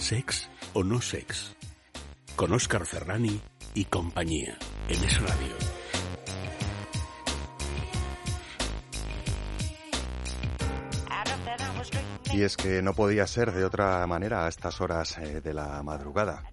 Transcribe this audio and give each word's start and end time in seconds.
Sex 0.00 0.50
o 0.72 0.82
no 0.82 1.02
sex. 1.02 1.54
Con 2.34 2.54
Óscar 2.54 2.86
Ferrani 2.86 3.38
y 3.74 3.84
compañía. 3.84 4.58
En 4.88 5.04
Es 5.04 5.20
Radio. 5.20 5.54
Y 12.32 12.42
es 12.42 12.56
que 12.56 12.80
no 12.80 12.94
podía 12.94 13.26
ser 13.26 13.52
de 13.52 13.62
otra 13.64 14.06
manera 14.06 14.46
a 14.46 14.48
estas 14.48 14.80
horas 14.80 15.18
eh, 15.18 15.42
de 15.42 15.52
la 15.52 15.82
madrugada. 15.82 16.44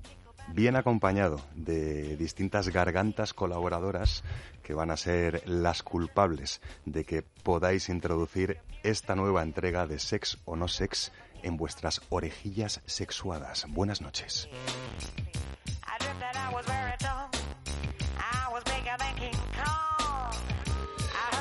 Bien 0.49 0.75
acompañado 0.75 1.39
de 1.55 2.17
distintas 2.17 2.67
gargantas 2.67 3.33
colaboradoras 3.33 4.23
que 4.61 4.73
van 4.73 4.91
a 4.91 4.97
ser 4.97 5.41
las 5.47 5.83
culpables 5.83 6.61
de 6.85 7.05
que 7.05 7.21
podáis 7.21 7.87
introducir 7.87 8.59
esta 8.83 9.15
nueva 9.15 9.41
entrega 9.41 9.87
de 9.87 9.99
Sex 9.99 10.37
o 10.43 10.57
no 10.57 10.67
Sex 10.67 11.13
en 11.43 11.57
vuestras 11.57 12.01
orejillas 12.09 12.81
sexuadas. 12.85 13.65
Buenas 13.69 14.01
noches. 14.01 14.49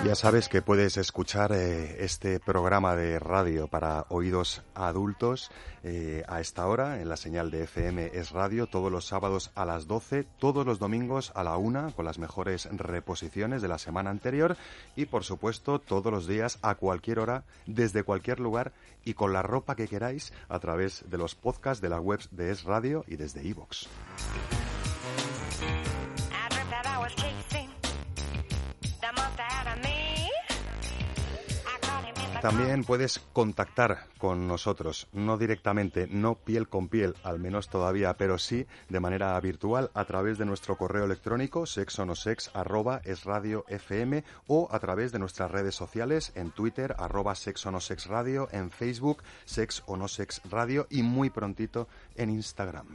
Ya 0.06 0.14
sabes 0.14 0.48
que 0.48 0.62
puedes 0.62 0.98
escuchar 0.98 1.50
eh, 1.50 2.04
este 2.04 2.38
programa 2.38 2.94
de 2.94 3.18
radio 3.18 3.66
para 3.66 4.06
oídos 4.08 4.62
adultos 4.72 5.50
eh, 5.82 6.22
a 6.28 6.40
esta 6.40 6.68
hora 6.68 7.00
en 7.00 7.08
la 7.08 7.16
señal 7.16 7.50
de 7.50 7.64
FM 7.64 8.12
es 8.14 8.30
radio 8.30 8.68
todos 8.68 8.92
los 8.92 9.04
sábados 9.04 9.50
a 9.56 9.64
las 9.64 9.88
12, 9.88 10.22
todos 10.38 10.64
los 10.64 10.78
domingos 10.78 11.32
a 11.34 11.42
la 11.42 11.56
1 11.56 11.92
con 11.96 12.04
las 12.04 12.20
mejores 12.20 12.68
reposiciones 12.70 13.62
de 13.62 13.68
la 13.68 13.78
semana 13.78 14.10
anterior 14.10 14.56
y 14.94 15.06
por 15.06 15.24
supuesto 15.24 15.80
todos 15.80 16.12
los 16.12 16.28
días 16.28 16.60
a 16.62 16.76
cualquier 16.76 17.18
hora 17.18 17.42
desde 17.66 18.04
cualquier 18.04 18.38
lugar 18.38 18.72
y 19.04 19.14
con 19.14 19.32
la 19.32 19.42
ropa 19.42 19.74
que 19.74 19.88
queráis 19.88 20.32
a 20.48 20.60
través 20.60 21.02
de 21.10 21.18
los 21.18 21.34
podcasts 21.34 21.82
de 21.82 21.88
la 21.88 21.98
web 21.98 22.20
de 22.30 22.52
Es 22.52 22.62
Radio 22.62 23.04
y 23.08 23.16
desde 23.16 23.42
iVoox. 23.42 23.88
También 32.40 32.84
puedes 32.84 33.18
contactar 33.32 34.06
con 34.18 34.46
nosotros, 34.46 35.08
no 35.12 35.38
directamente, 35.38 36.06
no 36.06 36.34
piel 36.34 36.68
con 36.68 36.88
piel, 36.88 37.14
al 37.22 37.38
menos 37.38 37.68
todavía, 37.68 38.14
pero 38.14 38.38
sí 38.38 38.66
de 38.88 39.00
manera 39.00 39.38
virtual 39.40 39.90
a 39.94 40.04
través 40.04 40.38
de 40.38 40.44
nuestro 40.44 40.76
correo 40.76 41.04
electrónico 41.04 41.66
sexonosex 41.66 42.50
o 44.46 44.68
a 44.70 44.78
través 44.78 45.12
de 45.12 45.18
nuestras 45.18 45.50
redes 45.50 45.74
sociales 45.74 46.32
en 46.34 46.50
Twitter 46.50 46.94
arroba 46.98 47.34
sexonosex 47.34 48.08
en 48.52 48.70
Facebook 48.70 49.22
sexonosex 49.44 50.42
radio 50.50 50.86
y 50.90 51.02
muy 51.02 51.30
prontito 51.30 51.88
en 52.16 52.30
Instagram. 52.30 52.86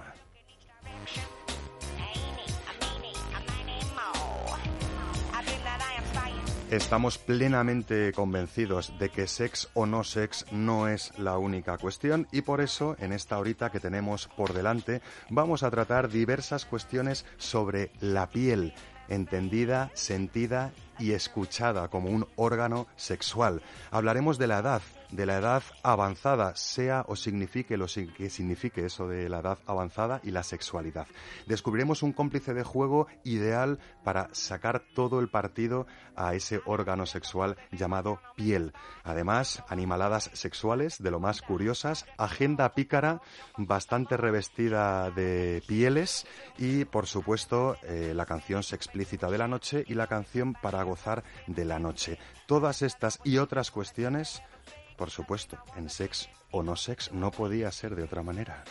Estamos 6.72 7.18
plenamente 7.18 8.14
convencidos 8.14 8.98
de 8.98 9.10
que 9.10 9.28
sex 9.28 9.68
o 9.74 9.86
no 9.86 10.06
sex 10.06 10.46
no 10.54 10.88
es 10.88 11.12
la 11.20 11.38
única 11.38 11.78
cuestión 11.78 12.30
y 12.32 12.44
por 12.44 12.62
eso 12.62 12.96
en 12.98 13.12
esta 13.12 13.38
horita 13.38 13.72
que 13.72 13.82
tenemos 13.82 14.30
por 14.38 14.54
delante 14.54 15.02
vamos 15.30 15.64
a 15.64 15.70
tratar 15.70 16.08
diversas 16.08 16.64
cuestiones 16.64 17.26
sobre 17.36 17.92
la 18.00 18.30
piel, 18.30 18.74
entendida, 19.10 19.92
sentida 19.96 20.72
y 20.98 21.12
escuchada 21.12 21.90
como 21.90 22.10
un 22.10 22.26
órgano 22.38 22.88
sexual. 22.96 23.62
Hablaremos 23.92 24.38
de 24.38 24.48
la 24.48 24.60
edad, 24.60 24.82
de 25.12 25.26
la 25.26 25.38
edad 25.38 25.64
avanzada, 25.84 26.56
sea 26.56 27.06
o 27.08 27.16
signifique 27.16 27.78
lo 27.78 27.86
que 27.86 28.30
signifique 28.30 28.86
eso 28.86 29.08
de 29.08 29.30
la 29.30 29.40
edad 29.40 29.58
avanzada 29.66 30.22
y 30.24 30.32
la 30.32 30.44
sexualidad. 30.44 31.08
Descubriremos 31.48 32.04
un 32.04 32.14
cómplice 32.14 32.54
de 32.54 32.64
juego 32.64 33.08
ideal 33.24 33.80
para 34.04 34.30
sacar 34.34 34.84
todo 34.94 35.20
el 35.20 35.30
partido 35.30 35.88
a 36.16 36.34
ese 36.36 36.62
órgano 36.66 37.06
sexual 37.06 37.58
llamado 37.72 38.20
piel. 38.36 38.74
Además, 39.04 39.64
animaladas 39.68 40.30
sexuales 40.34 41.02
de 41.02 41.12
lo 41.12 41.20
más 41.20 41.42
curiosas, 41.42 42.06
agenda 42.18 42.74
pícara 42.74 43.22
bastante 43.58 44.18
revestida 44.18 45.10
de 45.12 45.64
pieles 45.68 46.26
y, 46.58 46.86
por 46.86 47.08
supuesto, 47.08 47.76
eh, 47.84 48.14
la 48.16 48.26
canción 48.26 48.62
explícita 48.72 49.30
de 49.30 49.38
la 49.38 49.48
noche 49.48 49.84
y 49.88 49.94
la 49.94 50.08
canción 50.08 50.54
para 50.54 50.84
gozar 50.84 51.24
de 51.48 51.66
la 51.66 51.80
noche. 51.80 52.20
Todas 52.46 52.82
estas 52.82 53.20
y 53.24 53.38
otras 53.38 53.72
cuestiones 53.72 54.42
por 55.02 55.10
supuesto, 55.10 55.58
en 55.76 55.90
sex 55.90 56.30
o 56.52 56.62
no 56.62 56.76
sex 56.76 57.12
no 57.12 57.32
podía 57.32 57.72
ser 57.72 57.96
de 57.96 58.04
otra 58.04 58.22
manera. 58.22 58.64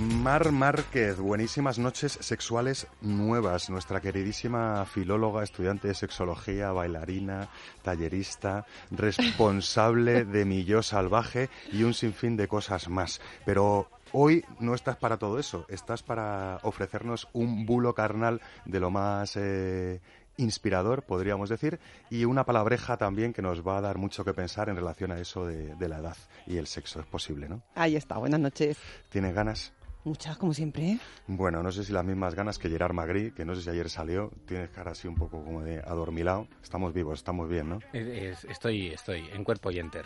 Mar 0.00 0.50
Márquez, 0.50 1.16
buenísimas 1.18 1.78
noches 1.78 2.18
sexuales 2.20 2.88
nuevas. 3.02 3.70
Nuestra 3.70 4.00
queridísima 4.00 4.84
filóloga, 4.84 5.44
estudiante 5.44 5.86
de 5.86 5.94
sexología, 5.94 6.72
bailarina, 6.72 7.50
tallerista, 7.82 8.66
responsable 8.90 10.24
de 10.24 10.44
Mi 10.44 10.64
Yo 10.64 10.82
Salvaje 10.82 11.50
y 11.70 11.84
un 11.84 11.94
sinfín 11.94 12.36
de 12.36 12.48
cosas 12.48 12.88
más. 12.88 13.20
Pero 13.46 13.88
Hoy 14.16 14.44
no 14.60 14.76
estás 14.76 14.96
para 14.96 15.16
todo 15.16 15.40
eso, 15.40 15.66
estás 15.68 16.04
para 16.04 16.60
ofrecernos 16.62 17.26
un 17.32 17.66
bulo 17.66 17.96
carnal 17.96 18.40
de 18.64 18.78
lo 18.78 18.88
más 18.88 19.34
eh, 19.34 20.00
inspirador, 20.36 21.02
podríamos 21.02 21.48
decir, 21.48 21.80
y 22.10 22.24
una 22.24 22.44
palabreja 22.44 22.96
también 22.96 23.32
que 23.32 23.42
nos 23.42 23.66
va 23.66 23.76
a 23.76 23.80
dar 23.80 23.98
mucho 23.98 24.24
que 24.24 24.32
pensar 24.32 24.68
en 24.68 24.76
relación 24.76 25.10
a 25.10 25.18
eso 25.18 25.44
de, 25.44 25.74
de 25.74 25.88
la 25.88 25.98
edad 25.98 26.16
y 26.46 26.58
el 26.58 26.68
sexo. 26.68 27.00
Es 27.00 27.06
posible, 27.06 27.48
¿no? 27.48 27.62
Ahí 27.74 27.96
está, 27.96 28.16
buenas 28.18 28.38
noches. 28.38 28.78
¿Tienes 29.08 29.34
ganas? 29.34 29.72
Muchas, 30.04 30.36
como 30.36 30.52
siempre. 30.52 30.92
¿eh? 30.92 30.98
Bueno, 31.26 31.62
no 31.62 31.72
sé 31.72 31.82
si 31.82 31.92
las 31.92 32.04
mismas 32.04 32.34
ganas 32.34 32.58
que 32.58 32.68
Gerard 32.68 32.92
Magri, 32.92 33.32
que 33.32 33.46
no 33.46 33.54
sé 33.54 33.62
si 33.62 33.70
ayer 33.70 33.88
salió. 33.88 34.30
Tienes 34.46 34.68
cara 34.68 34.90
así 34.90 35.08
un 35.08 35.14
poco 35.14 35.42
como 35.42 35.62
de 35.62 35.78
adormilado. 35.78 36.46
Estamos 36.62 36.92
vivos, 36.92 37.18
estamos 37.18 37.48
bien, 37.48 37.70
¿no? 37.70 37.78
estoy, 37.92 38.88
estoy 38.88 39.24
en 39.32 39.44
cuerpo 39.44 39.70
y 39.70 39.78
enter. 39.78 40.04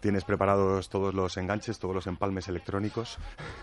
¿Tienes 0.00 0.24
preparados 0.24 0.88
todos 0.88 1.14
los 1.14 1.36
enganches, 1.36 1.78
todos 1.78 1.94
los 1.94 2.06
empalmes 2.06 2.48
electrónicos? 2.48 3.18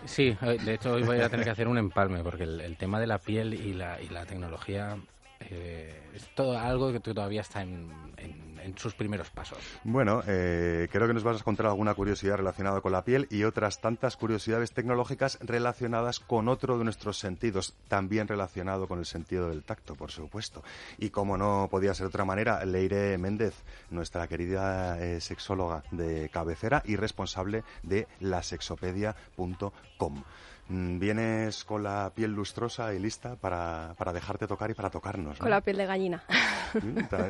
Sí, 0.06 0.38
de 0.42 0.74
hecho 0.74 0.94
hoy 0.94 1.04
voy 1.04 1.20
a 1.20 1.30
tener 1.30 1.46
que 1.46 1.52
hacer 1.52 1.68
un 1.68 1.78
empalme 1.78 2.24
porque 2.24 2.44
el, 2.44 2.78
tema 2.78 3.00
de 3.00 3.08
la 3.08 3.20
piel 3.20 3.54
y 3.54 3.74
la, 3.74 4.02
y 4.02 4.10
la 4.10 4.26
tecnología 4.26 4.98
eh, 5.50 6.02
es 6.14 6.28
todo 6.36 6.58
algo 6.58 6.92
que 6.92 7.00
todavía 7.00 7.42
está 7.42 7.62
en, 7.62 7.92
sus 8.78 8.94
primeros 8.94 9.30
pasos. 9.30 9.58
Bueno, 9.84 10.22
eh, 10.28 10.88
creo 10.92 11.08
que 11.08 11.14
nos 11.14 11.24
vas 11.24 11.42
a 11.42 11.44
contar 11.44 11.68
alguna 11.68 11.94
curiosidad 11.94 12.38
relacionada 12.38 12.82
con 12.82 12.92
la 12.92 13.04
piel 13.04 13.28
y 13.30 13.44
otras 13.44 13.82
tantas 13.82 14.18
curiosidades 14.18 14.72
tecnológicas 14.72 15.38
relacionadas 15.42 16.20
con 16.20 16.48
otro 16.48 16.78
de 16.78 16.84
nuestros 16.84 17.18
sentidos, 17.18 17.74
también 17.88 18.28
relacionado 18.28 18.88
con 18.88 19.00
el 19.00 19.06
sentido 19.06 19.50
del 19.50 19.64
tacto, 19.64 19.96
por 19.96 20.12
supuesto. 20.12 20.64
Y 20.98 21.10
como 21.10 21.38
no 21.38 21.68
podía 21.70 21.94
ser 21.94 22.06
de 22.06 22.10
otra 22.10 22.26
manera, 22.26 22.64
Leire 22.66 23.18
Méndez, 23.18 23.64
nuestra 23.90 24.28
querida 24.28 25.00
eh, 25.00 25.22
sexóloga 25.22 25.84
de 25.92 26.30
cabecera 26.30 26.82
y 26.86 26.96
responsable 26.96 27.64
de 27.84 28.08
lasexopedia.com. 28.20 30.24
Mm, 30.70 30.98
vienes 30.98 31.66
con 31.66 31.84
la 31.84 32.12
piel 32.16 32.32
lustrosa 32.32 32.94
y 32.94 33.00
lista 33.00 33.36
para, 33.36 33.96
para 33.98 34.14
dejarte 34.14 34.48
tocar 34.48 34.72
y 34.72 34.74
para 34.74 34.90
tocarnos. 34.90 35.38
Con 35.38 35.50
la 35.50 35.60
piel 35.60 35.78
de 35.78 35.86
gallina. 35.86 36.24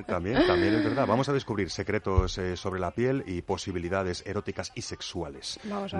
también, 0.07 0.45
también 0.45 0.75
es 0.75 0.83
verdad. 0.83 1.07
Vamos 1.07 1.27
a 1.29 1.33
descubrir 1.33 1.69
secretos 1.71 2.37
eh, 2.37 2.55
sobre 2.55 2.79
la 2.79 2.91
piel 2.91 3.23
y 3.25 3.41
posibilidades 3.41 4.23
eróticas 4.25 4.71
y 4.75 4.81
sexuales 4.81 5.59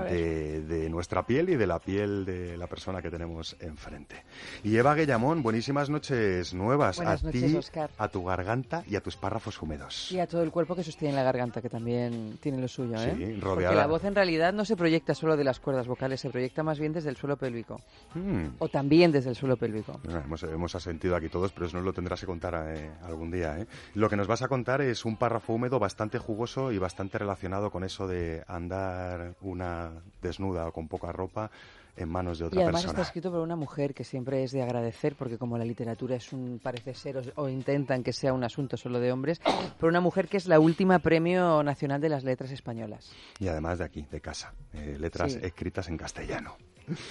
De, 0.10 0.62
de, 0.62 0.90
nuestra 0.90 1.26
piel 1.26 1.50
y 1.50 1.56
de 1.56 1.66
la 1.66 1.80
piel 1.80 2.26
de 2.26 2.56
la 2.56 2.68
persona 2.68 3.02
que 3.02 3.10
tenemos 3.10 3.56
enfrente. 3.60 4.24
Y 4.64 4.78
Eva 4.78 4.94
Guillamón, 4.94 5.42
buenísimas 5.42 5.90
noches 5.90 6.54
nuevas 6.54 7.00
a 7.00 7.18
ti, 7.18 7.60
a 7.98 8.08
tu 8.10 8.24
garganta 8.24 8.84
y 8.88 8.96
a 8.96 9.02
tus 9.02 9.18
párrafos 9.18 9.60
húmedos. 9.62 10.12
Y 10.12 10.20
a 10.20 10.28
todo 10.28 10.44
el 10.44 10.52
cuerpo 10.52 10.76
que 10.76 10.84
sostiene 10.84 11.16
la 11.16 11.24
garganta, 11.24 11.62
que 11.62 11.70
también 11.70 12.38
tiene 12.42 12.60
lo 12.60 12.68
suyo. 12.68 12.96
¿eh? 12.98 13.16
Sí, 13.18 13.40
rodeada. 13.40 13.72
Porque 13.72 13.76
la 13.76 13.88
voz 13.88 14.04
en 14.04 14.14
realidad 14.16 14.54
no 14.54 14.66
se 14.66 14.76
proyecta 14.76 15.16
solo 15.16 15.36
de 15.36 15.44
las 15.44 15.60
cuerdas 15.60 15.88
vocales, 15.88 16.22
se 16.22 16.30
proyecta 16.30 16.62
más 16.62 16.80
bien 16.80 16.94
desde 16.94 17.10
el 17.10 17.18
suelo 17.24 17.38
pélvico. 17.38 17.80
Hmm. 18.14 18.48
O 18.60 18.68
también 18.68 19.10
desde 19.10 19.30
el 19.30 19.36
suelo 19.38 19.56
pélvico. 19.56 19.98
hemos, 20.04 20.44
hemos, 20.44 20.76
asentido 20.76 21.16
aquí 21.16 21.30
todos, 21.30 21.54
pero 21.54 21.68
eso 21.68 21.78
no 21.78 21.84
lo 21.84 21.94
tendrás 21.94 22.20
que 22.20 22.26
contar 22.26 22.54
eh, 22.68 22.92
algún 23.02 23.32
día. 23.32 23.60
¿eh? 23.60 23.68
Lo 23.94 24.10
que 24.10 24.18
nos 24.18 24.28
vas 24.28 24.42
a 24.42 24.50
contar 24.50 24.82
es 24.82 25.06
un 25.06 25.16
párrafo 25.16 25.54
húmedo 25.54 25.80
bastante 25.80 26.20
jugoso 26.20 26.74
y 26.74 26.78
bastante 26.80 27.18
relacionado 27.18 27.72
con 27.72 27.86
eso 27.86 28.10
de 28.10 28.44
andar 28.46 29.36
una 29.40 29.92
desnuda 30.22 30.68
o 30.68 30.74
con 30.74 30.90
poca 30.90 31.14
ropa 31.14 31.50
en 31.96 32.10
manos 32.10 32.40
de 32.40 32.46
otra 32.46 32.58
persona. 32.58 32.72
Y 32.72 32.76
además 32.76 32.86
está 32.86 33.02
escrito 33.02 33.32
por 33.32 33.42
una 33.42 33.56
mujer 33.56 33.94
que 33.94 34.04
siempre 34.04 34.44
es 34.44 34.52
de 34.52 34.62
agradecer, 34.62 35.16
porque 35.16 35.38
como 35.38 35.58
la 35.58 35.66
literatura 35.66 36.16
es 36.16 36.34
un, 36.34 36.60
parece 36.62 36.94
ser, 36.94 37.34
o, 37.36 37.50
intentan 37.50 38.04
que 38.04 38.14
sea 38.14 38.34
un 38.34 38.44
asunto 38.44 38.78
solo 38.78 39.00
de 39.00 39.12
hombres, 39.12 39.40
por 39.80 39.90
una 39.90 40.02
mujer 40.02 40.28
que 40.28 40.38
es 40.38 40.48
la 40.48 40.60
última 40.60 41.00
premio 41.00 41.64
nacional 41.64 42.02
de 42.02 42.10
las 42.10 42.24
letras 42.24 42.52
españolas. 42.52 43.12
Y 43.40 43.48
además 43.48 43.80
de 43.80 43.86
aquí, 43.86 44.06
de 44.10 44.22
casa, 44.22 44.54
eh, 44.74 44.98
letras 45.00 45.36
escritas 45.36 45.88
en 45.88 45.98
castellano. 45.98 46.56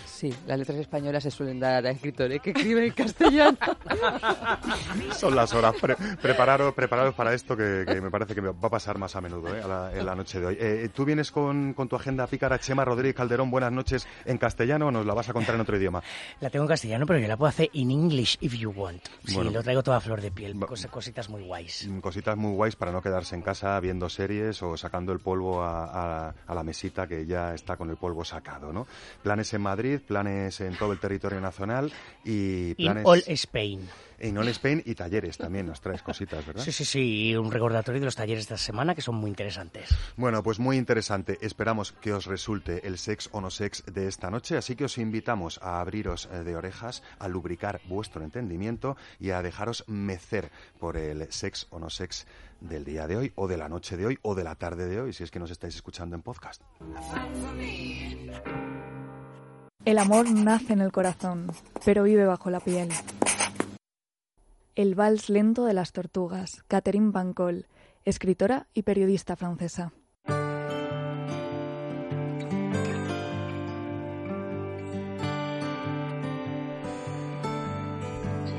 Sí, 0.04 0.34
las 0.46 0.58
letras 0.58 0.78
españolas 0.78 1.22
se 1.22 1.30
suelen 1.30 1.60
dar 1.60 1.86
a 1.86 1.90
escritores 1.90 2.40
que 2.40 2.50
escriben 2.50 2.84
en 2.84 2.92
castellano. 2.92 3.58
Son 5.16 5.34
las 5.34 5.52
horas. 5.54 5.74
prepararos, 6.20 6.74
prepararos 6.74 7.14
para 7.14 7.34
esto 7.34 7.56
que, 7.56 7.84
me 8.02 8.10
parece 8.10 8.34
que 8.34 8.40
va 8.40 8.50
a 8.50 8.70
pasar 8.70 8.98
más 8.98 9.16
a 9.16 9.20
menudo 9.20 9.54
¿eh? 9.54 9.62
en 9.94 10.06
la 10.06 10.14
noche 10.14 10.40
de 10.40 10.46
hoy. 10.46 10.56
Eh, 10.58 10.88
¿Tú 10.94 11.04
vienes 11.04 11.30
con, 11.30 11.74
tu 11.74 11.96
agenda 11.96 12.26
pícara 12.26 12.58
Chema 12.58 12.84
Rodríguez 12.84 13.16
Calderón? 13.16 13.50
Buenas 13.50 13.72
noches 13.72 14.06
en 14.24 14.38
castellano 14.38 14.88
o 14.88 14.90
nos 14.90 15.06
la 15.06 15.14
vas 15.14 15.28
a 15.28 15.32
contar 15.32 15.54
en 15.54 15.62
otro 15.62 15.76
idioma? 15.76 16.02
La 16.40 16.50
tengo 16.50 16.64
en 16.64 16.68
castellano, 16.68 17.06
pero 17.06 17.18
yo 17.18 17.28
la 17.28 17.36
puedo 17.36 17.48
hacer 17.48 17.70
en 17.74 17.90
English 17.90 18.38
if 18.40 18.54
you 18.54 18.70
want. 18.70 19.02
Sí, 19.24 19.40
lo 19.42 19.62
traigo 19.62 19.82
toda 19.82 20.00
flor 20.00 20.20
de 20.20 20.30
piel. 20.30 20.56
cositas 20.90 21.28
muy 21.28 21.42
guays. 21.42 21.88
Mm, 21.88 22.00
cositas 22.00 22.36
muy 22.36 22.52
guays 22.54 22.76
para 22.76 22.92
no 22.92 23.02
quedarse 23.02 23.34
en 23.34 23.42
casa 23.42 23.78
viendo 23.80 24.08
series 24.08 24.62
o 24.62 24.76
sacando 24.76 25.12
el 25.12 25.20
polvo 25.20 25.62
a, 25.62 26.34
la 26.48 26.62
mesita 26.62 27.06
que 27.06 27.26
ya 27.26 27.54
está 27.54 27.76
con 27.76 27.90
el 27.90 27.96
polvo 27.96 28.24
sacado, 28.24 28.72
¿no? 28.72 28.86
Planes 29.22 29.52
en 29.54 29.61
Madrid, 29.62 30.00
planes 30.00 30.60
en 30.60 30.76
todo 30.76 30.92
el 30.92 30.98
territorio 30.98 31.40
nacional 31.40 31.92
y 32.24 32.74
planes... 32.74 33.02
In 33.02 33.08
all 33.08 33.22
Spain. 33.26 33.88
En 34.22 34.38
All 34.38 34.46
Spain 34.48 34.80
y 34.86 34.94
talleres 34.94 35.36
también 35.36 35.66
nos 35.66 35.80
traes 35.80 36.00
cositas, 36.00 36.46
¿verdad? 36.46 36.62
Sí, 36.62 36.70
sí, 36.70 36.84
sí, 36.84 37.30
y 37.30 37.34
un 37.34 37.50
recordatorio 37.50 38.00
de 38.00 38.04
los 38.04 38.14
talleres 38.14 38.46
de 38.46 38.54
esta 38.54 38.64
semana 38.64 38.94
que 38.94 39.02
son 39.02 39.16
muy 39.16 39.28
interesantes. 39.28 39.90
Bueno, 40.16 40.44
pues 40.44 40.60
muy 40.60 40.76
interesante. 40.76 41.38
Esperamos 41.42 41.90
que 41.90 42.12
os 42.12 42.26
resulte 42.26 42.86
el 42.86 42.98
sex 42.98 43.28
o 43.32 43.40
no 43.40 43.50
sex 43.50 43.82
de 43.92 44.06
esta 44.06 44.30
noche, 44.30 44.56
así 44.56 44.76
que 44.76 44.84
os 44.84 44.96
invitamos 44.98 45.58
a 45.60 45.80
abriros 45.80 46.28
eh, 46.32 46.44
de 46.44 46.54
orejas, 46.54 47.02
a 47.18 47.26
lubricar 47.26 47.80
vuestro 47.88 48.22
entendimiento 48.22 48.96
y 49.18 49.30
a 49.30 49.42
dejaros 49.42 49.82
mecer 49.88 50.52
por 50.78 50.96
el 50.96 51.32
sex 51.32 51.66
o 51.70 51.80
no 51.80 51.90
sex 51.90 52.24
del 52.60 52.84
día 52.84 53.08
de 53.08 53.16
hoy, 53.16 53.32
o 53.34 53.48
de 53.48 53.56
la 53.56 53.68
noche 53.68 53.96
de 53.96 54.06
hoy, 54.06 54.18
o 54.22 54.36
de 54.36 54.44
la 54.44 54.54
tarde 54.54 54.86
de 54.86 55.00
hoy, 55.00 55.12
si 55.12 55.24
es 55.24 55.32
que 55.32 55.40
nos 55.40 55.50
estáis 55.50 55.74
escuchando 55.74 56.14
en 56.14 56.22
podcast. 56.22 56.62
El 59.84 59.98
amor 59.98 60.30
nace 60.30 60.74
en 60.74 60.80
el 60.80 60.92
corazón, 60.92 61.50
pero 61.84 62.04
vive 62.04 62.24
bajo 62.24 62.50
la 62.50 62.60
piel. 62.60 62.88
El 64.76 64.94
vals 64.94 65.28
lento 65.28 65.64
de 65.64 65.74
las 65.74 65.90
tortugas, 65.90 66.62
Catherine 66.68 67.10
Bancol, 67.10 67.66
escritora 68.04 68.68
y 68.74 68.82
periodista 68.82 69.34
francesa. 69.34 69.92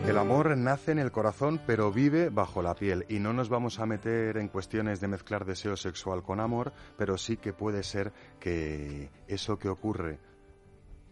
El 0.06 0.18
amor 0.18 0.58
nace 0.58 0.92
en 0.92 1.00
el 1.00 1.14
corazón, 1.14 1.62
pero 1.66 1.90
vive 1.94 2.30
bajo 2.30 2.62
la 2.62 2.76
piel. 2.76 3.06
Y 3.08 3.20
no 3.20 3.32
nos 3.32 3.48
vamos 3.48 3.80
a 3.80 3.86
meter 3.86 4.36
en 4.36 4.50
cuestiones 4.50 5.00
de 5.00 5.08
mezclar 5.08 5.46
deseo 5.46 5.78
sexual 5.78 6.22
con 6.22 6.42
amor, 6.42 6.74
pero 6.98 7.18
sí 7.18 7.38
que 7.38 7.54
puede 7.54 7.84
ser 7.84 8.12
que 8.42 9.10
eso 9.30 9.58
que 9.58 9.70
ocurre 9.70 10.20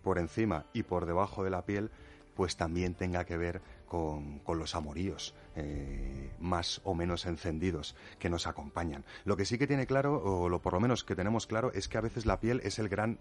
por 0.04 0.18
encima 0.18 0.66
y 0.74 0.84
por 0.84 1.06
debajo 1.06 1.44
de 1.44 1.50
la 1.50 1.66
piel, 1.66 1.92
pues 2.36 2.56
también 2.56 2.96
tenga 2.96 3.26
que 3.26 3.38
ver 3.38 3.62
con, 3.88 4.42
los 4.48 4.76
amoríos 4.76 5.36
eh, 5.56 6.32
más 6.40 6.82
o 6.84 6.96
menos 6.96 7.26
encendidos 7.26 7.96
que 8.20 8.30
nos 8.30 8.48
acompañan. 8.48 9.04
Lo 9.26 9.36
que 9.36 9.46
sí 9.46 9.58
que 9.58 9.68
tiene 9.68 9.86
claro, 9.86 10.22
o 10.24 10.50
lo 10.50 10.62
por 10.62 10.74
lo 10.74 10.80
menos 10.80 11.04
que 11.04 11.16
tenemos 11.16 11.46
claro, 11.46 11.72
es 11.74 11.88
que 11.88 11.98
a 11.98 12.02
veces 12.02 12.26
la 12.26 12.40
piel 12.40 12.62
es 12.64 12.80
el 12.80 12.90
gran 12.90 13.20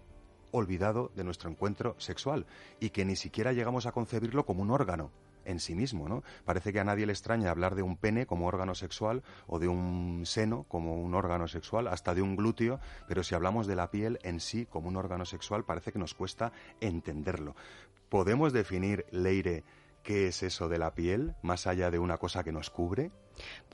olvidado 0.51 1.11
de 1.15 1.23
nuestro 1.23 1.49
encuentro 1.49 1.95
sexual 1.97 2.45
y 2.79 2.89
que 2.89 3.05
ni 3.05 3.15
siquiera 3.15 3.53
llegamos 3.53 3.85
a 3.85 3.91
concebirlo 3.91 4.45
como 4.45 4.61
un 4.61 4.71
órgano 4.71 5.11
en 5.45 5.59
sí 5.59 5.75
mismo, 5.75 6.07
¿no? 6.07 6.23
Parece 6.45 6.73
que 6.73 6.79
a 6.79 6.83
nadie 6.83 7.05
le 7.05 7.13
extraña 7.13 7.51
hablar 7.51 7.75
de 7.75 7.83
un 7.83 7.97
pene 7.97 8.25
como 8.25 8.47
órgano 8.47 8.75
sexual 8.75 9.23
o 9.47 9.59
de 9.59 9.67
un 9.67 10.23
seno 10.25 10.65
como 10.67 11.01
un 11.01 11.15
órgano 11.15 11.47
sexual, 11.47 11.87
hasta 11.87 12.13
de 12.13 12.21
un 12.21 12.35
glúteo, 12.35 12.79
pero 13.07 13.23
si 13.23 13.35
hablamos 13.35 13.67
de 13.67 13.75
la 13.75 13.91
piel 13.91 14.19
en 14.23 14.39
sí 14.39 14.65
como 14.65 14.89
un 14.89 14.97
órgano 14.97 15.25
sexual 15.25 15.65
parece 15.65 15.91
que 15.91 15.99
nos 15.99 16.13
cuesta 16.13 16.51
entenderlo. 16.79 17.55
¿Podemos 18.09 18.53
definir, 18.53 19.05
Leire, 19.11 19.63
qué 20.03 20.27
es 20.27 20.43
eso 20.43 20.67
de 20.67 20.79
la 20.79 20.93
piel, 20.93 21.35
más 21.41 21.67
allá 21.67 21.91
de 21.91 21.99
una 21.99 22.17
cosa 22.17 22.43
que 22.43 22.51
nos 22.51 22.69
cubre? 22.69 23.11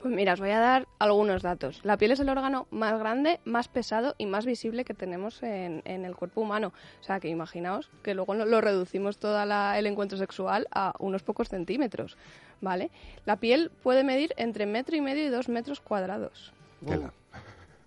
Pues 0.00 0.14
mira, 0.14 0.34
os 0.34 0.40
voy 0.40 0.50
a 0.50 0.60
dar 0.60 0.86
algunos 0.98 1.42
datos. 1.42 1.80
La 1.84 1.96
piel 1.96 2.12
es 2.12 2.20
el 2.20 2.28
órgano 2.28 2.66
más 2.70 2.98
grande, 2.98 3.40
más 3.44 3.68
pesado 3.68 4.14
y 4.16 4.26
más 4.26 4.46
visible 4.46 4.84
que 4.84 4.94
tenemos 4.94 5.42
en, 5.42 5.82
el 5.84 6.14
cuerpo 6.14 6.40
humano. 6.40 6.72
O 7.00 7.02
sea, 7.02 7.18
que 7.18 7.28
imaginaos 7.28 7.90
que 8.02 8.14
luego 8.14 8.34
lo, 8.34 8.60
reducimos 8.60 9.18
todo 9.18 9.42
el 9.42 9.86
encuentro 9.86 10.16
sexual 10.16 10.68
a 10.70 10.94
unos 11.00 11.22
pocos 11.22 11.48
centímetros, 11.48 12.16
¿vale? 12.60 12.90
La 13.26 13.36
piel 13.36 13.70
puede 13.82 14.04
medir 14.04 14.34
entre 14.36 14.66
metro 14.66 14.96
y 14.96 15.00
medio 15.00 15.24
y 15.24 15.28
dos 15.30 15.48
metros 15.48 15.80
cuadrados. 15.80 16.52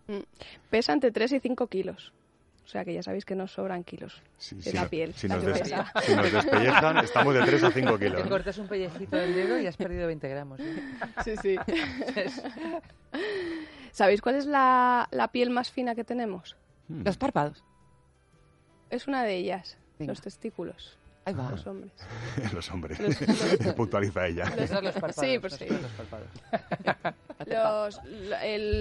Mm. 0.07 0.23
Pesa 0.69 0.93
entre 0.93 1.11
3 1.11 1.33
y 1.33 1.39
5 1.39 1.67
kilos. 1.67 2.11
O 2.65 2.67
sea 2.71 2.85
que 2.85 2.93
ya 2.93 3.03
sabéis 3.03 3.25
que 3.25 3.35
nos 3.35 3.51
sobran 3.51 3.83
kilos 3.83 4.21
de 4.51 4.73
la 4.73 4.87
piel. 4.87 5.13
Si, 5.13 5.27
nos, 5.27 5.43
despellejan, 5.43 6.97
estamos 7.03 7.33
de 7.33 7.41
3 7.41 7.63
a 7.63 7.71
5 7.71 7.99
kilos. 7.99 8.23
Te 8.23 8.29
cortas 8.29 8.57
un 8.59 8.67
pellejito 8.67 9.15
del 9.17 9.35
dedo 9.35 9.59
y 9.59 9.67
has 9.67 9.75
perdido 9.75 10.07
20 10.07 10.29
gramos. 10.29 10.59
¿eh? 10.59 10.83
Sí, 11.23 11.35
sí. 11.41 11.57
¿Sabéis 13.91 14.21
cuál 14.21 14.35
es 14.35 14.45
la, 14.45 15.29
piel 15.33 15.49
más 15.49 15.71
fina 15.71 15.95
que 15.95 16.03
tenemos? 16.03 16.55
Hmm. 16.87 17.03
Los 17.03 17.17
párpados. 17.17 17.63
Es 18.89 19.07
una 19.07 19.23
de 19.23 19.35
ellas, 19.35 19.77
los 19.99 20.21
testículos. 20.21 20.97
Ahí 21.25 21.33
va. 21.33 21.51
Los 21.51 21.67
hombres. 21.67 21.91
los 22.53 22.71
hombres. 22.71 22.99
Puntualiza 23.75 24.27
ella. 24.27 24.45
Los, 24.55 24.69
sí, 25.15 25.39
por 25.39 25.51
sí. 25.51 25.65
Los, 27.47 28.01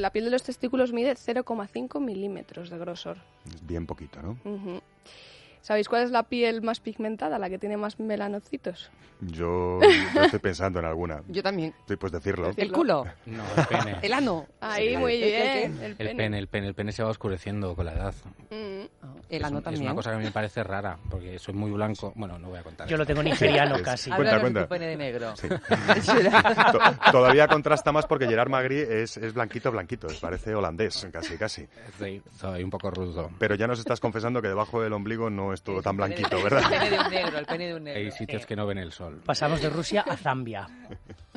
la 0.00 0.10
piel 0.10 0.24
de 0.24 0.30
los 0.30 0.42
testículos 0.42 0.92
mide 0.92 1.12
0,5 1.12 2.00
milímetros 2.00 2.70
de 2.70 2.78
grosor. 2.78 3.18
Es 3.46 3.66
bien 3.66 3.86
poquito, 3.86 4.22
¿no? 4.22 4.38
¿Sabéis 5.62 5.88
cuál 5.88 6.04
es 6.04 6.10
la 6.10 6.24
piel 6.24 6.62
más 6.62 6.80
pigmentada, 6.80 7.38
la 7.38 7.50
que 7.50 7.58
tiene 7.58 7.76
más 7.76 8.00
melanocitos? 8.00 8.90
Yo, 9.20 9.78
estoy 10.22 10.38
pensando 10.38 10.78
en 10.78 10.86
alguna. 10.86 11.22
Yo 11.28 11.42
también. 11.42 11.74
Sí, 11.86 11.96
pues 11.96 12.12
decirlo. 12.12 12.52
¿El 12.56 12.72
culo? 12.72 13.04
No, 13.26 13.42
el 13.56 13.66
pene. 13.66 13.96
¿El 14.02 14.12
ano? 14.12 14.46
Ahí, 14.60 14.96
muy 14.96 15.18
bien. 15.18 15.78
El, 15.82 15.96
pene. 15.96 16.38
el 16.38 16.48
pene. 16.48 16.68
El 16.68 16.74
pene 16.74 16.92
se 16.92 17.02
va 17.02 17.10
oscureciendo 17.10 17.74
con 17.74 17.84
la 17.84 17.92
edad. 17.92 18.14
Mm. 18.50 18.86
El 19.28 19.44
ano 19.44 19.60
también. 19.60 19.84
Es 19.84 19.86
una 19.86 19.94
cosa 19.94 20.12
que 20.12 20.24
me 20.24 20.30
parece 20.30 20.64
rara, 20.64 20.98
porque 21.10 21.38
soy 21.38 21.54
muy 21.54 21.70
blanco. 21.70 22.12
Bueno, 22.16 22.38
no 22.38 22.48
voy 22.48 22.58
a 22.58 22.62
contar. 22.62 22.88
Yo 22.88 22.96
lo 22.96 23.04
tengo 23.04 23.22
nigeriano 23.22 23.76
casi. 23.84 24.10
Cuenta, 24.10 24.40
cuenta. 24.40 24.62
Tu 24.62 24.68
pene 24.68 24.86
de 24.86 24.96
negro. 24.96 25.34
Todavía 27.12 27.46
contrasta 27.46 27.92
más 27.92 28.06
porque 28.06 28.26
Gerard 28.26 28.48
Magri 28.48 28.78
es, 28.78 29.18
es 29.18 29.34
blanquito, 29.34 29.70
blanquito. 29.70 30.08
Parece 30.20 30.54
holandés, 30.54 31.06
casi, 31.12 31.36
casi. 31.36 31.68
Sí, 31.98 32.22
soy 32.38 32.64
un 32.64 32.70
poco 32.70 32.90
rudo. 32.90 33.30
Pero 33.38 33.54
ya 33.54 33.66
nos 33.66 33.78
estás 33.78 34.00
confesando 34.00 34.40
que 34.40 34.48
debajo 34.48 34.82
del 34.82 34.94
ombligo 34.94 35.28
no 35.28 35.49
es 35.52 35.62
todo 35.62 35.82
tan 35.82 35.96
blanquito, 35.96 36.42
¿verdad? 36.42 36.62
El 36.72 36.78
pene 36.78 36.90
de 36.90 36.98
un 36.98 37.10
negro, 37.10 37.38
el 37.38 37.46
pene 37.46 37.66
de 37.66 37.74
un 37.74 37.84
negro. 37.84 38.00
Hay 38.00 38.10
sitios 38.10 38.46
que 38.46 38.56
no 38.56 38.66
ven 38.66 38.78
el 38.78 38.92
sol. 38.92 39.22
Pasamos 39.24 39.60
de 39.60 39.70
Rusia 39.70 40.02
a 40.02 40.16
Zambia. 40.16 40.68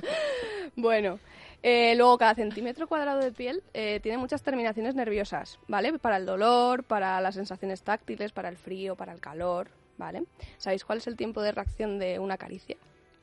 bueno, 0.75 1.19
eh, 1.61 1.95
luego 1.95 2.17
cada 2.17 2.35
centímetro 2.35 2.87
cuadrado 2.87 3.19
de 3.19 3.31
piel 3.31 3.63
eh, 3.73 3.99
tiene 4.01 4.17
muchas 4.17 4.43
terminaciones 4.43 4.95
nerviosas, 4.95 5.59
¿vale? 5.67 5.97
Para 5.99 6.17
el 6.17 6.25
dolor, 6.25 6.83
para 6.83 7.21
las 7.21 7.35
sensaciones 7.35 7.83
táctiles, 7.83 8.31
para 8.31 8.49
el 8.49 8.57
frío, 8.57 8.95
para 8.95 9.13
el 9.13 9.19
calor, 9.19 9.69
¿vale? 9.97 10.23
¿Sabéis 10.57 10.83
cuál 10.83 10.97
es 10.97 11.07
el 11.07 11.15
tiempo 11.15 11.41
de 11.41 11.51
reacción 11.51 11.99
de 11.99 12.19
una 12.19 12.37
caricia? 12.37 12.77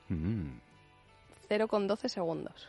0,12 0.09 2.04
mm. 2.04 2.09
segundos. 2.09 2.68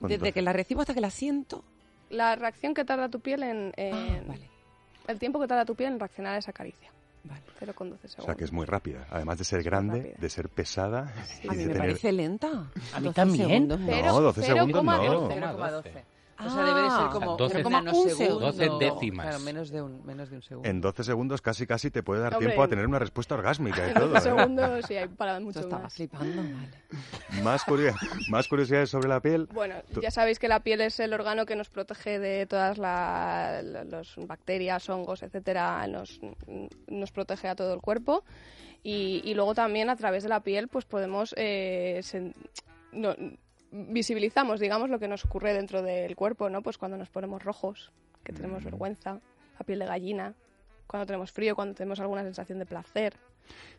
Desde 0.00 0.32
que 0.32 0.42
la 0.42 0.52
recibo 0.52 0.80
hasta 0.80 0.94
que 0.94 1.00
la 1.00 1.10
siento. 1.10 1.62
La 2.10 2.36
reacción 2.36 2.74
que 2.74 2.84
tarda 2.84 3.08
tu 3.08 3.20
piel 3.20 3.42
en... 3.42 3.72
Ah, 3.76 4.20
vale 4.26 4.53
el 5.08 5.18
tiempo 5.18 5.40
que 5.40 5.46
tarda 5.46 5.64
tu 5.64 5.74
piel 5.74 5.92
en 5.92 5.98
reaccionar 5.98 6.34
a 6.34 6.38
esa 6.38 6.52
caricia. 6.52 6.90
Vale. 7.24 7.40
0,12 7.60 7.72
segundos. 7.74 8.18
O 8.18 8.22
sea, 8.22 8.34
que 8.34 8.44
es 8.44 8.52
muy 8.52 8.66
rápida. 8.66 9.06
Además 9.10 9.38
de 9.38 9.44
ser 9.44 9.62
grande, 9.62 10.14
de 10.18 10.28
ser 10.28 10.48
pesada. 10.48 11.12
A 11.48 11.54
mí 11.54 11.64
me 11.64 11.74
parece 11.74 12.12
lenta. 12.12 12.70
A 12.92 13.00
mí 13.00 13.12
también. 13.12 13.68
no, 13.68 13.76
12 13.76 14.42
segundos 14.42 14.84
no. 14.84 15.30
0,12. 15.30 16.02
O 16.38 16.50
sea, 16.50 16.64
debe 16.64 16.82
de 16.82 16.90
ser 16.90 17.06
como 17.12 17.36
12, 17.36 17.62
12 17.62 18.70
décimas. 18.80 19.26
Claro, 19.26 19.40
menos 19.40 19.70
de, 19.70 19.82
un, 19.82 20.04
menos 20.04 20.30
de 20.30 20.36
un 20.36 20.42
segundo. 20.42 20.68
En 20.68 20.80
12 20.80 21.04
segundos 21.04 21.40
casi 21.40 21.66
casi 21.66 21.90
te 21.90 22.02
puede 22.02 22.22
dar 22.22 22.38
tiempo 22.38 22.62
a 22.62 22.68
tener 22.68 22.86
una 22.86 22.98
respuesta 22.98 23.34
orgásmica 23.34 23.88
y 23.88 23.94
todo. 23.94 24.06
En 24.06 24.12
12 24.12 24.22
segundos 24.22 24.84
sí, 24.86 24.96
hay 24.96 25.08
para 25.08 25.38
mucho 25.40 25.60
Yo 25.60 25.66
estaba 25.66 25.82
más. 25.84 25.94
flipando, 25.94 26.42
vale. 26.42 27.42
Más, 27.42 27.64
más 28.28 28.48
curiosidades 28.48 28.90
sobre 28.90 29.08
la 29.08 29.20
piel. 29.20 29.48
Bueno, 29.52 29.76
ya 30.00 30.10
sabéis 30.10 30.38
que 30.38 30.48
la 30.48 30.60
piel 30.60 30.80
es 30.80 30.98
el 31.00 31.12
órgano 31.12 31.46
que 31.46 31.56
nos 31.56 31.68
protege 31.68 32.18
de 32.18 32.46
todas 32.46 32.78
las 32.78 34.14
bacterias, 34.16 34.88
hongos, 34.88 35.22
etcétera, 35.22 35.86
nos, 35.86 36.20
nos 36.88 37.12
protege 37.12 37.48
a 37.48 37.54
todo 37.54 37.74
el 37.74 37.80
cuerpo. 37.80 38.24
Y, 38.82 39.22
y, 39.24 39.32
luego 39.32 39.54
también 39.54 39.88
a 39.88 39.96
través 39.96 40.24
de 40.24 40.28
la 40.28 40.40
piel 40.40 40.68
pues 40.68 40.84
podemos 40.84 41.34
eh, 41.38 42.02
no, 42.94 43.14
visibilizamos, 43.74 44.60
digamos, 44.60 44.88
lo 44.88 45.00
que 45.00 45.08
nos 45.08 45.24
ocurre 45.24 45.52
dentro 45.52 45.82
del 45.82 46.14
cuerpo, 46.14 46.48
¿no? 46.48 46.62
Pues 46.62 46.78
cuando 46.78 46.96
nos 46.96 47.10
ponemos 47.10 47.42
rojos, 47.42 47.90
que 48.22 48.32
tenemos 48.32 48.62
mm. 48.62 48.64
vergüenza, 48.64 49.20
la 49.58 49.66
piel 49.66 49.80
de 49.80 49.86
gallina, 49.86 50.34
cuando 50.86 51.06
tenemos 51.06 51.32
frío, 51.32 51.56
cuando 51.56 51.74
tenemos 51.74 51.98
alguna 51.98 52.22
sensación 52.22 52.58
de 52.60 52.66
placer. 52.66 53.14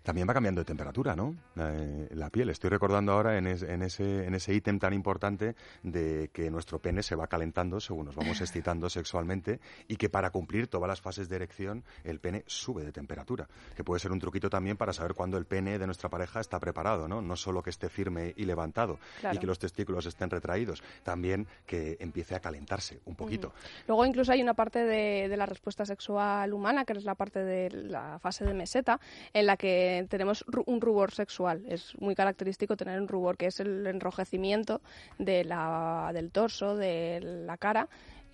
También 0.04 0.30
va 0.30 0.34
cambiando 0.34 0.62
de 0.62 0.66
temperatura, 0.66 1.16
¿no? 1.16 1.36
Eh, 1.58 2.10
la 2.12 2.30
piel. 2.30 2.50
Estoy 2.50 2.70
recordando 2.70 3.12
ahora 3.12 3.38
en, 3.38 3.48
en 3.48 3.82
ese 3.82 4.26
en 4.26 4.36
ese 4.36 4.54
ítem 4.54 4.78
tan 4.78 4.94
importante 4.94 5.56
de 5.82 6.30
que 6.32 6.52
nuestro 6.52 6.80
pene 6.80 7.02
se 7.02 7.16
va 7.16 7.28
calentando 7.28 7.80
según 7.80 8.06
nos 8.06 8.16
vamos 8.16 8.40
excitando 8.42 8.90
sexualmente 8.90 9.60
y 9.88 9.96
que 9.96 10.10
para 10.10 10.30
cumplir 10.30 10.68
todas 10.68 10.88
las 10.88 11.02
fases 11.02 11.28
de 11.28 11.38
erección 11.38 11.84
el 12.04 12.20
pene 12.20 12.44
sube 12.46 12.84
de 12.84 12.92
temperatura, 12.92 13.48
que 13.76 13.84
puede 13.84 14.00
ser 14.00 14.12
un 14.12 14.20
truquito 14.20 14.50
también 14.50 14.78
para 14.78 14.94
saber 14.94 15.16
cuándo 15.16 15.38
el 15.38 15.46
pene 15.46 15.80
de 15.80 15.86
nuestra 15.86 16.10
pareja 16.10 16.40
está 16.40 16.60
preparado, 16.60 17.08
¿no? 17.08 17.22
No 17.22 17.36
solo 17.36 17.64
que 17.64 17.72
esté 17.72 17.90
firme 17.90 18.34
y 18.38 18.46
levantado 18.46 19.00
y 19.32 19.38
que 19.38 19.48
los 19.48 19.60
testículos 19.60 20.06
estén 20.06 20.30
retraídos, 20.30 20.84
también 21.04 21.48
que 21.66 21.98
empiece 22.00 22.36
a 22.36 22.40
calentarse 22.40 23.00
un 23.06 23.16
poquito. 23.16 23.54
Luego 23.88 24.06
incluso 24.06 24.32
hay 24.32 24.42
una 24.42 24.54
parte 24.54 24.86
de, 24.86 25.28
de 25.30 25.38
la 25.38 25.46
respuesta 25.46 25.86
sexual 25.86 26.54
humana, 26.54 26.86
que 26.86 26.94
es 26.94 27.04
la 27.04 27.16
parte 27.16 27.44
de 27.44 27.70
la 27.72 28.20
fase 28.20 28.46
de 28.46 28.54
meseta, 28.54 29.00
en 29.34 29.46
la 29.46 29.55
que 29.58 30.06
tenemos 30.10 30.44
un 30.66 30.82
rubor 30.82 31.12
sexual. 31.12 31.64
Es 31.68 31.94
muy 32.00 32.16
característico 32.16 32.78
tener 32.78 33.00
un 33.00 33.08
rubor, 33.08 33.38
que 33.38 33.48
es 33.48 33.60
el 33.60 33.86
enrojecimiento 33.88 34.82
de 35.18 35.44
la, 35.44 36.12
del 36.14 36.32
torso, 36.32 36.76
de 36.76 37.20
la 37.22 37.58
cara, 37.58 37.88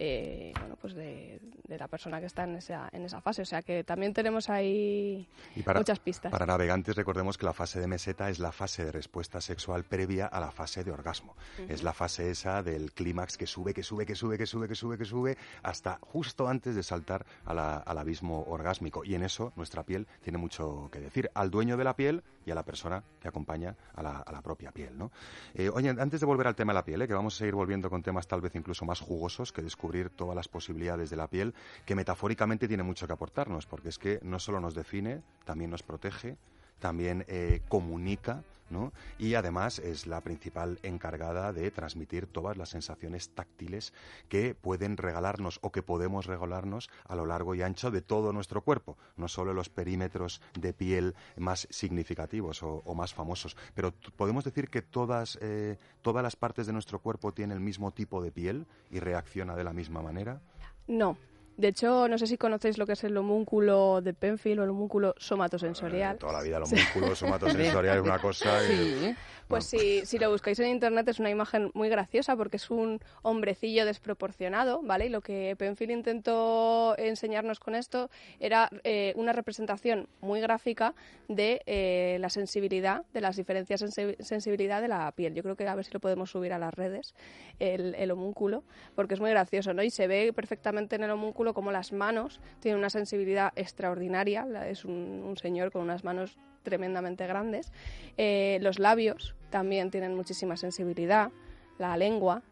eh, 0.03 0.51
bueno, 0.60 0.77
pues 0.81 0.96
de, 0.96 1.39
la 1.67 1.88
persona 1.88 2.20
que 2.20 2.25
está 2.25 2.43
en 2.46 2.55
esa, 2.55 2.89
en 2.91 3.05
esa 3.05 3.22
fase. 3.22 3.43
O 3.43 3.46
sea 3.46 3.62
que 3.62 3.84
también 3.84 4.15
tenemos 4.15 4.50
ahí 4.50 5.27
muchas 5.75 6.00
pistas. 6.00 6.31
Para 6.31 6.48
navegantes, 6.48 6.96
recordemos 6.96 7.38
que 7.38 7.46
la 7.46 7.53
fase 7.53 7.79
de 7.79 7.86
meseta 7.86 8.27
es 8.31 8.39
la 8.39 8.51
fase 8.51 8.84
de 8.84 8.91
respuesta 8.91 9.41
sexual 9.41 9.84
previa 9.84 10.25
a 10.25 10.39
la 10.39 10.50
fase 10.50 10.84
de 10.84 10.91
orgasmo. 10.91 11.36
Es 11.70 11.84
la 11.84 11.93
fase 11.93 12.31
esa 12.31 12.63
del 12.63 12.93
clímax 12.93 13.38
que 13.38 13.46
sube, 13.46 13.75
que 13.75 13.84
sube, 13.84 14.08
que 14.08 14.15
sube, 14.15 14.39
que 14.39 14.48
sube, 14.48 14.67
que 14.67 14.74
sube, 14.74 14.98
que 14.98 15.05
sube, 15.05 15.38
hasta 15.62 16.00
justo 16.01 16.48
antes 16.48 16.74
de 16.75 16.81
saltar 16.81 17.24
al 17.46 17.98
abismo 18.00 18.43
orgásmico. 18.48 19.05
Y 19.05 19.13
en 19.13 19.22
eso 19.22 19.53
nuestra 19.55 19.84
piel 19.84 20.08
tiene 20.24 20.39
mucho 20.39 20.89
que 20.91 21.00
decir 21.00 21.29
al 21.36 21.51
dueño 21.51 21.77
de 21.77 21.84
la 21.84 21.96
piel 21.96 22.24
y 22.45 22.51
a 22.51 22.55
la 22.55 22.63
persona 22.63 23.03
que 23.19 23.27
acompaña 23.27 23.75
a 23.95 24.01
la, 24.01 24.41
propia 24.41 24.71
piel. 24.71 24.98
¿no? 24.98 25.12
Eh, 25.53 25.69
oye, 25.69 25.89
antes 25.89 26.19
de 26.19 26.25
volver 26.25 26.48
al 26.48 26.55
tema 26.55 26.74
de 26.74 26.75
la 26.75 26.86
piel, 26.86 27.01
¿eh? 27.01 27.07
que 27.07 27.13
vamos 27.13 27.36
a 27.36 27.38
seguir 27.39 27.53
volviendo 27.53 27.89
con 27.89 28.01
temas 28.01 28.27
tal 28.27 28.41
vez 28.41 28.55
incluso 28.55 28.86
más 28.86 29.00
jugosos 29.00 29.51
que 29.51 29.62
descubrir 29.62 30.10
todas 30.10 30.36
las 30.36 30.48
posibilidades 30.48 31.10
de 31.10 31.15
la 31.15 31.27
piel, 31.27 31.53
que 31.86 31.95
metafóricamente 31.95 32.67
tiene 32.67 32.83
mucho 32.83 33.07
que 33.07 33.13
aportarnos, 33.13 33.65
porque 33.65 33.89
es 33.89 34.00
que 34.00 34.19
no 34.24 34.39
solo 34.39 34.60
nos 34.60 34.74
define, 34.74 35.21
también 35.45 35.69
nos 35.69 35.83
protege, 35.83 36.38
también 36.81 37.23
eh, 37.29 37.61
comunica 37.69 38.43
¿no? 38.69 38.91
y 39.19 39.35
además 39.35 39.79
es 39.79 40.07
la 40.07 40.21
principal 40.21 40.79
encargada 40.81 41.53
de 41.53 41.69
transmitir 41.71 42.25
todas 42.25 42.57
las 42.57 42.69
sensaciones 42.69 43.29
táctiles 43.29 43.93
que 44.29 44.55
pueden 44.55 44.97
regalarnos 44.97 45.59
o 45.61 45.71
que 45.71 45.83
podemos 45.83 46.25
regalarnos 46.25 46.89
a 47.07 47.15
lo 47.15 47.25
largo 47.25 47.53
y 47.53 47.61
ancho 47.61 47.91
de 47.91 48.01
todo 48.01 48.33
nuestro 48.33 48.61
cuerpo, 48.61 48.97
no 49.17 49.27
solo 49.27 49.53
los 49.53 49.69
perímetros 49.69 50.41
de 50.59 50.73
piel 50.73 51.15
más 51.38 51.67
significativos 51.69 52.63
o, 52.63 52.81
más 52.95 53.13
famosos, 53.13 53.55
pero 53.73 53.93
podemos 54.15 54.43
decir 54.43 54.69
que 54.69 54.81
todas, 54.81 55.38
eh, 55.41 55.77
todas 56.01 56.23
las 56.23 56.35
partes 56.35 56.65
de 56.65 56.73
nuestro 56.73 57.00
cuerpo 57.00 57.33
tienen 57.33 57.57
el 57.57 57.63
mismo 57.63 57.91
tipo 57.91 58.21
de 58.23 58.31
piel 58.31 58.65
y 58.89 59.00
reacciona 59.00 59.55
de 59.55 59.63
la 59.63 59.73
misma 59.73 60.01
manera. 60.01 60.41
No, 60.88 61.17
de 61.58 61.67
hecho, 61.67 62.08
no 62.08 62.17
sé 62.17 62.27
si 62.27 62.38
conocéis 62.38 62.77
lo 62.77 62.86
que 62.86 62.93
es 62.93 63.03
el 63.03 63.15
homúnculo 63.17 64.01
de 64.01 64.13
Penfield 64.13 64.62
o 64.62 64.63
el 64.63 64.70
homúnculo 64.70 65.13
somatosensorial. 65.17 66.17
toda 66.17 66.34
la 66.34 66.41
vida 66.41 66.58
el 66.58 66.63
homúnculo 66.63 67.15
somatosensorial 67.15 67.98
es 67.98 68.03
una 68.03 68.20
cosa... 68.20 68.62
Sí. 68.62 69.15
Pues 69.48 69.65
si, 69.65 70.05
si, 70.05 70.17
lo 70.17 70.31
buscáis 70.31 70.58
en 70.60 70.70
internet 70.70 71.10
es 71.10 71.20
una 71.20 71.29
imagen 71.29 71.72
muy 71.74 71.89
graciosa 71.89 72.38
porque 72.38 72.55
es 72.55 72.72
un 72.72 73.01
hombrecillo 73.22 73.86
desproporcionado, 73.86 74.81
¿vale? 74.81 75.08
Y 75.08 75.10
lo 75.10 75.20
que 75.20 75.58
Penfield 75.58 75.91
intentó 75.91 76.98
enseñarnos 76.98 77.60
con 77.60 77.75
esto 77.75 78.10
era 78.39 78.70
eh, 78.86 79.12
una 79.17 79.34
representación 79.34 80.08
muy 80.22 80.39
gráfica 80.39 80.96
de 81.27 81.62
eh, 81.65 82.15
la 82.22 82.29
sensibilidad, 82.29 83.03
de 83.13 83.20
las 83.20 83.36
diferencias 83.36 83.81
en 83.81 83.91
sensibilidad 84.24 84.81
de 84.81 84.88
la 84.88 85.12
piel. 85.12 85.34
Yo 85.34 85.43
creo 85.43 85.58
que 85.58 85.67
a 85.67 85.75
ver 85.75 85.84
si 85.84 85.91
lo 85.91 86.00
podemos 86.00 86.31
subir 86.31 86.53
a 86.53 86.58
las 86.58 86.74
redes, 86.74 87.13
el, 87.60 87.93
el 87.96 88.10
homúnculo, 88.12 88.63
porque 88.96 89.15
es 89.15 89.20
muy 89.20 89.31
gracioso, 89.31 89.74
¿no? 89.74 89.84
Y 89.84 89.89
se 89.89 90.08
ve 90.08 90.31
perfectamente 90.31 90.96
en 90.96 91.03
el 91.03 91.12
homúnculo 91.12 91.40
como 91.53 91.71
las 91.71 91.91
manos 91.91 92.39
tienen 92.60 92.79
una 92.79 92.89
sensibilidad 92.89 93.51
extraordinaria. 93.55 94.45
Es 94.69 94.86
un, 94.86 95.36
señor 95.41 95.71
con 95.71 95.81
unas 95.81 96.03
manos 96.03 96.38
tremendamente 96.63 97.27
grandes. 97.27 97.71
Eh, 98.17 98.60
los 98.62 98.79
labios 98.79 99.36
también 99.50 99.91
tienen 99.91 100.15
muchísima 100.15 100.55
sensibilidad, 100.57 101.31
la 101.77 101.98
lengua, 101.98 102.43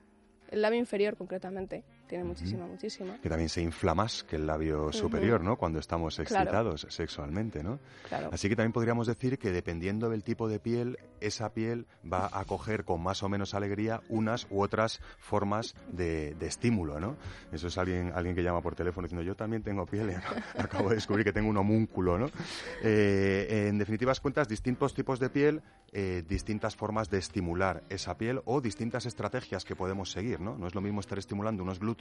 el 0.50 0.62
labio 0.62 0.80
inferior 0.80 1.16
concretamente 1.16 1.84
tiene 2.10 2.24
muchísima, 2.24 2.66
muchísima. 2.66 3.20
Que 3.22 3.30
también 3.30 3.50
se 3.50 3.62
infla 3.62 3.94
más 3.94 4.24
que 4.24 4.38
el 4.38 4.48
labio 4.48 4.92
superior, 4.92 5.42
¿no? 5.42 5.58
Cuando 5.58 5.78
estamos 5.78 6.18
excitados 6.18 6.88
sexualmente, 6.90 7.64
¿no? 7.64 7.80
Así 8.32 8.50
que 8.50 8.56
también 8.56 8.74
podríamos 8.74 9.06
decir 9.06 9.38
que 9.38 9.52
dependiendo 9.52 10.10
del 10.10 10.24
tipo 10.24 10.50
de 10.50 10.60
piel, 10.60 10.98
esa 11.22 11.54
piel 11.54 11.86
va 12.12 12.28
a 12.34 12.44
coger 12.46 12.84
con 12.84 13.04
más 13.04 13.22
o 13.22 13.30
menos 13.30 13.54
alegría 13.54 14.02
unas 14.10 14.48
u 14.50 14.62
otras 14.62 15.02
formas 15.20 15.76
de, 15.92 16.36
estímulo, 16.42 17.00
¿no? 17.00 17.16
Eso 17.52 17.68
es 17.68 17.78
alguien, 17.78 18.12
alguien 18.16 18.36
que 18.36 18.42
llama 18.42 18.62
por 18.62 18.74
teléfono 18.74 19.06
diciendo, 19.06 19.24
yo 19.24 19.36
también 19.36 19.62
tengo 19.62 19.86
piel, 19.86 20.10
acabo 20.58 20.90
de 20.90 20.96
descubrir 20.96 21.24
que 21.24 21.32
tengo 21.32 21.50
un 21.50 21.58
homúnculo, 21.58 22.18
¿no? 22.18 22.32
Eh, 22.82 23.68
en 23.70 23.78
definitivas 23.78 24.20
cuentas, 24.20 24.48
distintos 24.48 24.96
tipos 24.96 25.20
de 25.20 25.30
piel, 25.30 25.62
eh, 25.92 26.24
distintas 26.28 26.76
formas 26.76 27.12
de 27.12 27.20
estimular 27.20 27.84
esa 27.90 28.18
piel 28.18 28.42
o 28.46 28.62
distintas 28.62 29.06
estrategias 29.06 29.64
que 29.64 29.76
podemos 29.76 30.12
seguir, 30.12 30.40
¿no? 30.40 30.58
No 30.58 30.66
es 30.66 30.74
lo 30.74 30.82
mismo 30.82 31.02
estar 31.02 31.20
estimulando 31.20 31.62
unos 31.62 31.80
glúteos 31.80 31.99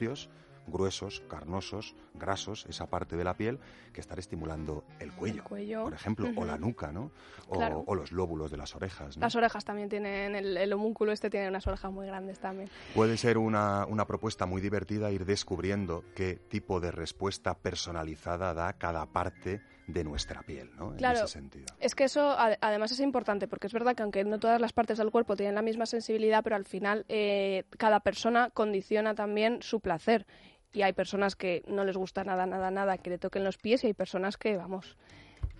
gruesos, 0.69 1.21
carnosos, 1.27 1.95
grasos, 2.13 2.65
esa 2.69 2.87
parte 2.87 3.15
de 3.15 3.23
la 3.23 3.35
piel, 3.35 3.59
que 3.93 4.01
estar 4.01 4.19
estimulando 4.19 4.83
el 4.99 5.11
cuello, 5.11 5.43
por 5.83 5.93
ejemplo, 5.93 6.29
o 6.35 6.45
la 6.45 6.57
nuca, 6.57 6.91
¿no? 6.91 7.11
O, 7.47 7.95
los 7.95 8.11
lóbulos 8.11 8.51
de 8.51 8.57
las 8.57 8.75
orejas. 8.75 9.17
Las 9.17 9.35
orejas 9.35 9.65
también 9.65 9.89
tienen, 9.89 10.35
el, 10.35 10.73
homúnculo 10.73 11.11
este 11.11 11.29
tiene 11.29 11.49
unas 11.49 11.65
orejas 11.67 11.91
muy 11.91 12.05
grandes 12.05 12.39
también. 12.39 12.69
Puede 12.93 13.17
ser 13.17 13.37
una, 13.37 13.85
una 13.87 14.05
propuesta 14.05 14.45
muy 14.45 14.61
divertida 14.61 15.11
ir 15.11 15.25
descubriendo 15.25 16.03
qué 16.15 16.35
tipo 16.35 16.79
de 16.79 16.91
respuesta 16.91 17.57
personalizada 17.57 18.53
da 18.53 18.73
cada 18.73 19.05
parte 19.07 19.61
de 19.93 20.03
nuestra 20.03 20.41
piel, 20.43 20.69
¿no? 20.77 20.93
Claro, 20.95 21.19
en 21.19 21.25
ese 21.25 21.33
sentido. 21.33 21.65
es 21.79 21.95
que 21.95 22.03
eso 22.05 22.35
además 22.37 22.91
es 22.91 22.99
importante 22.99 23.47
porque 23.47 23.67
es 23.67 23.73
verdad 23.73 23.95
que 23.95 24.03
aunque 24.03 24.23
no 24.23 24.39
todas 24.39 24.61
las 24.61 24.71
partes 24.73 24.97
del 24.97 25.11
cuerpo 25.11 25.35
tienen 25.35 25.55
la 25.55 25.61
misma 25.61 25.85
sensibilidad, 25.85 26.43
pero 26.43 26.55
al 26.55 26.65
final 26.65 27.05
eh, 27.09 27.63
cada 27.77 27.99
persona 27.99 28.49
condiciona 28.53 29.15
también 29.15 29.61
su 29.61 29.79
placer. 29.79 30.25
Y 30.71 30.83
hay 30.83 30.93
personas 30.93 31.35
que 31.35 31.63
no 31.67 31.83
les 31.83 31.97
gusta 31.97 32.23
nada, 32.23 32.45
nada, 32.45 32.69
nada 32.69 32.99
que 32.99 33.09
le 33.09 33.17
toquen 33.17 33.43
los 33.43 33.57
pies 33.57 33.83
y 33.83 33.87
hay 33.87 33.93
personas 33.93 34.37
que, 34.37 34.55
vamos, 34.55 34.95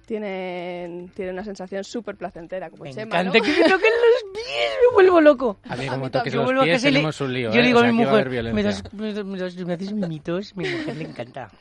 tienen, 0.06 1.10
tienen 1.16 1.34
una 1.36 1.44
sensación 1.44 1.84
súper 1.84 2.16
placentera, 2.16 2.70
como 2.70 2.84
me 2.84 2.94
Chema, 2.94 3.20
encanta 3.22 3.40
que 3.42 3.52
me 3.52 3.58
toquen 3.70 3.92
los 3.92 4.34
pies, 4.34 4.72
me 4.88 4.94
vuelvo 4.94 5.22
loco. 5.22 5.60
A 5.70 5.76
mí 5.76 5.88
como 5.88 6.10
toques 6.10 6.34
los 6.34 6.52
pies 6.64 6.82
tenemos 6.82 7.22
un 7.22 7.34
lío, 7.34 7.52
Yo 7.52 7.60
¿eh? 7.60 7.64
digo 7.64 7.80
o 7.80 7.82
a 7.82 7.86
sea, 7.86 7.94
mi 7.94 8.04
a 8.04 8.10
haber 8.12 8.26
mujer, 8.30 8.44
das, 8.44 8.54
me, 8.54 8.64
das- 8.64 8.94
me 8.94 9.38
das- 9.38 9.56
me 9.66 9.74
haces 9.74 9.94
mimitos, 9.94 10.56
mi 10.56 10.68
mujer 10.70 10.98
le 10.98 11.04
encanta. 11.06 11.50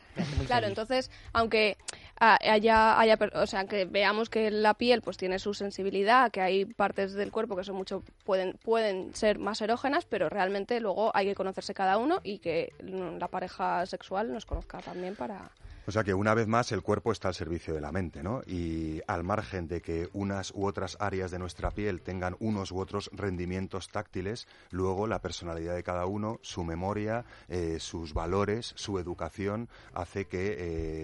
Claro, 0.49 0.63
feliz. 0.67 0.69
entonces, 0.71 1.11
aunque 1.33 1.77
haya, 2.21 2.99
haya, 2.99 3.19
o 3.35 3.47
sea, 3.47 3.67
que 3.67 3.85
veamos 3.85 4.29
que 4.29 4.51
la 4.51 4.75
piel 4.75 5.03
pues 5.03 5.17
tiene 5.17 5.39
su 5.39 5.55
sensibilidad, 5.55 6.31
que 6.31 6.41
hay 6.41 6.65
partes 6.65 7.15
del 7.15 7.31
cuerpo 7.31 7.57
que 7.57 7.65
son 7.65 7.77
mucho 7.77 8.03
pueden 8.25 8.55
pueden 8.65 9.15
ser 9.15 9.39
más 9.39 9.61
erógenas, 9.61 10.05
pero 10.05 10.29
realmente 10.29 10.81
luego 10.81 11.11
hay 11.15 11.27
que 11.27 11.35
conocerse 11.35 11.75
cada 11.75 11.99
uno 11.99 12.21
y 12.23 12.39
que 12.39 12.73
mm, 12.83 13.19
la 13.19 13.29
pareja 13.29 13.87
sexual 13.87 14.33
nos 14.33 14.47
conozca 14.47 14.79
también 14.79 15.15
para 15.17 15.51
O 15.89 15.91
sea 15.91 16.05
que 16.05 16.13
una 16.13 16.35
vez 16.35 16.47
más 16.47 16.71
el 16.73 16.83
cuerpo 16.83 17.13
está 17.13 17.29
al 17.29 17.35
servicio 17.35 17.73
de 17.73 17.81
la 17.81 17.93
mente, 17.93 18.23
¿no? 18.23 18.43
Y 18.47 19.01
al 19.07 19.25
margen 19.25 19.69
de 19.69 19.81
que 19.81 20.11
unas 20.13 20.53
u 20.55 20.67
otras 20.67 20.99
áreas 21.01 21.31
de 21.31 21.39
nuestra 21.39 21.71
piel 21.71 22.03
tengan 22.03 22.37
unos 22.41 22.73
u 22.73 22.79
otros 22.79 23.09
rendimientos 23.15 23.89
táctiles, 23.89 24.47
luego 24.71 25.07
la 25.07 25.23
personalidad 25.23 25.75
de 25.75 25.83
cada 25.83 26.05
uno, 26.05 26.41
su 26.43 26.63
memoria, 26.63 27.25
eh, 27.49 27.79
sus 27.81 28.13
valores, 28.13 28.75
su 28.77 28.99
educación, 28.99 29.71
hace 29.95 30.27
que 30.27 30.57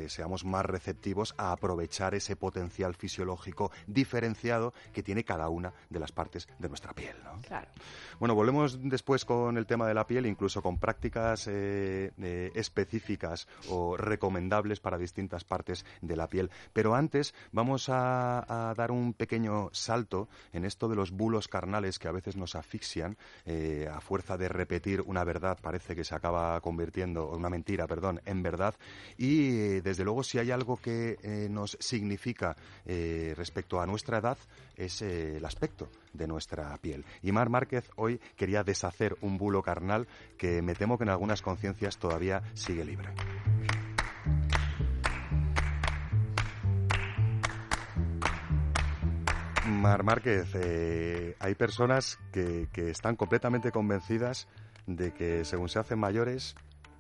eh, 0.05 0.09
seamos 0.11 0.45
más 0.45 0.67
receptivos 0.67 1.35
a 1.39 1.53
aprovechar 1.53 2.15
ese 2.15 2.37
potencial 2.37 2.95
fisiológico 2.95 3.71
diferenciado 3.87 4.75
que 4.93 5.03
tiene 5.03 5.25
cada 5.25 5.49
una 5.49 5.73
de 5.89 5.99
las 5.99 6.13
partes 6.13 6.47
de 6.59 6.69
nuestra 6.69 6.93
piel, 6.93 7.17
¿no? 7.25 7.41
claro. 7.41 7.69
Bueno, 8.21 8.35
volvemos 8.35 8.79
después 8.83 9.25
con 9.25 9.57
el 9.57 9.67
tema 9.67 9.89
de 9.89 9.95
la 9.95 10.07
piel, 10.07 10.27
incluso 10.27 10.61
con 10.61 10.79
prácticas 10.79 11.49
eh, 11.49 12.53
específicas 12.55 13.49
o 13.71 13.97
recomendables 13.97 14.74
para 14.81 14.99
distintas 14.99 15.45
partes 15.45 15.85
de 16.01 16.17
la 16.17 16.29
piel. 16.29 16.51
Pero 16.73 16.95
antes 16.95 17.35
vamos 17.53 17.89
a, 17.89 18.73
dar 18.77 18.91
un 18.91 19.15
pequeño 19.15 19.71
salto 19.73 20.29
en 20.53 20.65
esto 20.65 20.89
de 20.89 20.97
los 20.97 21.11
bulos 21.11 21.49
carnales 21.49 21.99
que 21.99 22.09
a 22.09 22.13
veces 22.13 22.37
nos 22.37 22.55
asfixian 22.55 23.17
eh, 23.45 23.89
a 23.93 24.01
fuerza 24.01 24.37
de 24.37 24.49
repetir 24.49 25.01
una 25.03 25.25
verdad, 25.25 25.59
parece 25.61 25.95
que 25.95 26.05
se 26.05 26.15
acaba 26.15 26.61
convirtiendo, 26.61 27.29
una 27.31 27.51
mentira, 27.51 27.87
perdón, 27.87 28.21
en 28.25 28.43
verdad. 28.43 28.75
Y 29.17 29.49
eh, 29.49 29.83
desde 29.83 30.05
luego 30.05 30.23
si 30.23 30.39
hay 30.39 30.51
algo 30.51 30.77
que 30.77 31.19
eh, 31.23 31.49
nos 31.51 31.77
significa 31.81 32.57
respecto 32.85 33.81
a 33.81 33.87
nuestra 33.87 34.19
edad 34.19 34.37
es 34.77 35.03
el 35.03 35.45
aspecto 35.45 35.89
de 36.13 36.27
nuestra 36.27 36.77
piel. 36.79 37.05
Y 37.23 37.33
Mar 37.33 37.49
Márquez 37.49 37.91
hoy 37.97 38.21
quería 38.37 38.65
deshacer 38.65 39.17
un 39.21 39.39
bulo 39.39 39.63
carnal 39.63 40.07
que 40.39 40.63
me 40.63 40.75
temo 40.75 40.99
que 40.99 41.05
en 41.05 41.11
algunas 41.11 41.43
conciencias 41.43 41.99
todavía 41.99 42.43
sigue 42.55 42.85
libre. 42.85 43.09
Mar 49.85 50.03
Márquez, 50.03 50.49
eh, 50.55 51.37
hay 51.41 51.55
personas 51.55 52.19
que, 52.33 52.69
que 52.73 52.89
están 52.89 53.17
completamente 53.17 53.71
convencidas 53.71 54.49
de 54.87 55.13
que 55.13 55.45
según 55.45 55.69
se 55.69 55.79
hacen 55.79 55.99
mayores 55.99 56.55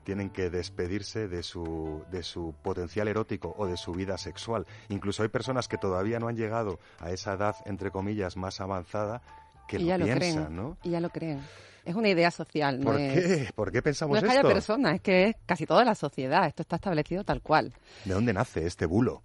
tienen 0.04 0.28
que 0.28 0.50
despedirse 0.50 1.26
de 1.26 1.42
su, 1.42 2.04
de 2.10 2.22
su 2.22 2.54
potencial 2.62 3.08
erótico 3.08 3.54
o 3.56 3.66
de 3.66 3.78
su 3.78 3.92
vida 3.92 4.18
sexual. 4.18 4.66
Incluso 4.90 5.22
hay 5.22 5.30
personas 5.30 5.66
que 5.66 5.78
todavía 5.78 6.18
no 6.20 6.28
han 6.28 6.36
llegado 6.36 6.78
a 7.00 7.10
esa 7.10 7.32
edad, 7.32 7.56
entre 7.64 7.90
comillas, 7.90 8.36
más 8.36 8.60
avanzada, 8.60 9.22
que 9.66 9.78
y 9.78 9.86
ya 9.86 9.96
lo 9.96 10.04
piensan, 10.04 10.30
creen, 10.44 10.54
¿no? 10.56 10.76
Y 10.82 10.90
ya 10.90 11.00
lo 11.00 11.08
creen. 11.08 11.40
Es 11.86 11.94
una 11.94 12.10
idea 12.10 12.30
social. 12.30 12.80
no 12.80 12.84
¿Por 12.84 13.00
es- 13.00 13.14
qué? 13.46 13.52
¿Por 13.54 13.72
qué 13.72 13.80
pensamos 13.80 14.12
No 14.12 14.18
es 14.18 14.24
que 14.24 14.30
haya 14.30 14.40
esto? 14.40 14.52
personas, 14.52 14.94
es 14.96 15.00
que 15.00 15.28
es 15.28 15.36
casi 15.46 15.64
toda 15.64 15.86
la 15.86 15.94
sociedad. 15.94 16.46
Esto 16.46 16.60
está 16.60 16.76
establecido 16.76 17.24
tal 17.24 17.40
cual. 17.40 17.72
¿De 18.04 18.12
dónde 18.12 18.34
nace 18.34 18.66
este 18.66 18.84
bulo? 18.84 19.22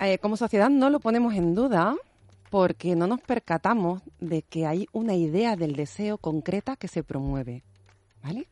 Eh, 0.00 0.16
como 0.20 0.38
sociedad 0.38 0.70
no 0.70 0.88
lo 0.88 1.00
ponemos 1.00 1.34
en 1.34 1.54
duda 1.54 1.94
porque 2.50 2.96
no 2.96 3.06
nos 3.06 3.20
percatamos 3.20 4.02
de 4.20 4.42
que 4.42 4.66
hay 4.66 4.86
una 4.92 5.14
idea 5.14 5.56
del 5.56 5.74
deseo 5.74 6.18
concreta 6.18 6.76
que 6.76 6.88
se 6.88 7.02
promueve. 7.02 7.62
¿Vale? 8.22 8.48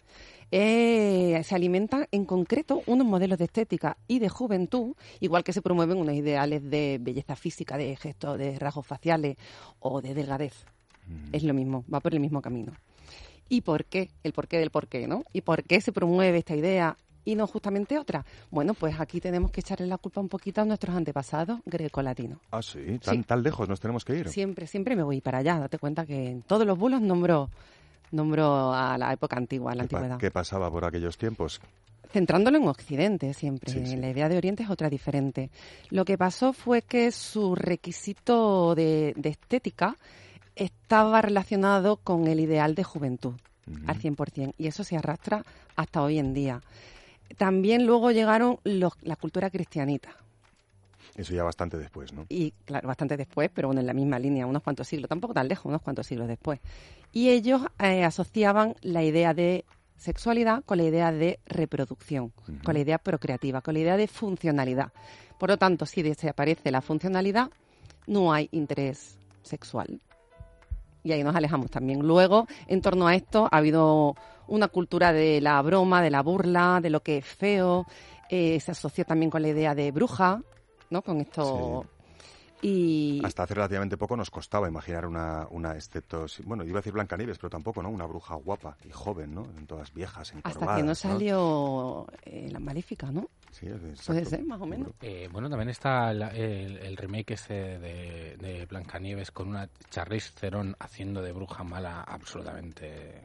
Eh, 0.53 1.41
se 1.43 1.55
alimentan 1.57 2.07
en 2.13 2.25
concreto 2.25 2.83
unos 2.87 3.07
modelos 3.07 3.39
de 3.39 3.47
estética 3.47 3.97
y 4.07 4.21
de 4.21 4.29
juventud, 4.29 4.95
igual 5.19 5.43
que 5.43 5.53
se 5.53 5.61
promueven 5.61 5.99
unos 5.99 6.15
ideales 6.15 6.63
de 6.63 6.99
belleza 7.01 7.35
física, 7.35 7.77
de 7.77 7.97
gestos, 7.97 8.39
de 8.39 8.59
rasgos 8.59 8.87
faciales 8.87 9.37
o 9.81 10.01
de 10.01 10.15
delgadez. 10.15 10.55
Es 11.33 11.43
lo 11.43 11.55
mismo, 11.55 11.85
va 11.93 12.01
por 12.01 12.15
el 12.15 12.21
mismo 12.21 12.43
camino. 12.43 12.73
¿Y 13.49 13.61
por 13.61 13.85
qué? 13.85 14.11
El 14.25 14.33
porqué 14.33 14.59
del 14.59 14.71
porqué, 14.71 15.07
¿no? 15.07 15.23
¿Y 15.33 15.43
por 15.43 15.63
qué 15.63 15.81
se 15.81 15.93
promueve 15.93 16.39
esta 16.39 16.57
idea 16.57 16.97
y 17.27 17.35
no 17.35 17.47
justamente 17.47 17.99
otra? 17.99 18.25
Bueno, 18.51 18.73
pues 18.73 18.99
aquí 18.99 19.21
tenemos 19.21 19.51
que 19.51 19.61
echarle 19.61 19.87
la 19.87 19.99
culpa 19.99 20.23
un 20.23 20.29
poquito 20.31 20.63
a 20.63 20.65
nuestros 20.65 20.97
antepasados 20.97 21.61
grecolatinos. 21.67 22.39
Ah, 22.51 22.63
sí, 22.63 22.99
tan, 23.05 23.17
Sí. 23.17 23.23
tan 23.25 23.43
lejos 23.43 23.69
nos 23.69 23.81
tenemos 23.81 24.03
que 24.07 24.17
ir. 24.17 24.29
Siempre, 24.31 24.67
siempre 24.67 24.97
me 24.97 25.03
voy 25.03 25.21
para 25.21 25.39
allá. 25.39 25.59
Date 25.59 25.79
cuenta 25.79 26.07
que 26.07 26.31
en 26.31 26.41
todos 26.43 26.67
los 26.67 26.79
bulos 26.79 27.03
nombro, 27.03 27.51
nombro 28.13 28.73
a 28.73 28.97
la 28.97 29.13
época 29.13 29.37
antigua, 29.37 29.73
a 29.73 29.75
la 29.75 29.83
¿Qué, 29.83 29.89
pa- 29.89 29.97
antigüedad. 29.99 30.19
qué 30.19 30.31
pasaba 30.31 30.71
por 30.71 30.85
aquellos 30.87 31.19
tiempos? 31.19 31.61
Centrándolo 32.13 32.57
en 32.57 32.69
Occidente 32.69 33.35
siempre. 33.35 33.73
Sí, 33.73 33.85
sí. 33.85 33.97
La 33.97 34.09
idea 34.09 34.29
de 34.29 34.37
Oriente 34.39 34.63
es 34.63 34.71
otra 34.71 34.89
diferente. 34.89 35.51
Lo 35.91 36.05
que 36.05 36.17
pasó 36.17 36.53
fue 36.53 36.81
que 36.83 37.11
su 37.11 37.57
requisito 37.57 38.75
de, 38.77 39.13
de 39.17 39.29
estética 39.31 39.97
estaba 40.55 41.21
relacionado 41.21 41.97
con 41.97 42.27
el 42.29 42.41
ideal 42.41 42.75
de 42.75 42.85
juventud 42.85 43.35
Ujú. 43.69 43.81
al 43.89 43.99
100%, 43.99 44.55
y 44.59 44.69
eso 44.69 44.85
se 44.85 44.97
arrastra 44.97 45.43
hasta 45.75 46.01
hoy 46.01 46.19
en 46.21 46.33
día. 46.33 46.63
También 47.37 47.87
luego 47.87 48.11
llegaron 48.11 48.59
los, 48.65 48.93
la 49.03 49.17
cultura 49.17 49.51
cristianita, 49.51 50.11
Eso 51.17 51.35
ya 51.35 51.43
bastante 51.43 51.77
después, 51.77 52.13
¿no? 52.13 52.27
y 52.29 52.53
claro, 52.65 52.89
bastante 52.89 53.17
después, 53.17 53.51
pero 53.53 53.69
bueno, 53.69 53.81
en 53.81 53.87
la 53.87 53.95
misma 53.95 54.19
línea, 54.19 54.47
unos 54.47 54.63
cuantos 54.63 54.87
siglos, 54.89 55.09
tampoco 55.09 55.35
tan 55.35 55.49
lejos, 55.49 55.67
unos 55.67 55.83
cuantos 55.83 56.07
siglos 56.07 56.29
después. 56.29 56.61
Y 57.13 57.31
ellos 57.31 57.63
eh, 57.79 58.05
asociaban 58.05 58.75
la 58.83 59.03
idea 59.03 59.35
de 59.35 59.65
sexualidad 59.97 60.63
con 60.65 60.79
la 60.79 60.85
idea 60.85 61.11
de 61.13 61.41
reproducción, 61.47 62.33
con 62.65 62.75
la 62.75 62.81
idea 62.81 62.99
procreativa, 62.99 63.63
con 63.63 63.75
la 63.75 63.81
idea 63.81 63.97
de 63.97 64.07
funcionalidad. 64.07 64.93
Por 65.39 65.51
lo 65.51 65.57
tanto, 65.57 65.87
si 65.87 66.03
desaparece 66.03 66.71
la 66.71 66.83
funcionalidad, 66.83 67.51
no 68.07 68.33
hay 68.33 68.49
interés 68.53 69.19
sexual. 69.43 70.01
Y 71.03 71.13
ahí 71.13 71.23
nos 71.23 71.37
alejamos 71.37 71.71
también. 71.71 72.01
Luego, 72.01 72.47
en 72.67 72.81
torno 72.81 73.07
a 73.07 73.15
esto, 73.15 73.49
ha 73.51 73.59
habido 73.59 74.17
una 74.49 74.69
cultura 74.69 75.13
de 75.13 75.41
la 75.41 75.61
broma, 75.63 76.03
de 76.03 76.11
la 76.11 76.23
burla, 76.23 76.81
de 76.83 76.91
lo 76.91 77.01
que 77.03 77.19
es 77.19 77.25
feo. 77.27 77.87
Eh, 78.29 78.59
se 78.61 78.73
asoció 78.73 79.05
también 79.05 79.31
con 79.31 79.43
la 79.43 79.49
idea 79.49 79.75
de 79.75 79.91
bruja, 79.93 80.43
¿no? 80.91 81.03
Con 81.03 81.21
esto. 81.21 81.85
Y 82.63 83.21
Hasta 83.23 83.43
hace 83.43 83.55
relativamente 83.55 83.99
poco 83.99 84.17
nos 84.17 84.31
costaba 84.31 84.67
imaginar 84.67 85.05
una, 85.07 85.47
una 85.51 85.75
excepto, 85.75 86.25
bueno, 86.45 86.65
iba 86.65 86.79
a 86.79 86.81
decir 86.81 86.93
Blancanieves, 86.95 87.37
pero 87.37 87.51
tampoco, 87.51 87.83
¿no? 87.83 87.91
Una 87.91 88.07
bruja 88.07 88.35
guapa 88.37 88.77
y 88.85 88.91
joven, 88.91 89.35
¿no? 89.35 89.45
En 89.59 89.67
todas 89.67 89.93
viejas, 89.93 90.33
encorvadas, 90.33 90.63
hasta 90.63 90.77
que 90.77 90.83
no 90.83 90.95
salió 90.95 92.07
eh, 92.25 92.49
la 92.51 92.59
maléfica, 92.59 93.13
¿no? 93.13 93.29
Sí, 93.53 93.67
exacto. 93.67 94.03
Puede 94.07 94.25
ser, 94.25 94.45
más 94.47 94.61
o 94.61 94.67
menos. 94.67 94.89
Eh, 95.03 95.29
bueno, 95.31 95.51
también 95.51 95.69
está 95.69 96.13
la- 96.15 96.31
el, 96.31 96.79
el 96.79 96.97
remake 96.97 97.35
ese 97.35 97.53
de, 97.79 98.37
de 98.39 98.65
Blancanieves 98.67 99.31
con 99.31 99.49
una 99.49 99.69
Charlize 99.91 100.33
Theron 100.41 100.75
haciendo 100.81 101.21
de 101.21 101.33
bruja 101.33 101.63
mala 101.63 102.03
absolutamente 102.05 103.21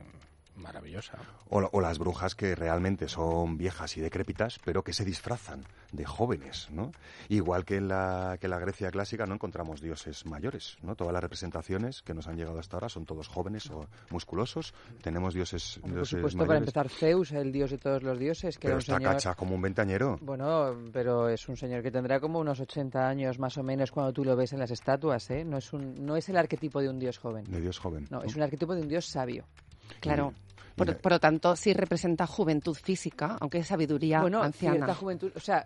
maravillosa. 0.56 1.18
O, 1.50 1.62
la- 1.62 1.70
o 1.72 1.82
las 1.82 1.98
brujas 2.00 2.36
que 2.36 2.56
realmente 2.56 3.08
son 3.08 3.58
viejas 3.58 3.98
y 3.98 4.02
decrépitas, 4.02 4.60
pero 4.64 4.84
que 4.84 4.94
se 4.94 5.06
disfrazan 5.06 5.64
de 5.92 6.06
jóvenes, 6.06 6.70
¿no? 6.72 6.92
Igual 7.30 7.66
que 7.66 7.78
en 7.78 7.88
la, 7.90 8.38
que 8.40 8.48
en 8.48 8.52
la 8.52 8.60
Grecia 8.60 8.92
clásica 8.92 9.26
no 9.26 9.34
encontramos 9.36 9.82
dioses 9.82 10.26
mayores, 10.26 10.78
¿no? 10.84 10.96
Todas 10.96 11.12
las 11.14 11.22
representaciones 11.22 12.02
que 12.02 12.14
nos 12.14 12.28
han 12.28 12.38
llegado 12.38 12.60
hasta 12.60 12.78
ahora 12.78 12.88
son 12.90 13.06
todos 13.06 13.28
jóvenes 13.28 13.70
o 13.72 13.88
musculosos. 14.10 14.74
Tenemos 15.02 15.34
dioses, 15.34 15.78
Hombre, 15.78 15.90
Por 15.90 15.96
dioses 16.00 16.18
supuesto, 16.20 16.46
para 16.48 16.60
empezar, 16.60 16.90
Zeus, 16.90 17.32
el 17.34 17.52
dios 17.52 17.72
de 17.72 17.78
todos 17.78 18.04
los 18.04 18.18
dioses, 18.18 18.58
que 18.58 18.68
pero 18.68 18.74
era 18.74 18.76
un 18.78 18.80
está 18.82 18.96
señor... 18.98 19.12
cacha 19.14 19.36
como 19.36 19.56
un 19.56 19.62
ventañero. 19.62 20.18
Bueno, 20.22 20.76
pero 20.94 21.28
es 21.30 21.48
un 21.50 21.58
señor 21.58 21.82
que 21.84 21.92
tendrá 21.92 22.20
como 22.20 22.40
unos 22.40 22.60
80 22.60 23.08
años 23.08 23.40
más 23.40 23.58
o 23.58 23.64
menos 23.64 23.92
cuando 23.92 24.14
tú 24.14 24.24
lo 24.24 24.36
ves 24.36 24.54
en 24.54 24.60
las 24.60 24.72
estatuas, 24.72 25.30
¿eh? 25.32 25.44
No 25.44 25.58
es, 25.58 25.74
un, 25.74 26.06
no 26.06 26.16
es 26.16 26.30
el 26.30 26.38
arquetipo 26.38 26.80
de 26.82 26.90
un 26.90 27.00
dios 27.00 27.18
joven. 27.18 27.44
De 27.46 27.60
dios 27.60 27.80
joven. 27.80 28.08
No, 28.10 28.22
es 28.24 28.36
un 28.36 28.44
arquetipo 28.44 28.74
de 28.76 28.82
un 28.82 28.88
dios 28.88 29.06
sabio. 29.06 29.46
Claro. 30.00 30.34
Y 30.74 30.84
Por, 30.96 31.12
lo 31.12 31.20
tanto, 31.20 31.56
sí 31.56 31.74
representa 31.74 32.26
juventud 32.26 32.74
física, 32.74 33.38
aunque 33.40 33.60
es 33.60 33.68
sabiduría 33.68 34.22
bueno, 34.22 34.42
anciana. 34.42 34.78
cierta 34.78 34.96
juventud, 34.96 35.32
o 35.36 35.40
sea, 35.40 35.64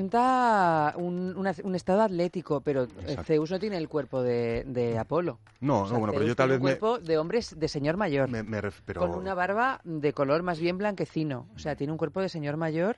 representa 0.00 0.92
un, 0.96 1.34
una- 1.36 1.54
un 1.62 1.74
estado 1.74 2.02
atlético, 2.02 2.60
pero 2.62 2.84
eh, 2.84 2.88
Exacto. 3.02 3.24
Zeus 3.24 3.50
no 3.50 3.58
tiene 3.60 3.76
el 3.76 3.88
cuerpo 3.88 4.22
de, 4.22 4.64
de 4.66 4.98
Apolo. 4.98 5.38
No, 5.60 5.82
O 5.82 5.84
sea, 5.86 5.94
no, 5.94 6.00
bueno, 6.00 6.12
pero 6.14 6.26
yo 6.26 6.34
tal 6.34 6.48
tiene 6.48 6.64
vez 6.64 6.74
un 6.74 6.78
cuerpo 6.80 6.98
de 6.98 7.18
hombre 7.18 7.40
de 7.54 7.68
señor 7.68 7.96
mayor. 7.96 8.28
me, 8.28 8.42
me 8.42 8.60
ref- 8.60 8.80
pero 8.84 9.00
Con 9.00 9.10
una 9.14 9.34
barba 9.34 9.80
de 9.84 10.12
color 10.12 10.42
más 10.42 10.58
bien 10.58 10.78
blanquecino. 10.78 11.46
O 11.54 11.58
sea, 11.58 11.76
tiene 11.76 11.92
un 11.92 11.98
cuerpo 11.98 12.20
de 12.20 12.28
señor 12.28 12.56
mayor, 12.56 12.96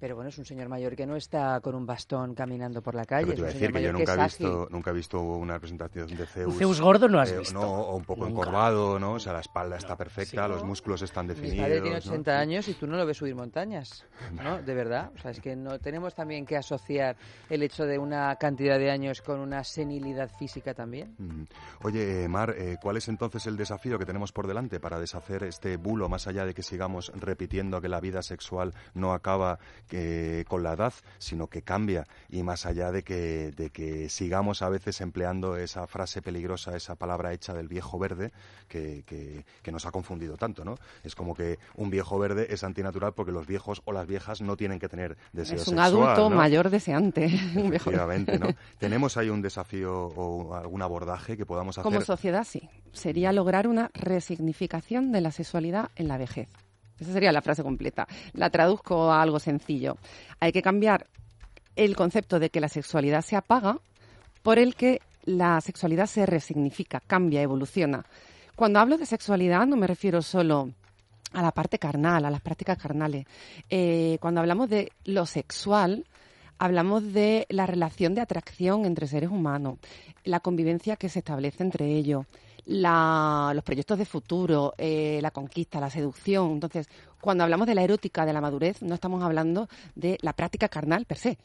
pero 0.00 0.14
bueno, 0.16 0.30
es 0.30 0.38
un 0.38 0.44
señor 0.46 0.68
mayor 0.68 0.96
que 0.96 1.06
no 1.06 1.14
está 1.14 1.60
con 1.60 1.74
un 1.74 1.84
bastón 1.84 2.34
caminando 2.34 2.80
por 2.82 2.94
la 2.94 3.04
calle. 3.04 3.26
Pero 3.26 3.34
te 3.34 3.40
iba 3.40 3.48
a 3.48 3.52
decir 3.52 3.72
que 3.72 3.82
yo 3.82 3.92
mayor 3.92 3.94
nunca 3.98 4.14
he 4.14 4.24
visto, 4.24 4.68
nunca 4.70 4.90
he 4.90 4.94
visto 4.94 5.20
una 5.20 5.54
representación 5.54 6.06
de 6.16 6.26
Zeus. 6.26 6.56
Zeus 6.56 6.80
gordo 6.80 7.08
no 7.08 7.20
has 7.20 7.30
eh, 7.32 7.38
visto. 7.38 7.54
no, 7.54 7.68
o 7.70 7.96
un 7.96 8.04
poco 8.04 8.24
Nunca. 8.26 8.40
encorvado, 8.40 8.98
¿no? 8.98 9.12
O 9.12 9.18
sea, 9.20 9.34
la 9.34 9.40
espalda 9.40 9.76
está 9.76 9.90
No, 9.90 9.96
perfecta, 9.98 10.46
sí. 10.46 10.52
los 10.52 10.64
músculos 10.64 11.02
están 11.02 11.26
Mi 11.26 11.34
definidos. 11.34 11.58
padre 11.66 11.80
tiene 11.82 12.00
¿no? 12.00 12.10
80 12.10 12.38
años 12.38 12.68
y 12.68 12.74
tú 12.74 12.86
no 12.86 12.96
lo 12.96 13.04
ves 13.04 13.18
subir 13.18 13.34
montañas, 13.34 14.06
¿no? 14.32 14.62
De 14.62 14.74
verdad. 14.74 15.10
O 15.14 15.18
sea, 15.18 15.30
es 15.32 15.40
que 15.40 15.54
no 15.54 15.78
tenemos 15.78 16.14
también 16.14 16.46
que 16.46 16.56
asociar 16.56 17.16
el 17.50 17.62
hecho 17.62 17.84
de 17.84 17.98
una 17.98 18.34
cantidad 18.36 18.78
de 18.78 18.90
años 18.90 19.20
con 19.20 19.38
una 19.40 19.62
senilidad 19.64 20.30
física 20.38 20.72
también. 20.72 21.14
Mm. 21.18 21.42
Oye, 21.82 22.26
Mar, 22.28 22.54
eh, 22.56 22.76
¿cuál 22.80 22.96
es 22.96 23.08
entonces 23.08 23.46
el 23.46 23.56
desafío 23.56 23.98
que 23.98 24.06
tenemos 24.06 24.32
por 24.32 24.46
delante 24.46 24.80
para 24.80 24.98
deshacer 24.98 25.44
este 25.44 25.76
bulo, 25.76 26.08
más 26.08 26.26
allá 26.26 26.46
de 26.46 26.54
que 26.54 26.62
sigamos 26.62 27.12
repitiendo 27.14 27.80
que 27.80 27.88
la 27.88 28.00
vida 28.00 28.22
sexual 28.22 28.74
no 28.94 29.12
acaba 29.12 29.58
eh, 29.92 30.44
con 30.48 30.62
la 30.62 30.72
edad, 30.74 30.92
sino 31.18 31.46
que 31.48 31.62
cambia, 31.62 32.06
y 32.28 32.42
más 32.42 32.66
allá 32.66 32.90
de 32.92 33.02
que, 33.02 33.52
de 33.56 33.70
que 33.70 34.08
sigamos 34.08 34.62
a 34.62 34.68
veces 34.68 35.00
empleando 35.00 35.56
esa 35.56 35.86
frase 35.86 36.22
peligrosa, 36.22 36.76
esa 36.76 36.94
palabra 36.94 37.32
hecha 37.32 37.54
del 37.54 37.68
viejo 37.68 37.98
verde, 37.98 38.32
que, 38.68 39.02
que- 39.06 39.44
que 39.62 39.72
nos 39.72 39.86
ha 39.86 39.90
confundido 39.90 40.36
tanto, 40.36 40.64
¿no? 40.64 40.76
Es 41.04 41.14
como 41.14 41.34
que 41.34 41.58
un 41.76 41.90
viejo 41.90 42.18
verde 42.18 42.46
es 42.50 42.64
antinatural 42.64 43.12
porque 43.14 43.32
los 43.32 43.46
viejos 43.46 43.82
o 43.84 43.92
las 43.92 44.06
viejas 44.06 44.40
no 44.40 44.56
tienen 44.56 44.78
que 44.78 44.88
tener 44.88 45.16
deseo 45.32 45.56
es 45.56 45.68
un 45.68 45.76
sexual, 45.78 46.04
adulto 46.08 46.30
¿no? 46.30 46.36
mayor 46.36 46.70
deseante. 46.70 47.24
Efectivamente, 47.54 48.38
¿no? 48.38 48.48
¿Tenemos 48.78 49.16
ahí 49.16 49.28
un 49.30 49.42
desafío 49.42 50.06
o 50.06 50.54
algún 50.54 50.82
abordaje 50.82 51.36
que 51.36 51.44
podamos 51.46 51.78
hacer? 51.78 51.82
Como 51.90 52.00
sociedad, 52.04 52.44
sí. 52.44 52.68
Sería 52.92 53.32
lograr 53.32 53.66
una 53.68 53.90
resignificación 53.94 55.12
de 55.12 55.20
la 55.20 55.32
sexualidad 55.32 55.90
en 55.96 56.08
la 56.08 56.18
vejez. 56.18 56.48
Esa 57.00 57.12
sería 57.12 57.32
la 57.32 57.42
frase 57.42 57.62
completa. 57.62 58.06
La 58.34 58.50
traduzco 58.50 59.10
a 59.10 59.22
algo 59.22 59.40
sencillo. 59.40 59.96
Hay 60.38 60.52
que 60.52 60.62
cambiar 60.62 61.06
el 61.76 61.96
concepto 61.96 62.38
de 62.38 62.50
que 62.50 62.60
la 62.60 62.68
sexualidad 62.68 63.22
se 63.22 63.36
apaga 63.36 63.78
por 64.42 64.58
el 64.58 64.74
que 64.74 65.00
la 65.24 65.60
sexualidad 65.60 66.06
se 66.06 66.26
resignifica, 66.26 67.00
cambia, 67.00 67.42
evoluciona. 67.42 68.04
Cuando 68.56 68.78
hablo 68.78 68.98
de 68.98 69.06
sexualidad 69.06 69.66
no 69.66 69.76
me 69.76 69.86
refiero 69.86 70.22
solo 70.22 70.70
a 71.32 71.42
la 71.42 71.52
parte 71.52 71.78
carnal, 71.78 72.24
a 72.24 72.30
las 72.30 72.40
prácticas 72.40 72.78
carnales. 72.78 73.26
Eh, 73.68 74.18
cuando 74.20 74.40
hablamos 74.40 74.68
de 74.68 74.92
lo 75.04 75.26
sexual, 75.26 76.04
hablamos 76.58 77.12
de 77.12 77.46
la 77.48 77.66
relación 77.66 78.14
de 78.14 78.20
atracción 78.20 78.84
entre 78.84 79.06
seres 79.06 79.30
humanos, 79.30 79.78
la 80.24 80.40
convivencia 80.40 80.96
que 80.96 81.08
se 81.08 81.20
establece 81.20 81.62
entre 81.62 81.86
ellos, 81.86 82.26
la- 82.70 83.50
los 83.52 83.64
proyectos 83.64 83.98
de 83.98 84.04
futuro, 84.06 84.74
eh, 84.78 85.18
la 85.20 85.32
conquista, 85.32 85.80
la 85.80 85.90
seducción. 85.90 86.52
Entonces, 86.52 86.88
cuando 87.20 87.42
hablamos 87.42 87.66
de 87.66 87.74
la 87.74 87.82
erótica, 87.82 88.24
de 88.24 88.32
la 88.32 88.40
madurez, 88.40 88.80
no 88.80 88.94
estamos 88.94 89.22
hablando 89.24 89.68
de 89.96 90.18
la 90.22 90.32
práctica 90.34 90.68
carnal 90.68 91.04
per 91.04 91.18
se. 91.18 91.36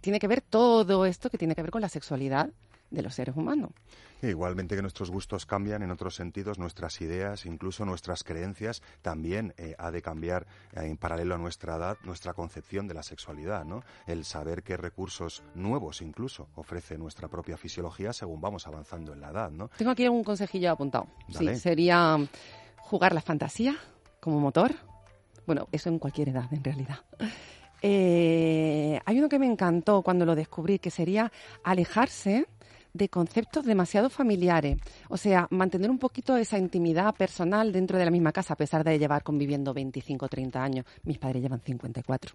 Tiene 0.00 0.20
que 0.20 0.28
ver 0.28 0.40
todo 0.40 1.04
esto 1.04 1.30
que 1.30 1.38
tiene 1.38 1.56
que 1.56 1.62
ver 1.62 1.72
con 1.72 1.80
la 1.80 1.88
sexualidad 1.88 2.48
de 2.90 3.02
los 3.02 3.14
seres 3.14 3.36
humanos. 3.36 3.70
Igualmente 4.22 4.76
que 4.76 4.82
nuestros 4.82 5.10
gustos 5.10 5.46
cambian 5.46 5.82
en 5.82 5.90
otros 5.90 6.14
sentidos, 6.14 6.58
nuestras 6.58 7.00
ideas, 7.00 7.46
incluso 7.46 7.84
nuestras 7.86 8.22
creencias, 8.22 8.82
también 9.00 9.54
eh, 9.56 9.74
ha 9.78 9.90
de 9.90 10.02
cambiar 10.02 10.46
eh, 10.74 10.84
en 10.84 10.96
paralelo 10.96 11.34
a 11.34 11.38
nuestra 11.38 11.76
edad 11.76 11.96
nuestra 12.04 12.34
concepción 12.34 12.86
de 12.86 12.94
la 12.94 13.02
sexualidad, 13.02 13.64
¿no? 13.64 13.82
El 14.06 14.24
saber 14.24 14.62
qué 14.62 14.76
recursos 14.76 15.42
nuevos 15.54 16.02
incluso 16.02 16.48
ofrece 16.56 16.98
nuestra 16.98 17.28
propia 17.28 17.56
fisiología 17.56 18.12
según 18.12 18.40
vamos 18.40 18.66
avanzando 18.66 19.12
en 19.12 19.20
la 19.20 19.30
edad, 19.30 19.50
¿no? 19.50 19.70
Tengo 19.76 19.92
aquí 19.92 20.06
un 20.08 20.22
consejillo 20.22 20.72
apuntado. 20.72 21.06
Sí, 21.30 21.54
sería 21.56 22.18
jugar 22.78 23.14
la 23.14 23.22
fantasía 23.22 23.76
como 24.20 24.38
motor. 24.38 24.72
Bueno, 25.46 25.68
eso 25.72 25.88
en 25.88 25.98
cualquier 25.98 26.30
edad 26.30 26.52
en 26.52 26.62
realidad. 26.62 26.98
Eh, 27.82 29.00
hay 29.04 29.18
uno 29.18 29.28
que 29.28 29.38
me 29.38 29.46
encantó 29.46 30.02
cuando 30.02 30.26
lo 30.26 30.34
descubrí, 30.34 30.78
que 30.78 30.90
sería 30.90 31.32
alejarse 31.64 32.46
de 32.92 33.08
conceptos 33.08 33.64
demasiado 33.64 34.10
familiares. 34.10 34.78
O 35.08 35.16
sea, 35.16 35.46
mantener 35.50 35.90
un 35.90 35.98
poquito 35.98 36.36
esa 36.36 36.58
intimidad 36.58 37.14
personal 37.14 37.72
dentro 37.72 37.98
de 37.98 38.04
la 38.04 38.10
misma 38.10 38.32
casa, 38.32 38.54
a 38.54 38.56
pesar 38.56 38.84
de 38.84 38.98
llevar 38.98 39.22
conviviendo 39.22 39.72
25 39.74 40.26
o 40.26 40.28
30 40.28 40.62
años. 40.62 40.86
Mis 41.04 41.18
padres 41.18 41.42
llevan 41.42 41.60
54. 41.60 42.34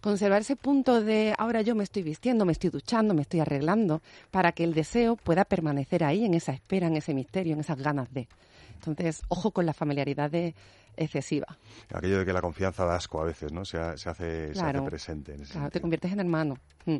Conservar 0.00 0.40
ese 0.40 0.56
punto 0.56 1.00
de 1.00 1.32
ahora 1.38 1.62
yo 1.62 1.76
me 1.76 1.84
estoy 1.84 2.02
vistiendo, 2.02 2.44
me 2.44 2.52
estoy 2.52 2.70
duchando, 2.70 3.14
me 3.14 3.22
estoy 3.22 3.40
arreglando, 3.40 4.02
para 4.32 4.50
que 4.50 4.64
el 4.64 4.74
deseo 4.74 5.14
pueda 5.16 5.44
permanecer 5.44 6.02
ahí, 6.02 6.24
en 6.24 6.34
esa 6.34 6.52
espera, 6.52 6.88
en 6.88 6.96
ese 6.96 7.14
misterio, 7.14 7.52
en 7.54 7.60
esas 7.60 7.78
ganas 7.78 8.12
de. 8.12 8.26
Entonces, 8.74 9.22
ojo 9.28 9.52
con 9.52 9.64
la 9.64 9.72
familiaridad 9.72 10.28
de 10.28 10.56
excesiva. 10.96 11.46
Aquello 11.92 12.18
de 12.18 12.24
que 12.24 12.32
la 12.32 12.40
confianza 12.40 12.84
da 12.84 12.96
asco 12.96 13.20
a 13.20 13.24
veces, 13.24 13.52
¿no? 13.52 13.64
Se, 13.64 13.78
hace, 13.78 14.52
presente. 14.84 15.36
claro, 15.50 15.70
te 15.70 15.80
conviertes 15.80 16.12
en 16.12 16.20
hermano. 16.20 16.56
Mm. 16.84 16.96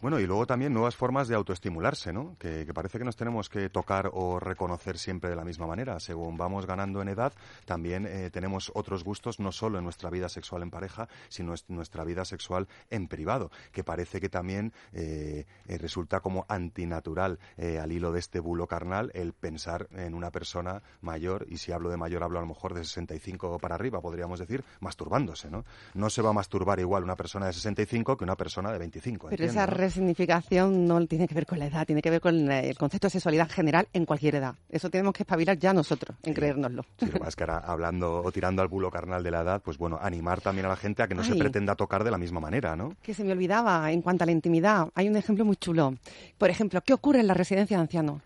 Bueno, 0.00 0.18
y 0.18 0.26
luego 0.26 0.46
también 0.46 0.72
nuevas 0.72 0.96
formas 0.96 1.28
de 1.28 1.34
autoestimularse, 1.34 2.12
¿no? 2.12 2.36
Que, 2.38 2.66
parece 2.74 2.98
que 2.98 3.04
nos 3.04 3.16
tenemos 3.16 3.48
que 3.48 3.68
tocar 3.68 4.10
o 4.12 4.40
reconocer 4.40 4.98
siempre 4.98 5.30
de 5.30 5.36
la 5.36 5.44
misma 5.44 5.66
manera. 5.66 6.00
Según 6.00 6.36
vamos 6.36 6.66
ganando 6.66 7.02
en 7.02 7.08
edad, 7.08 7.32
también 7.64 8.06
eh, 8.06 8.30
tenemos 8.30 8.72
otros 8.74 9.04
gustos, 9.04 9.38
no 9.38 9.52
solo 9.52 9.78
en 9.78 9.84
nuestra 9.84 10.10
vida 10.10 10.28
sexual 10.28 10.62
en 10.62 10.70
pareja, 10.70 11.08
sino 11.28 11.54
en 11.54 11.76
nuestra 11.76 12.04
vida 12.04 12.24
sexual 12.24 12.68
en 12.90 13.08
privado, 13.08 13.50
que 13.72 13.84
parece 13.84 14.20
que 14.20 14.28
también 14.28 14.72
eh, 14.92 15.46
eh, 15.68 15.78
resulta 15.78 16.20
como 16.20 16.44
antinatural 16.48 17.38
al 17.80 17.92
hilo 17.92 18.12
de 18.12 18.18
este 18.18 18.40
bulo 18.40 18.66
carnal 18.66 19.10
el 19.14 19.32
pensar 19.32 19.88
en 19.92 20.14
una 20.14 20.30
persona 20.30 20.82
mayor, 21.00 21.46
y 21.48 21.58
si 21.58 21.72
hablo 21.72 21.90
de 21.90 21.96
mayor 21.96 22.22
hablo 22.22 22.38
a 22.38 22.42
lo 22.42 22.48
mejor 22.48 22.74
de 22.74 22.84
65 22.84 23.21
para 23.60 23.74
arriba, 23.74 24.00
podríamos 24.00 24.38
decir, 24.38 24.64
masturbándose, 24.80 25.50
¿no? 25.50 25.64
No 25.94 26.10
se 26.10 26.22
va 26.22 26.30
a 26.30 26.32
masturbar 26.32 26.78
igual 26.80 27.04
una 27.04 27.16
persona 27.16 27.46
de 27.46 27.52
65 27.52 28.16
que 28.16 28.24
una 28.24 28.36
persona 28.36 28.72
de 28.72 28.78
25. 28.78 29.28
Pero 29.30 29.44
esa 29.44 29.66
resignificación 29.66 30.86
no 30.86 31.04
tiene 31.06 31.28
que 31.28 31.34
ver 31.34 31.46
con 31.46 31.58
la 31.58 31.66
edad, 31.66 31.86
tiene 31.86 32.02
que 32.02 32.10
ver 32.10 32.20
con 32.20 32.50
el 32.50 32.76
concepto 32.76 33.06
de 33.06 33.10
sexualidad 33.10 33.48
general 33.50 33.88
en 33.92 34.04
cualquier 34.04 34.36
edad. 34.36 34.54
Eso 34.68 34.90
tenemos 34.90 35.14
que 35.14 35.22
espabilar 35.22 35.58
ya 35.58 35.72
nosotros, 35.72 36.16
en 36.22 36.34
creérnoslo. 36.34 36.84
Sí, 36.98 37.06
lo 37.06 37.20
más 37.20 37.36
que 37.36 37.44
ahora, 37.44 37.58
hablando 37.58 38.22
o 38.22 38.32
tirando 38.32 38.62
al 38.62 38.68
bulo 38.68 38.90
carnal 38.90 39.22
de 39.22 39.30
la 39.30 39.42
edad, 39.42 39.62
pues 39.62 39.78
bueno, 39.78 39.98
animar 40.00 40.40
también 40.40 40.66
a 40.66 40.68
la 40.68 40.76
gente 40.76 41.02
a 41.02 41.08
que 41.08 41.14
no 41.14 41.24
se 41.24 41.34
pretenda 41.34 41.74
tocar 41.74 42.04
de 42.04 42.10
la 42.10 42.18
misma 42.18 42.40
manera, 42.40 42.76
¿no? 42.76 42.96
Que 43.02 43.14
se 43.14 43.24
me 43.24 43.32
olvidaba, 43.32 43.90
en 43.90 44.02
cuanto 44.02 44.24
a 44.24 44.26
la 44.26 44.32
intimidad, 44.32 44.88
hay 44.94 45.08
un 45.08 45.16
ejemplo 45.16 45.44
muy 45.44 45.56
chulo. 45.56 45.94
Por 46.38 46.50
ejemplo, 46.50 46.80
¿qué 46.82 46.92
ocurre 46.92 47.20
en 47.20 47.26
la 47.26 47.34
residencia 47.34 47.76
de 47.76 47.82
ancianos? 47.82 48.22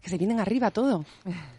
Que 0.00 0.10
se 0.10 0.18
vienen 0.18 0.40
arriba 0.40 0.70
todo. 0.70 1.04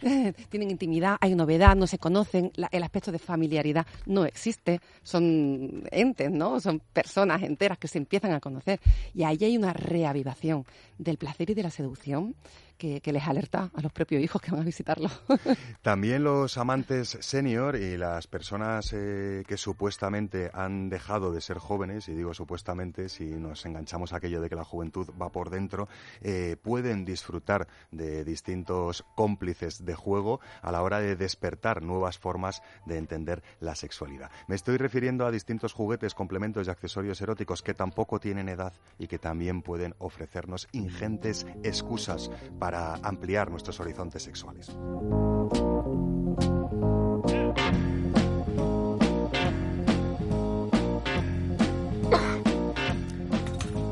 Tienen 0.48 0.70
intimidad, 0.70 1.16
hay 1.20 1.34
novedad, 1.34 1.76
no 1.76 1.86
se 1.86 1.98
conocen, 1.98 2.52
el 2.70 2.82
aspecto 2.82 3.12
de 3.12 3.18
familiaridad 3.18 3.86
no 4.06 4.24
existe. 4.24 4.80
Son 5.02 5.84
entes, 5.90 6.30
¿no? 6.30 6.60
Son 6.60 6.80
personas 6.92 7.42
enteras 7.42 7.78
que 7.78 7.88
se 7.88 7.98
empiezan 7.98 8.32
a 8.32 8.40
conocer. 8.40 8.80
Y 9.14 9.24
ahí 9.24 9.38
hay 9.42 9.56
una 9.56 9.72
reavivación 9.72 10.64
del 11.00 11.16
placer 11.16 11.50
y 11.50 11.54
de 11.54 11.62
la 11.62 11.70
seducción 11.70 12.36
que, 12.80 13.12
les 13.12 13.26
alerta 13.26 13.70
a 13.74 13.82
los 13.82 13.92
propios 13.92 14.22
hijos 14.22 14.40
que 14.40 14.50
van 14.50 14.60
a 14.60 14.64
visitarlo. 14.64 15.10
También 15.82 16.24
los 16.24 16.56
amantes 16.56 17.18
senior 17.20 17.76
y 17.76 17.96
las 17.98 18.26
personas 18.26 18.92
eh, 18.94 19.44
que 19.46 19.56
supuestamente 19.56 20.50
han 20.54 20.88
dejado 20.88 21.32
de 21.32 21.40
ser 21.42 21.58
jóvenes, 21.58 22.08
y 22.08 22.14
digo 22.14 22.32
supuestamente 22.32 23.08
si 23.08 23.24
nos 23.24 23.66
enganchamos 23.66 24.12
aquello 24.12 24.40
de 24.40 24.48
que 24.48 24.56
la 24.56 24.64
juventud 24.64 25.08
va 25.20 25.30
por 25.30 25.50
dentro, 25.50 25.88
eh, 26.22 26.56
pueden 26.62 27.04
disfrutar 27.04 27.68
de 27.90 28.24
distintos 28.24 29.04
cómplices 29.14 29.84
de 29.84 29.94
juego 29.94 30.40
a 30.62 30.72
la 30.72 30.82
hora 30.82 31.00
de 31.00 31.16
despertar 31.16 31.82
nuevas 31.82 32.18
formas 32.18 32.62
de 32.86 32.96
entender 32.96 33.42
la 33.60 33.74
sexualidad. 33.74 34.30
Me 34.46 34.54
estoy 34.54 34.78
refiriendo 34.78 35.26
a 35.26 35.30
distintos 35.30 35.74
juguetes, 35.74 36.14
complementos 36.14 36.66
y 36.66 36.70
accesorios 36.70 37.20
eróticos 37.20 37.62
que 37.62 37.74
tampoco 37.74 38.20
tienen 38.20 38.48
edad 38.48 38.72
y 38.98 39.06
que 39.06 39.18
también 39.18 39.60
pueden 39.60 39.94
ofrecernos 39.98 40.68
ingentes 40.90 41.46
excusas 41.62 42.30
para 42.58 42.94
ampliar 42.96 43.50
nuestros 43.50 43.80
horizontes 43.80 44.22
sexuales. 44.22 44.70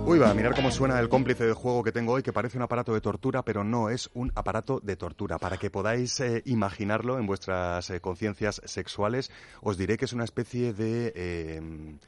Uy, 0.06 0.18
va, 0.18 0.30
a 0.30 0.34
mirar 0.34 0.54
cómo 0.54 0.70
suena 0.70 0.98
el 1.00 1.10
cómplice 1.10 1.44
de 1.44 1.52
juego 1.52 1.84
que 1.84 1.92
tengo 1.92 2.14
hoy, 2.14 2.22
que 2.22 2.32
parece 2.32 2.56
un 2.56 2.62
aparato 2.62 2.94
de 2.94 3.02
tortura, 3.02 3.42
pero 3.42 3.62
no 3.62 3.90
es 3.90 4.08
un 4.14 4.32
aparato 4.34 4.80
de 4.80 4.96
tortura. 4.96 5.38
Para 5.38 5.58
que 5.58 5.70
podáis 5.70 6.18
eh, 6.20 6.42
imaginarlo 6.46 7.18
en 7.18 7.26
vuestras 7.26 7.90
eh, 7.90 8.00
conciencias 8.00 8.62
sexuales, 8.64 9.30
os 9.60 9.76
diré 9.76 9.98
que 9.98 10.06
es 10.06 10.14
una 10.14 10.24
especie 10.24 10.72
de... 10.72 11.12
Eh, 11.14 11.98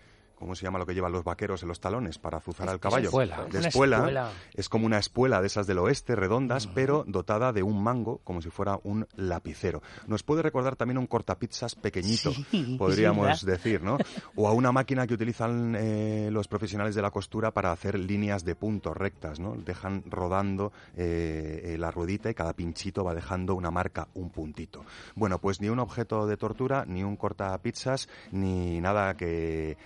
¿Cómo 0.41 0.55
se 0.55 0.65
llama 0.65 0.79
lo 0.79 0.87
que 0.87 0.95
llevan 0.95 1.13
los 1.13 1.23
vaqueros 1.23 1.63
en 1.63 1.69
los 1.69 1.81
talones 1.81 2.19
para 2.19 2.39
azuzar 2.39 2.69
al 2.69 2.81
caballo? 2.81 3.09
Espuela. 3.09 3.45
De 3.51 3.59
espuela. 3.59 4.33
Es 4.55 4.69
como 4.69 4.87
una 4.87 4.99
espuela 4.99 5.41
de 5.41 5.47
esas 5.47 5.67
del 5.67 5.79
oeste, 5.79 6.17
redondas, 6.17 6.67
pero 6.67 7.05
dotada 7.07 7.53
de 7.53 7.63
un 7.63 7.83
mango, 7.83 8.21
como 8.25 8.41
si 8.41 8.49
fuera 8.49 8.81
un 8.83 9.07
lapicero. 9.17 9.83
Nos 10.07 10.23
puede 10.23 10.43
recordar 10.43 10.77
también 10.77 10.99
un 10.99 11.07
cortapizzas 11.07 11.75
pequeñito, 11.75 12.33
podríamos 12.79 13.45
decir, 13.45 13.83
¿no? 13.83 13.99
O 14.35 14.49
a 14.49 14.53
una 14.53 14.73
máquina 14.73 15.07
que 15.07 15.13
utilizan 15.13 15.77
eh, 15.79 16.31
los 16.33 16.49
profesionales 16.49 16.95
de 16.95 17.03
la 17.03 17.11
costura 17.11 17.51
para 17.51 17.71
hacer 17.71 17.99
líneas 17.99 18.45
de 18.45 18.55
puntos 18.55 18.97
rectas, 18.97 19.41
¿no? 19.41 19.55
Dejan 19.57 20.05
rodando 20.07 20.73
eh, 20.97 21.77
la 21.79 21.91
ruedita 21.91 22.31
y 22.31 22.35
cada 22.35 22.55
pinchito 22.55 23.05
va 23.05 23.15
dejando 23.15 23.55
una 23.55 23.71
marca, 23.71 24.09
un 24.15 24.31
puntito. 24.31 24.87
Bueno, 25.15 25.39
pues 25.39 25.61
ni 25.61 25.69
un 25.69 25.81
objeto 25.81 26.27
de 26.27 26.39
tortura, 26.39 26.85
ni 26.87 27.05
un 27.05 27.17
cortapizzas, 27.17 28.09
ni 28.33 28.81
nada 28.81 29.19
que 29.19 29.31
que, 29.31 29.77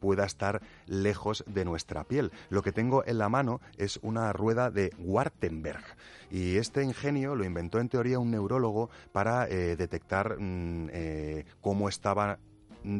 pueda 0.00 0.24
estar 0.24 0.62
lejos 0.86 1.44
de 1.46 1.64
nuestra 1.64 2.04
piel. 2.04 2.32
Lo 2.50 2.62
que 2.62 2.72
tengo 2.72 3.04
en 3.06 3.18
la 3.18 3.28
mano 3.28 3.60
es 3.76 3.98
una 4.02 4.32
rueda 4.32 4.70
de 4.70 4.92
Wartenberg. 4.98 5.84
Y 6.30 6.56
este 6.56 6.82
ingenio 6.82 7.34
lo 7.34 7.44
inventó 7.44 7.80
en 7.80 7.88
teoría 7.88 8.18
un 8.18 8.30
neurólogo 8.30 8.90
para 9.12 9.48
eh, 9.48 9.76
detectar 9.76 10.38
mm, 10.38 10.90
eh, 10.92 11.44
cómo 11.60 11.88
estaba 11.88 12.38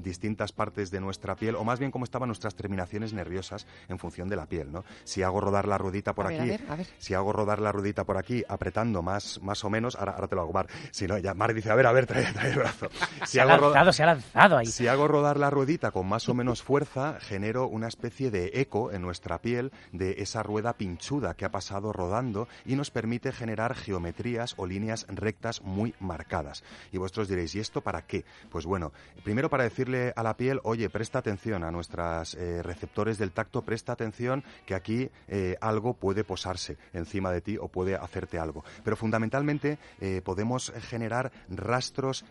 distintas 0.02 0.52
partes 0.52 0.90
de 0.90 1.00
nuestra 1.00 1.34
piel, 1.36 1.56
o 1.56 1.64
más 1.64 1.78
bien 1.78 1.90
cómo 1.90 2.04
estaban 2.04 2.28
nuestras 2.28 2.54
terminaciones 2.54 3.12
nerviosas 3.12 3.66
en 3.88 3.98
función 3.98 4.28
de 4.28 4.36
la 4.36 4.46
piel, 4.46 4.70
¿no? 4.70 4.84
Si 5.04 5.22
hago 5.22 5.40
rodar 5.40 5.66
la 5.66 5.78
ruedita 5.78 6.14
por 6.14 6.26
aquí, 6.26 6.56
si 6.98 7.14
hago 7.14 7.32
rodar 7.32 7.60
la 7.60 7.72
ruedita 7.72 8.04
por 8.04 8.18
aquí, 8.18 8.44
apretando 8.48 9.02
más, 9.02 9.40
más 9.42 9.64
o 9.64 9.70
menos, 9.70 9.96
ahora, 9.96 10.12
ahora 10.12 10.28
te 10.28 10.36
lo 10.36 10.42
hago, 10.42 10.52
Mar, 10.52 10.66
si 10.90 11.06
no, 11.06 11.18
ya 11.18 11.34
Mar 11.34 11.54
dice, 11.54 11.70
a 11.70 11.74
ver, 11.74 11.86
a 11.86 11.92
ver, 11.92 12.06
trae, 12.06 12.32
trae 12.32 12.50
el 12.50 12.58
brazo. 12.58 12.88
Si 13.24 13.32
se, 13.32 13.40
ha 13.40 13.44
lanzado, 13.44 13.92
se 13.92 14.02
ha 14.02 14.06
lanzado 14.06 14.58
ahí. 14.58 14.66
Si 14.66 14.86
hago 14.86 15.08
rodar 15.08 15.38
la 15.38 15.50
ruedita 15.50 15.90
con 15.90 16.06
más 16.06 16.28
o 16.28 16.34
menos 16.34 16.62
fuerza, 16.62 17.18
genero 17.20 17.66
una 17.66 17.88
especie 17.88 18.30
de 18.30 18.52
eco 18.54 18.92
en 18.92 19.02
nuestra 19.02 19.38
piel 19.38 19.72
de 19.92 20.16
esa 20.18 20.42
rueda 20.42 20.74
pinchuda 20.74 21.34
que 21.34 21.44
ha 21.44 21.50
pasado 21.50 21.92
rodando 21.92 22.48
y 22.64 22.76
nos 22.76 22.90
permite 22.90 23.32
generar 23.32 23.74
geometrías 23.74 24.54
o 24.56 24.66
líneas 24.66 25.06
rectas 25.08 25.62
muy 25.62 25.94
marcadas. 26.00 26.64
Y 26.92 26.98
vosotros 26.98 27.28
diréis, 27.28 27.54
¿y 27.54 27.60
esto 27.60 27.80
para 27.80 28.02
qué? 28.02 28.24
Pues 28.50 28.66
bueno, 28.66 28.92
primero 29.24 29.50
para 29.50 29.64
decirle 29.78 30.12
a 30.16 30.24
la 30.24 30.36
piel, 30.36 30.58
oye, 30.64 30.90
presta 30.90 31.20
atención 31.20 31.62
a 31.62 31.70
nuestros 31.70 32.34
eh, 32.34 32.64
receptores 32.64 33.16
del 33.16 33.30
tacto, 33.30 33.62
presta 33.62 33.92
atención 33.92 34.42
que 34.66 34.74
aquí 34.74 35.08
eh, 35.28 35.56
algo 35.60 35.94
puede 35.94 36.24
posarse 36.24 36.76
encima 36.92 37.30
de 37.30 37.42
ti 37.42 37.56
o 37.56 37.68
puede 37.68 37.94
hacerte 37.94 38.40
algo. 38.40 38.64
Pero 38.82 38.96
fundamentalmente 38.96 39.78
eh, 40.00 40.20
podemos 40.24 40.72
generar 40.88 41.30
rastros 41.48 42.24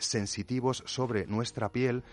sensitivos 0.00 0.82
sobre 0.84 1.26
nuestra 1.26 1.70
piel 1.70 2.04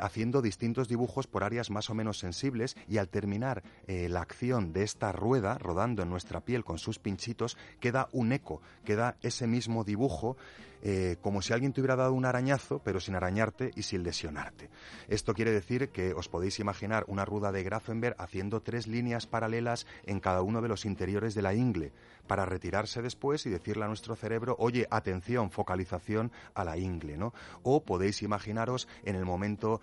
haciendo 0.00 0.40
distintos 0.40 0.88
dibujos 0.88 1.26
por 1.26 1.44
áreas 1.44 1.68
más 1.68 1.90
o 1.90 1.94
menos 1.94 2.18
sensibles 2.18 2.74
y 2.88 2.96
al 2.96 3.10
terminar 3.10 3.62
la 3.86 4.22
acción 4.22 4.72
de 4.72 4.82
esta 4.82 5.12
rueda 5.12 5.58
rodando 5.58 6.02
en 6.02 6.08
nuestra 6.08 6.40
piel 6.40 6.64
con 6.64 6.78
sus 6.78 6.98
pinchitos 6.98 7.58
queda 7.80 8.08
un 8.12 8.32
eco, 8.32 8.62
queda 8.86 9.18
ese 9.20 9.46
mismo 9.46 9.84
dibujo 9.84 10.38
eh, 10.82 11.16
como 11.20 11.42
si 11.42 11.52
alguien 11.52 11.72
te 11.72 11.80
hubiera 11.80 11.96
dado 11.96 12.12
un 12.12 12.24
arañazo, 12.24 12.80
pero 12.84 13.00
sin 13.00 13.14
arañarte 13.14 13.70
y 13.74 13.82
sin 13.82 14.02
lesionarte. 14.02 14.70
Esto 15.08 15.34
quiere 15.34 15.52
decir 15.52 15.90
que 15.90 16.12
os 16.14 16.28
podéis 16.28 16.60
imaginar 16.60 17.04
una 17.08 17.24
ruda 17.24 17.52
de 17.52 17.62
Grafenberg 17.62 18.16
haciendo 18.18 18.62
tres 18.62 18.86
líneas 18.86 19.26
paralelas 19.26 19.86
en 20.04 20.20
cada 20.20 20.42
uno 20.42 20.62
de 20.62 20.68
los 20.68 20.84
interiores 20.84 21.34
de 21.34 21.42
la 21.42 21.54
ingle, 21.54 21.92
para 22.26 22.46
retirarse 22.46 23.02
después 23.02 23.46
y 23.46 23.50
decirle 23.50 23.84
a 23.84 23.88
nuestro 23.88 24.16
cerebro, 24.16 24.56
oye, 24.58 24.86
atención, 24.90 25.50
focalización 25.50 26.32
a 26.54 26.64
la 26.64 26.76
ingle, 26.76 27.16
¿no? 27.16 27.32
O 27.62 27.84
podéis 27.84 28.22
imaginaros 28.22 28.88
en 29.04 29.16
el 29.16 29.24
momento 29.24 29.80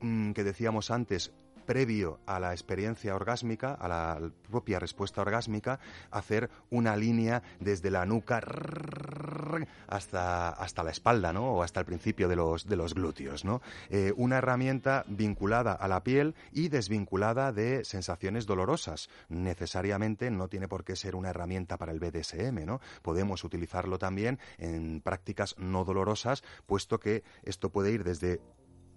mm, 0.00 0.32
que 0.32 0.44
decíamos 0.44 0.90
antes, 0.90 1.32
previo 1.64 2.20
a 2.26 2.38
la 2.40 2.52
experiencia 2.52 3.14
orgásmica, 3.14 3.74
a 3.74 3.88
la 3.88 4.30
propia 4.50 4.78
respuesta 4.78 5.20
orgásmica, 5.20 5.80
hacer 6.10 6.50
una 6.70 6.96
línea 6.96 7.42
desde 7.60 7.90
la 7.90 8.06
nuca 8.06 8.40
hasta, 9.88 10.50
hasta 10.50 10.82
la 10.82 10.90
espalda, 10.90 11.32
¿no? 11.32 11.52
O 11.52 11.62
hasta 11.62 11.80
el 11.80 11.86
principio 11.86 12.28
de 12.28 12.36
los, 12.36 12.66
de 12.66 12.76
los 12.76 12.94
glúteos, 12.94 13.44
¿no? 13.44 13.60
Eh, 13.90 14.12
una 14.16 14.38
herramienta 14.38 15.04
vinculada 15.08 15.72
a 15.72 15.88
la 15.88 16.02
piel 16.02 16.34
y 16.52 16.68
desvinculada 16.68 17.52
de 17.52 17.84
sensaciones 17.84 18.46
dolorosas. 18.46 19.08
Necesariamente 19.28 20.30
no 20.30 20.48
tiene 20.48 20.68
por 20.68 20.84
qué 20.84 20.96
ser 20.96 21.16
una 21.16 21.30
herramienta 21.30 21.76
para 21.76 21.92
el 21.92 22.00
BDSM, 22.00 22.64
¿no? 22.64 22.80
Podemos 23.02 23.44
utilizarlo 23.44 23.98
también 23.98 24.38
en 24.58 25.00
prácticas 25.00 25.56
no 25.58 25.84
dolorosas, 25.84 26.42
puesto 26.66 27.00
que 27.00 27.22
esto 27.42 27.70
puede 27.70 27.92
ir 27.92 28.04
desde 28.04 28.40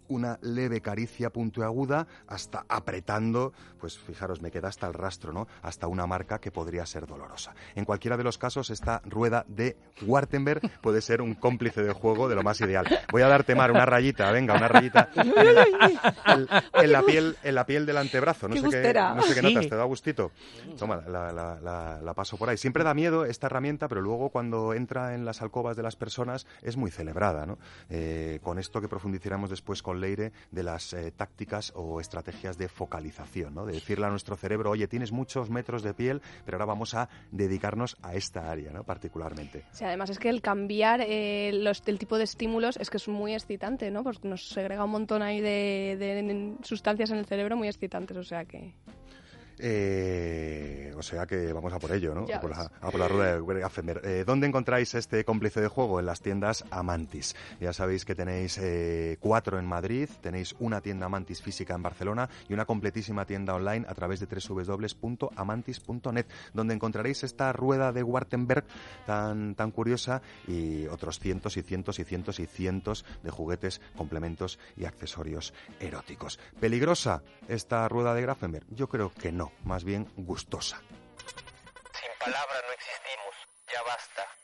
una 0.08 0.38
leve 0.42 0.82
caricia 0.82 1.30
puntiaguda 1.30 2.08
hasta 2.28 2.66
apretando, 2.70 3.54
pues 3.80 3.98
fijaros, 3.98 4.42
me 4.42 4.52
queda 4.52 4.68
hasta 4.68 4.88
el 4.88 4.94
rastro, 4.94 5.34
¿no? 5.34 5.48
Hasta 5.62 5.88
una 5.88 6.08
marca 6.08 6.40
que 6.40 6.52
podría 6.52 6.86
ser 6.86 7.06
dolorosa. 7.06 7.54
En 7.76 7.86
cualquiera 7.86 8.18
de 8.18 8.24
los 8.24 8.38
casos, 8.38 8.70
esta 8.70 9.02
rueda 9.06 9.46
de 9.48 9.78
Wartenberg 10.02 10.62
puede 10.82 11.02
ser 11.02 11.22
un 11.22 11.36
cómplice 11.36 11.84
de 11.84 11.94
juego 11.94 12.30
de 12.30 12.36
lo 12.36 12.44
más 12.44 12.60
ideal. 12.62 12.86
Voy 13.12 13.22
a 13.22 13.28
darte, 13.28 13.56
Mar, 13.56 13.72
una 13.72 13.86
rayita, 13.86 14.32
venga, 14.32 14.56
una 14.56 14.68
rayita 14.68 15.10
en, 15.16 16.92
la 16.92 17.02
piel, 17.04 17.38
en 17.44 17.56
la 17.56 17.66
piel 17.66 17.86
del 17.86 17.98
antebrazo. 17.98 18.48
No 18.48 18.56
sé 18.56 18.82
qué, 18.82 18.94
no 18.94 19.22
sé 19.24 19.36
qué 19.36 19.42
notas, 19.42 19.70
¿te 19.70 19.76
da 19.76 19.84
gustito? 19.84 20.32
Toma, 20.78 20.98
la, 21.08 22.14
paso 22.16 22.38
por 22.38 22.50
ahí. 22.50 22.58
Siempre 22.58 22.84
da 22.84 22.94
miedo 22.94 23.26
esta 23.26 23.48
herramienta, 23.48 23.88
pero 23.88 24.02
luego 24.02 24.30
cuando 24.30 24.74
entra 24.74 25.14
en 25.14 25.26
las 25.26 25.42
alcobas 25.42 25.78
de 25.78 25.84
las 25.84 25.96
personas 25.96 26.48
es 26.62 26.78
muy 26.78 26.92
celebrada, 26.92 27.46
¿no? 27.46 27.58
Eh, 27.90 28.40
con 28.42 28.60
esto 28.60 28.82
que 28.82 28.88
profundizaremos 28.88 29.50
después 29.50 29.84
con 29.84 29.97
Leire 29.98 30.32
de 30.52 30.64
las 30.64 30.94
eh, 30.94 31.12
tácticas 31.12 31.74
o 31.76 32.00
estrategias 32.00 32.58
de 32.58 32.68
focalización, 32.68 33.56
¿no? 33.56 33.66
de 33.66 33.74
decirle 33.74 34.06
a 34.06 34.10
nuestro 34.10 34.36
cerebro, 34.36 34.72
oye, 34.72 34.88
tienes 34.88 35.12
muchos 35.12 35.50
metros 35.50 35.84
de 35.84 35.94
piel, 35.94 36.22
pero 36.46 36.58
ahora 36.58 36.66
vamos 36.66 36.94
a 36.94 37.10
dedicarnos 37.32 37.98
a 38.02 38.16
esta 38.16 38.50
área 38.50 38.72
¿no? 38.72 38.84
particularmente. 38.84 39.66
Sí, 39.72 39.84
además 39.84 40.10
es 40.10 40.20
que 40.20 40.30
el 40.30 40.42
cambiar 40.42 41.02
eh, 41.02 41.52
los, 41.54 41.82
el 41.86 42.00
tipo 42.00 42.18
de 42.18 42.24
estímulos 42.24 42.78
es 42.78 42.90
que 42.90 42.98
es 42.98 43.08
muy 43.08 43.34
excitante, 43.34 43.92
¿no? 43.92 44.04
Pues 44.04 44.24
nos 44.24 44.48
segrega 44.48 44.84
un 44.84 44.92
montón 44.92 45.22
ahí 45.22 45.42
de, 45.42 45.96
de 45.98 46.56
sustancias 46.64 47.12
en 47.12 47.18
el 47.18 47.26
cerebro 47.26 47.58
muy 47.58 47.68
excitantes, 47.68 48.18
o 48.18 48.24
sea 48.24 48.46
que... 48.46 48.74
Eh, 49.60 50.94
o 50.96 51.02
sea 51.02 51.26
que 51.26 51.52
vamos 51.52 51.74
a 51.74 51.80
por 51.80 51.92
ello, 51.92 52.14
¿no? 52.14 52.26
A 52.34 52.40
por, 52.40 52.52
la, 53.00 53.08
rueda 53.08 53.40
de. 53.40 54.00
Eh, 54.04 54.24
¿Dónde 54.26 54.48
encontráis 54.48 54.94
este 54.96 55.24
cómplice 55.26 55.62
de 55.62 55.68
juego? 55.68 56.00
En 56.00 56.06
las 56.06 56.22
tiendas 56.22 56.64
Amantis. 56.70 57.36
Ya 57.60 57.74
sabéis 57.74 58.06
que 58.06 58.16
tenéis 58.16 58.58
eh, 58.60 59.18
cuatro 59.20 59.58
en 59.60 59.66
Madrid, 59.66 60.10
tenéis 60.22 60.56
una 60.60 60.82
tienda 60.82 61.08
Amantis 61.08 61.42
física 61.42 61.74
en 61.76 61.82
Barcelona 61.84 62.30
y 62.50 62.54
una 62.54 62.66
completísima 62.66 63.26
tienda 63.26 63.56
online 63.56 63.86
a 63.88 63.96
través 63.96 64.20
de 64.20 64.28
www.amantis.net, 64.28 66.26
donde 66.54 66.74
encontraréis 66.74 67.24
esta 67.24 67.52
rueda 67.54 67.92
de 67.92 68.04
Wartenberg 68.04 68.66
tan, 69.06 69.56
tan 69.56 69.72
curiosa 69.72 70.22
y 70.48 70.86
otros 70.88 71.20
cientos 71.20 71.58
y 71.58 71.64
cientos 71.64 72.00
y 72.00 72.04
cientos 72.04 72.40
y 72.40 72.46
cientos 72.46 73.06
de 73.24 73.32
juguetes, 73.32 73.82
complementos 73.96 74.60
y 74.76 74.86
accesorios 74.86 75.54
eróticos. 75.80 76.40
¿Peligrosa 76.60 77.24
esta 77.48 77.88
rueda 77.88 78.14
de 78.14 78.22
Grafenberg? 78.22 78.66
Yo 78.70 78.88
creo 78.88 79.12
que 79.14 79.32
no 79.32 79.47
más 79.64 79.84
bien 79.84 80.12
gustosa. 80.16 80.78
Sin 80.80 82.12
palabras 82.20 82.64
no 82.68 82.74
existimos, 82.74 83.36
ya 83.74 83.82
basta. 83.84 84.37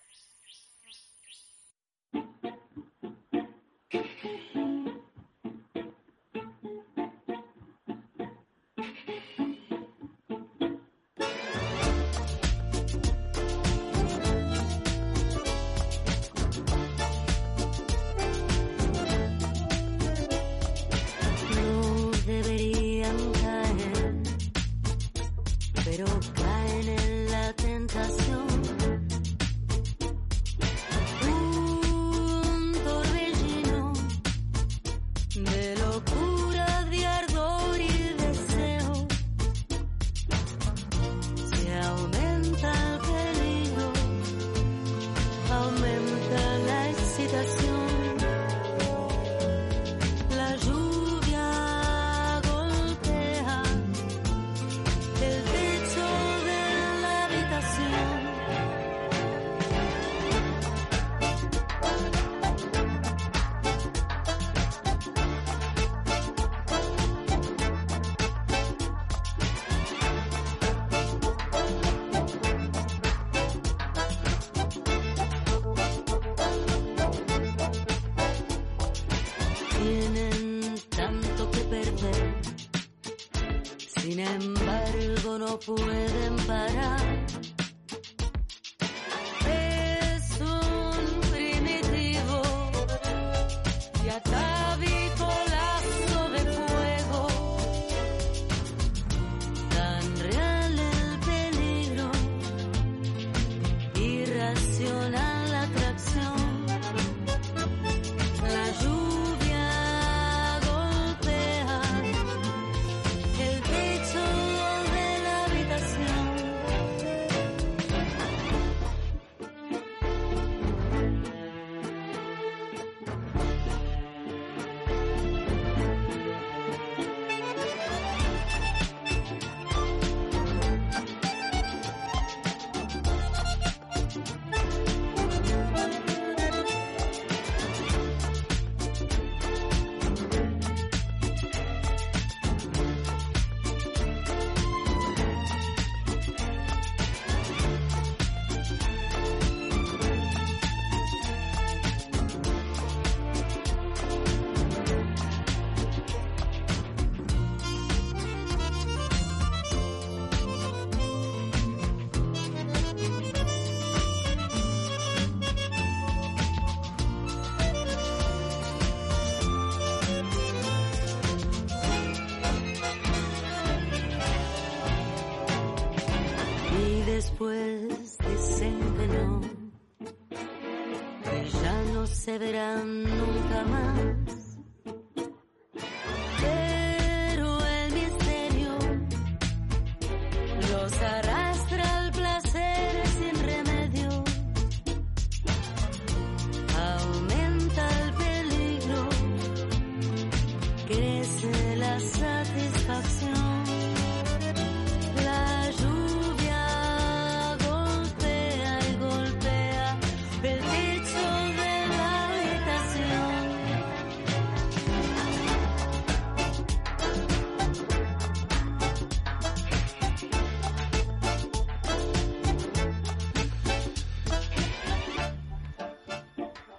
Nunca 104.84 105.33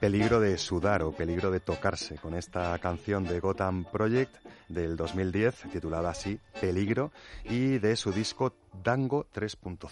Peligro 0.04 0.38
de 0.38 0.58
sudar 0.58 1.02
o 1.02 1.12
peligro 1.12 1.50
de 1.50 1.60
tocarse 1.60 2.16
con 2.16 2.34
esta 2.34 2.78
canción 2.78 3.24
de 3.24 3.40
Gotham 3.40 3.86
Project 3.90 4.36
del 4.68 4.96
2010 4.98 5.72
titulada 5.72 6.10
así 6.10 6.38
Peligro 6.60 7.10
y 7.44 7.78
de 7.78 7.96
su 7.96 8.12
disco 8.12 8.54
Dango 8.82 9.26
3.0. 9.32 9.88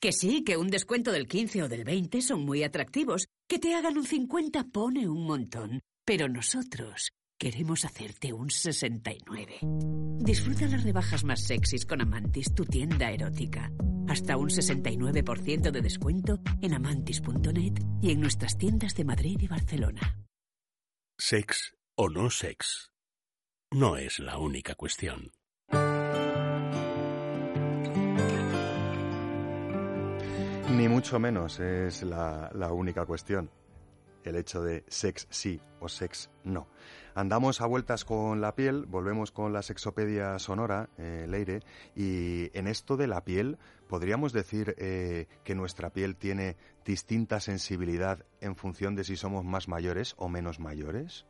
Que 0.00 0.12
sí, 0.12 0.42
que 0.44 0.56
un 0.56 0.68
descuento 0.68 1.12
del 1.12 1.28
15 1.28 1.64
o 1.64 1.68
del 1.68 1.84
20 1.84 2.22
son 2.22 2.46
muy 2.46 2.62
atractivos. 2.62 3.26
Que 3.46 3.58
te 3.58 3.74
hagan 3.74 3.98
un 3.98 4.06
50 4.06 4.64
pone 4.72 5.06
un 5.06 5.26
montón. 5.26 5.82
Pero 6.06 6.26
nosotros 6.30 7.10
queremos 7.38 7.84
hacerte 7.84 8.32
un 8.32 8.50
69. 8.50 9.58
Disfruta 10.20 10.66
las 10.66 10.82
rebajas 10.82 11.24
más 11.24 11.42
sexys 11.44 11.84
con 11.84 12.00
Amantis, 12.00 12.54
tu 12.54 12.64
tienda 12.64 13.10
erótica. 13.10 13.70
Hasta 14.08 14.36
un 14.36 14.48
69% 14.48 15.70
de 15.70 15.80
descuento 15.80 16.40
en 16.62 16.74
amantis.net 16.74 17.74
y 18.00 18.12
en 18.12 18.20
nuestras 18.20 18.56
tiendas 18.56 18.94
de 18.94 19.04
Madrid 19.04 19.38
y 19.40 19.48
Barcelona. 19.48 20.24
Sex 21.18 21.76
o 21.96 22.08
no 22.08 22.30
sex. 22.30 22.92
No 23.72 23.96
es 23.96 24.18
la 24.20 24.38
única 24.38 24.74
cuestión. 24.74 25.32
Ni 30.70 30.88
mucho 30.88 31.18
menos 31.18 31.58
es 31.58 32.02
la, 32.02 32.50
la 32.54 32.72
única 32.72 33.06
cuestión. 33.06 33.50
El 34.24 34.36
hecho 34.36 34.62
de 34.62 34.84
sex 34.88 35.26
sí 35.30 35.60
o 35.80 35.88
sex 35.88 36.30
no. 36.44 36.68
Andamos 37.16 37.62
a 37.62 37.66
vueltas 37.66 38.04
con 38.04 38.42
la 38.42 38.54
piel, 38.54 38.84
volvemos 38.84 39.30
con 39.32 39.54
la 39.54 39.62
sexopedia 39.62 40.38
sonora, 40.38 40.90
eh, 40.98 41.24
Leire, 41.26 41.60
y 41.94 42.50
en 42.52 42.66
esto 42.66 42.98
de 42.98 43.06
la 43.06 43.24
piel, 43.24 43.56
¿podríamos 43.88 44.34
decir 44.34 44.74
eh, 44.76 45.26
que 45.42 45.54
nuestra 45.54 45.88
piel 45.94 46.16
tiene 46.16 46.58
distinta 46.84 47.40
sensibilidad 47.40 48.18
en 48.42 48.54
función 48.54 48.94
de 48.96 49.04
si 49.04 49.16
somos 49.16 49.46
más 49.46 49.66
mayores 49.66 50.12
o 50.18 50.28
menos 50.28 50.60
mayores? 50.60 51.24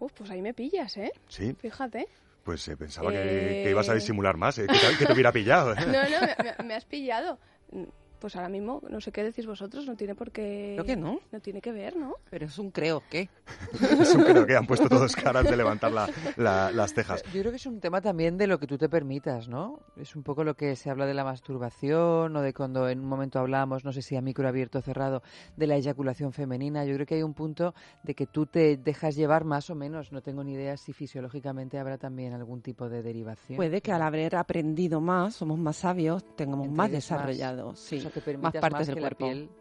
Uf, 0.00 0.10
pues 0.14 0.30
ahí 0.30 0.42
me 0.42 0.52
pillas, 0.52 0.96
¿eh? 0.96 1.12
Sí. 1.28 1.54
Fíjate. 1.60 2.08
Pues 2.42 2.66
eh, 2.66 2.76
pensaba 2.76 3.12
que, 3.12 3.60
Eh. 3.60 3.62
que 3.62 3.70
ibas 3.70 3.88
a 3.88 3.94
disimular 3.94 4.36
más, 4.36 4.58
eh, 4.58 4.66
que, 4.66 4.78
te, 4.78 4.98
que 4.98 5.06
te 5.06 5.12
hubiera 5.12 5.30
pillado. 5.30 5.76
No, 5.86 6.02
no, 6.02 6.64
me 6.64 6.74
has 6.74 6.84
pillado. 6.86 7.38
Pues 8.20 8.34
ahora 8.36 8.48
mismo, 8.48 8.82
no 8.90 9.00
sé 9.00 9.12
qué 9.12 9.22
decís 9.22 9.46
vosotros, 9.46 9.86
no 9.86 9.96
tiene 9.96 10.14
por 10.14 10.30
qué... 10.32 10.72
Creo 10.74 10.84
que 10.84 10.96
no. 10.96 11.20
No 11.30 11.40
tiene 11.40 11.60
que 11.60 11.70
ver, 11.72 11.96
¿no? 11.96 12.14
Pero 12.30 12.46
es 12.46 12.58
un 12.58 12.70
creo 12.70 13.02
que. 13.08 13.28
Es 14.00 14.14
un 14.14 14.22
creo 14.24 14.44
que 14.46 14.56
han 14.56 14.66
puesto 14.66 14.88
todos 14.88 15.14
caras 15.14 15.44
de 15.44 15.56
levantar 15.56 15.92
la- 15.92 16.08
la- 16.36 16.70
las 16.72 16.92
cejas. 16.94 17.22
Yo 17.32 17.40
creo 17.40 17.50
que 17.52 17.56
es 17.56 17.66
un 17.66 17.80
tema 17.80 18.00
también 18.00 18.36
de 18.36 18.46
lo 18.46 18.58
que 18.58 18.66
tú 18.66 18.76
te 18.76 18.88
permitas, 18.88 19.48
¿no? 19.48 19.80
Es 19.96 20.16
un 20.16 20.22
poco 20.22 20.42
lo 20.44 20.54
que 20.54 20.74
se 20.76 20.90
habla 20.90 21.06
de 21.06 21.14
la 21.14 21.24
masturbación 21.24 22.34
o 22.36 22.40
de 22.42 22.52
cuando 22.54 22.88
en 22.88 23.00
un 23.00 23.06
momento 23.06 23.38
hablamos, 23.38 23.84
no 23.84 23.92
sé 23.92 24.02
si 24.02 24.16
a 24.16 24.20
micro 24.20 24.48
abierto 24.48 24.78
o 24.78 24.82
cerrado, 24.82 25.22
de 25.56 25.66
la 25.66 25.76
eyaculación 25.76 26.32
femenina. 26.32 26.84
Yo 26.84 26.94
creo 26.94 27.06
que 27.06 27.14
hay 27.16 27.22
un 27.22 27.34
punto 27.34 27.74
de 28.02 28.14
que 28.14 28.26
tú 28.26 28.46
te 28.46 28.76
dejas 28.76 29.16
llevar 29.16 29.44
más 29.44 29.70
o 29.70 29.74
menos. 29.74 30.12
No 30.12 30.22
tengo 30.22 30.42
ni 30.44 30.54
idea 30.54 30.76
si 30.76 30.92
fisiológicamente 30.92 31.78
habrá 31.78 31.98
también 31.98 32.32
algún 32.32 32.62
tipo 32.62 32.88
de 32.88 33.02
derivación. 33.02 33.56
Puede 33.56 33.80
que 33.80 33.92
al 33.92 34.02
haber 34.02 34.36
aprendido 34.36 35.00
más, 35.00 35.34
somos 35.36 35.58
más 35.58 35.76
sabios, 35.76 36.24
tengamos 36.36 36.68
más 36.68 36.86
Entregues 36.88 37.10
más. 37.10 37.18
desarrollado, 37.20 37.74
sí, 37.76 38.00
O 38.08 38.10
sea, 38.10 38.22
que 38.22 38.38
más 38.38 38.52
partes 38.54 38.72
más 38.72 38.86
del 38.86 38.96
que 38.96 39.00
la 39.00 39.08
cuerpo. 39.08 39.26
piel 39.26 39.50
Mm. 39.50 39.57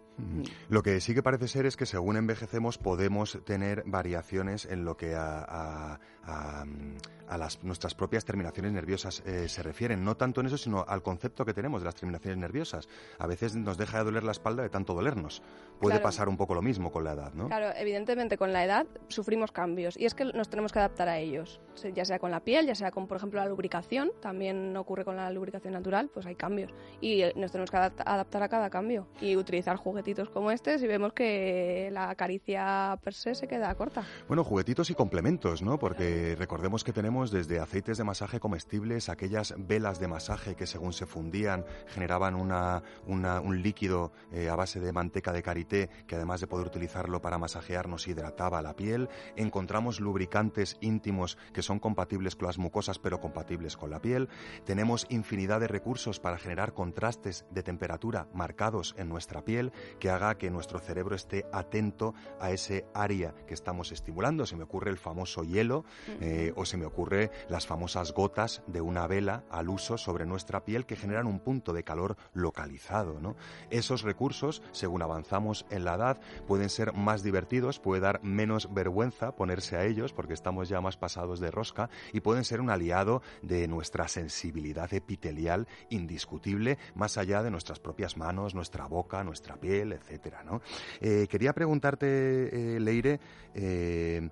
Lo 0.69 0.83
que 0.83 0.99
sí 1.01 1.13
que 1.13 1.21
parece 1.23 1.47
ser 1.47 1.65
es 1.65 1.75
que 1.77 1.85
según 1.85 2.17
envejecemos 2.17 2.77
podemos 2.77 3.39
tener 3.45 3.83
variaciones 3.85 4.65
en 4.65 4.83
lo 4.85 4.97
que 4.97 5.15
a, 5.15 5.39
a- 5.47 5.99
a, 6.29 6.65
mm, 6.65 6.97
a 7.29 7.37
las, 7.37 7.63
nuestras 7.63 7.95
propias 7.95 8.25
terminaciones 8.25 8.73
nerviosas 8.73 9.23
eh, 9.25 9.47
se 9.47 9.63
refieren. 9.63 10.03
No 10.03 10.15
tanto 10.17 10.41
en 10.41 10.47
eso, 10.47 10.57
sino 10.57 10.83
al 10.85 11.01
concepto 11.01 11.45
que 11.45 11.53
tenemos 11.53 11.81
de 11.81 11.85
las 11.85 11.95
terminaciones 11.95 12.37
nerviosas. 12.37 12.89
A 13.17 13.27
veces 13.27 13.55
nos 13.55 13.77
deja 13.77 13.99
de 13.99 14.03
doler 14.05 14.23
la 14.23 14.31
espalda 14.33 14.61
de 14.63 14.69
tanto 14.69 14.93
dolernos. 14.93 15.41
Puede 15.79 15.93
Claro. 15.95 16.03
pasar 16.03 16.27
un 16.27 16.35
poco 16.35 16.53
lo 16.53 16.61
mismo 16.61 16.91
con 16.91 17.03
la 17.05 17.13
edad, 17.13 17.33
¿no? 17.33 17.47
Claro, 17.47 17.69
evidentemente 17.77 18.37
con 18.37 18.51
la 18.51 18.65
edad 18.65 18.87
sufrimos 19.07 19.51
cambios 19.53 19.95
y 19.97 20.05
es 20.05 20.15
que 20.15 20.25
nos 20.25 20.49
tenemos 20.49 20.73
que 20.73 20.79
adaptar 20.79 21.07
a 21.07 21.17
ellos, 21.19 21.61
ya 21.93 22.03
sea 22.03 22.19
con 22.19 22.31
la 22.31 22.41
piel, 22.41 22.65
ya 22.65 22.75
sea 22.75 22.91
con, 22.91 23.07
por 23.07 23.17
ejemplo, 23.17 23.39
la 23.39 23.47
lubricación, 23.47 24.11
también 24.21 24.75
ocurre 24.75 25.05
con 25.05 25.15
la 25.15 25.29
lubricación 25.31 25.73
natural, 25.73 26.09
pues 26.13 26.25
hay 26.25 26.35
cambios 26.35 26.73
y 26.99 27.21
eh, 27.21 27.31
nos 27.37 27.51
tenemos 27.51 27.71
que 27.71 27.77
adapta- 27.77 28.03
adaptar 28.05 28.43
a 28.43 28.49
cada 28.49 28.69
cambio 28.69 29.07
y 29.21 29.35
utilizar 29.37 29.77
juguetitos 30.07 30.29
como 30.29 30.51
este 30.51 30.79
si 30.79 30.87
vemos 30.87 31.11
que 31.11 31.89
la 31.91 32.15
caricia 32.15 32.97
per 33.03 33.13
se 33.13 33.35
se 33.35 33.45
queda 33.45 33.75
corta. 33.75 34.05
Bueno, 34.29 34.45
juguetitos 34.45 34.89
y 34.89 34.95
complementos, 34.95 35.61
¿no? 35.61 35.77
Porque 35.77 36.35
recordemos 36.37 36.85
que 36.85 36.93
tenemos 36.93 37.29
desde 37.29 37.59
aceites 37.59 37.97
de 37.97 38.05
masaje 38.05 38.39
comestibles, 38.39 39.09
aquellas 39.09 39.53
velas 39.57 39.99
de 39.99 40.07
masaje 40.07 40.55
que 40.55 40.65
según 40.65 40.93
se 40.93 41.05
fundían 41.05 41.65
generaban 41.87 42.35
una, 42.35 42.83
un 43.05 43.61
líquido 43.61 44.13
eh, 44.31 44.47
a 44.47 44.55
base 44.55 44.79
de 44.79 44.93
manteca 44.93 45.33
de 45.33 45.43
karité 45.43 45.89
que 46.07 46.15
además 46.15 46.39
de 46.39 46.47
poder 46.47 46.67
utilizarlo 46.67 47.21
para 47.21 47.37
masajear 47.37 47.89
nos 47.89 48.07
hidrataba 48.07 48.61
la 48.61 48.77
piel. 48.77 49.09
Encontramos 49.35 49.99
lubricantes 49.99 50.77
íntimos 50.79 51.37
que 51.51 51.61
son 51.61 51.79
compatibles 51.79 52.37
con 52.37 52.47
las 52.47 52.57
mucosas 52.57 52.97
pero 52.97 53.19
compatibles 53.19 53.75
con 53.75 53.89
la 53.89 54.01
piel. 54.01 54.29
Tenemos 54.63 55.05
infinidad 55.09 55.59
de 55.59 55.67
recursos 55.67 56.21
para 56.21 56.37
generar 56.37 56.73
contrastes 56.73 57.45
de 57.51 57.63
temperatura 57.63 58.27
marcados 58.33 58.95
en 58.97 59.09
nuestra 59.09 59.43
piel 59.43 59.73
que 59.97 60.09
haga 60.09 60.37
que 60.37 60.49
nuestro 60.49 60.79
cerebro 60.79 61.15
esté 61.15 61.45
atento 61.51 62.13
a 62.39 62.51
ese 62.51 62.85
área 62.93 63.33
que 63.47 63.53
estamos 63.53 63.91
estimulando. 63.91 64.45
Se 64.45 64.55
me 64.55 64.63
ocurre 64.63 64.91
el 64.91 64.97
famoso 64.97 65.43
hielo 65.43 65.85
eh, 66.21 66.53
o 66.55 66.65
se 66.65 66.77
me 66.77 66.85
ocurre 66.85 67.31
las 67.49 67.67
famosas 67.67 68.13
gotas 68.13 68.61
de 68.67 68.81
una 68.81 69.07
vela 69.07 69.43
al 69.49 69.69
uso 69.69 69.97
sobre 69.97 70.25
nuestra 70.25 70.63
piel 70.63 70.85
que 70.85 70.95
generan 70.95 71.27
un 71.27 71.39
punto 71.39 71.73
de 71.73 71.83
calor 71.83 72.17
localizado. 72.33 73.19
¿no? 73.19 73.35
Esos 73.69 74.03
recursos, 74.03 74.61
según 74.71 75.01
avanzamos 75.01 75.65
en 75.69 75.85
la 75.85 75.95
edad, 75.95 76.19
pueden 76.47 76.69
ser 76.69 76.93
más 76.93 77.23
divertidos, 77.23 77.79
puede 77.79 78.01
dar 78.01 78.23
menos 78.23 78.73
vergüenza 78.73 79.35
ponerse 79.35 79.77
a 79.77 79.85
ellos 79.85 80.13
porque 80.13 80.33
estamos 80.33 80.69
ya 80.69 80.81
más 80.81 80.97
pasados 80.97 81.39
de 81.39 81.51
rosca 81.51 81.89
y 82.13 82.21
pueden 82.21 82.43
ser 82.43 82.61
un 82.61 82.69
aliado 82.69 83.21
de 83.41 83.67
nuestra 83.67 84.07
sensibilidad 84.07 84.93
epitelial 84.93 85.67
indiscutible, 85.89 86.77
más 86.95 87.17
allá 87.17 87.43
de 87.43 87.51
nuestras 87.51 87.79
propias 87.79 88.17
manos, 88.17 88.55
nuestra 88.55 88.87
boca, 88.87 89.23
nuestra 89.23 89.55
piel, 89.57 89.86
etcétera, 89.95 90.43
¿no? 90.43 90.61
Eh, 91.01 91.27
quería 91.29 91.53
preguntarte, 91.53 92.75
eh, 92.75 92.79
Leire, 92.79 93.19
eh, 93.53 94.29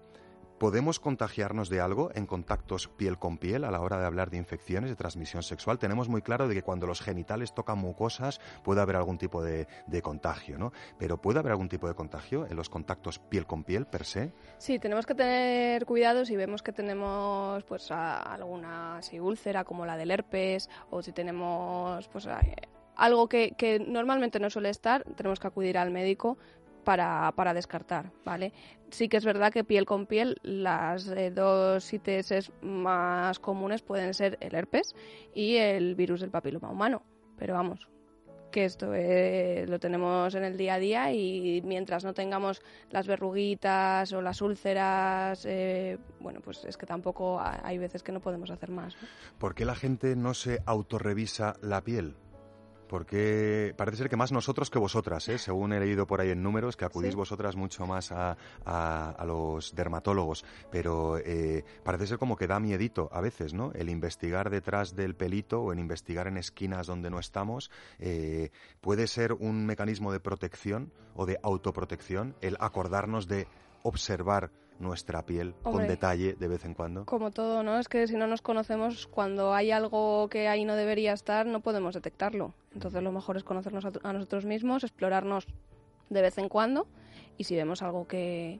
¿Podemos 0.60 1.02
contagiarnos 1.02 1.68
de 1.68 1.82
algo 1.82 2.12
en 2.16 2.26
contactos 2.26 2.88
piel 2.88 3.20
con 3.20 3.38
piel 3.38 3.66
a 3.66 3.72
la 3.72 3.82
hora 3.82 4.00
de 4.00 4.06
hablar 4.06 4.30
de 4.30 4.38
infecciones 4.38 4.90
de 4.90 4.96
transmisión 4.96 5.44
sexual? 5.44 5.80
Tenemos 5.80 6.08
muy 6.08 6.22
claro 6.22 6.48
de 6.48 6.56
que 6.56 6.62
cuando 6.62 6.88
los 6.88 7.02
genitales 7.02 7.54
tocan 7.54 7.78
mucosas 7.78 8.40
puede 8.64 8.80
haber 8.80 8.96
algún 8.96 9.18
tipo 9.18 9.44
de, 9.44 9.68
contagio, 10.02 10.58
¿no? 10.58 10.72
Pero 10.98 11.20
¿puede 11.20 11.40
haber 11.40 11.52
algún 11.52 11.68
tipo 11.68 11.90
de 11.90 11.94
contagio 11.94 12.48
en 12.48 12.56
los 12.56 12.70
contactos 12.70 13.20
piel 13.20 13.46
con 13.46 13.66
piel 13.66 13.86
per 13.86 14.06
se? 14.06 14.32
Sí, 14.58 14.80
tenemos 14.80 15.06
que 15.06 15.14
tener 15.14 15.86
cuidado 15.86 16.24
si 16.24 16.38
vemos 16.38 16.64
que 16.64 16.72
tenemos 16.72 17.62
pues 17.66 17.92
alguna 17.92 19.02
úlcera 19.20 19.66
como 19.66 19.86
la 19.86 19.98
del 19.98 20.12
herpes 20.12 20.70
o 20.90 21.02
si 21.02 21.12
tenemos 21.12 22.08
pues 22.08 22.28
algo 22.96 23.28
que, 23.30 23.52
que 23.58 23.80
normalmente 23.80 24.40
no 24.40 24.50
suele 24.50 24.70
estar, 24.70 25.04
tenemos 25.16 25.40
que 25.40 25.48
acudir 25.48 25.78
al 25.78 25.92
médico 25.92 26.38
para, 26.84 27.32
para 27.36 27.54
descartar, 27.54 28.12
¿vale? 28.24 28.54
Sí 28.92 29.10
que 29.10 29.18
es 29.18 29.26
verdad 29.26 29.52
que 29.52 29.64
piel 29.64 29.86
con 29.86 30.06
piel 30.06 30.38
las 30.44 31.08
eh, 31.08 31.32
dos 31.32 31.92
ITS 31.92 32.52
más 32.62 33.40
comunes 33.40 33.82
pueden 33.82 34.14
ser 34.14 34.38
el 34.40 34.54
herpes 34.54 34.96
y 35.34 35.56
el 35.58 35.96
virus 35.96 36.22
del 36.22 36.30
papiloma 36.30 36.70
humano, 36.70 37.02
pero 37.38 37.56
vamos, 37.56 37.90
que 38.52 38.66
esto 38.66 38.94
eh, 38.94 39.66
lo 39.68 39.80
tenemos 39.80 40.34
en 40.36 40.44
el 40.44 40.56
día 40.58 40.76
a 40.76 40.80
día 40.80 41.12
y 41.12 41.62
mientras 41.66 42.04
no 42.06 42.14
tengamos 42.14 42.62
las 42.92 43.08
verruguitas 43.08 44.14
o 44.14 44.22
las 44.22 44.42
úlceras, 44.44 45.44
eh, 45.46 45.98
bueno, 46.20 46.40
pues 46.42 46.64
es 46.66 46.78
que 46.78 46.86
tampoco 46.86 47.40
ha- 47.40 47.62
hay 47.68 47.80
veces 47.80 48.04
que 48.04 48.12
no 48.12 48.22
podemos 48.22 48.52
hacer 48.52 48.70
más. 48.70 48.96
¿no? 49.02 49.08
¿Por 49.40 49.56
qué 49.56 49.66
la 49.66 49.76
gente 49.76 50.16
no 50.16 50.34
se 50.36 50.60
autorrevisa 50.68 51.56
la 51.62 51.82
piel? 51.82 52.16
Porque 52.88 53.74
parece 53.78 53.98
ser 53.98 54.10
que 54.10 54.16
más 54.16 54.32
nosotros 54.32 54.70
que 54.70 54.80
vosotras, 54.80 55.28
¿eh? 55.30 55.38
según 55.38 55.74
he 55.74 55.80
leído 55.80 56.06
por 56.08 56.22
ahí 56.22 56.30
en 56.30 56.44
números, 56.44 56.78
que 56.78 56.86
acudís 56.86 57.12
Sí. 57.12 57.16
vosotras 57.18 57.56
mucho 57.56 57.86
más 57.86 58.12
a, 58.12 58.38
a- 58.66 59.10
a 59.12 59.26
los 59.26 59.76
dermatólogos. 59.76 60.46
Pero 60.72 61.18
eh, 61.18 61.64
parece 61.84 62.08
ser 62.08 62.18
como 62.18 62.36
que 62.36 62.48
da 62.48 62.60
miedito 62.60 63.10
a 63.12 63.22
veces, 63.22 63.54
¿no? 63.54 63.72
El 63.74 63.90
investigar 63.90 64.50
detrás 64.50 64.96
del 64.96 65.16
pelito 65.16 65.62
o 65.62 65.72
el 65.72 65.80
investigar 65.80 66.28
en 66.28 66.38
esquinas 66.38 66.88
donde 66.88 67.10
no 67.10 67.20
estamos 67.20 67.72
eh, 68.00 68.52
puede 68.82 69.08
ser 69.08 69.34
un 69.34 69.66
mecanismo 69.66 70.12
de 70.12 70.20
protección 70.20 70.92
o 71.16 71.26
de 71.26 71.40
autoprotección, 71.44 72.36
el 72.42 72.58
acordarnos 72.60 73.28
de 73.28 73.48
observar 73.84 74.52
nuestra 74.80 75.26
piel 75.26 75.54
con 75.64 75.88
detalle 75.88 76.34
de 76.34 76.48
vez 76.48 76.66
en 76.66 76.74
cuando. 76.74 77.06
Como 77.06 77.32
todo, 77.32 77.64
¿no? 77.64 77.80
Es 77.80 77.88
que 77.88 78.08
si 78.08 78.16
no 78.16 78.28
nos 78.28 78.42
conocemos, 78.42 79.08
cuando 79.08 79.54
hay 79.54 79.72
algo 79.72 80.28
que 80.30 80.48
ahí 80.48 80.66
no 80.66 80.76
debería 80.76 81.14
estar, 81.14 81.46
no 81.46 81.62
podemos 81.62 81.94
detectarlo. 81.94 82.54
Entonces 82.74 83.02
lo 83.02 83.12
mejor 83.12 83.38
es 83.38 83.44
conocernos 83.44 83.86
a, 83.86 83.92
a 84.04 84.14
nosotros 84.14 84.46
mismos, 84.46 84.84
explorarnos 84.84 85.48
de 86.10 86.22
vez 86.22 86.38
en 86.38 86.50
cuando 86.50 86.88
y 87.38 87.46
si 87.46 87.56
vemos 87.56 87.82
algo 87.82 88.08
que 88.08 88.60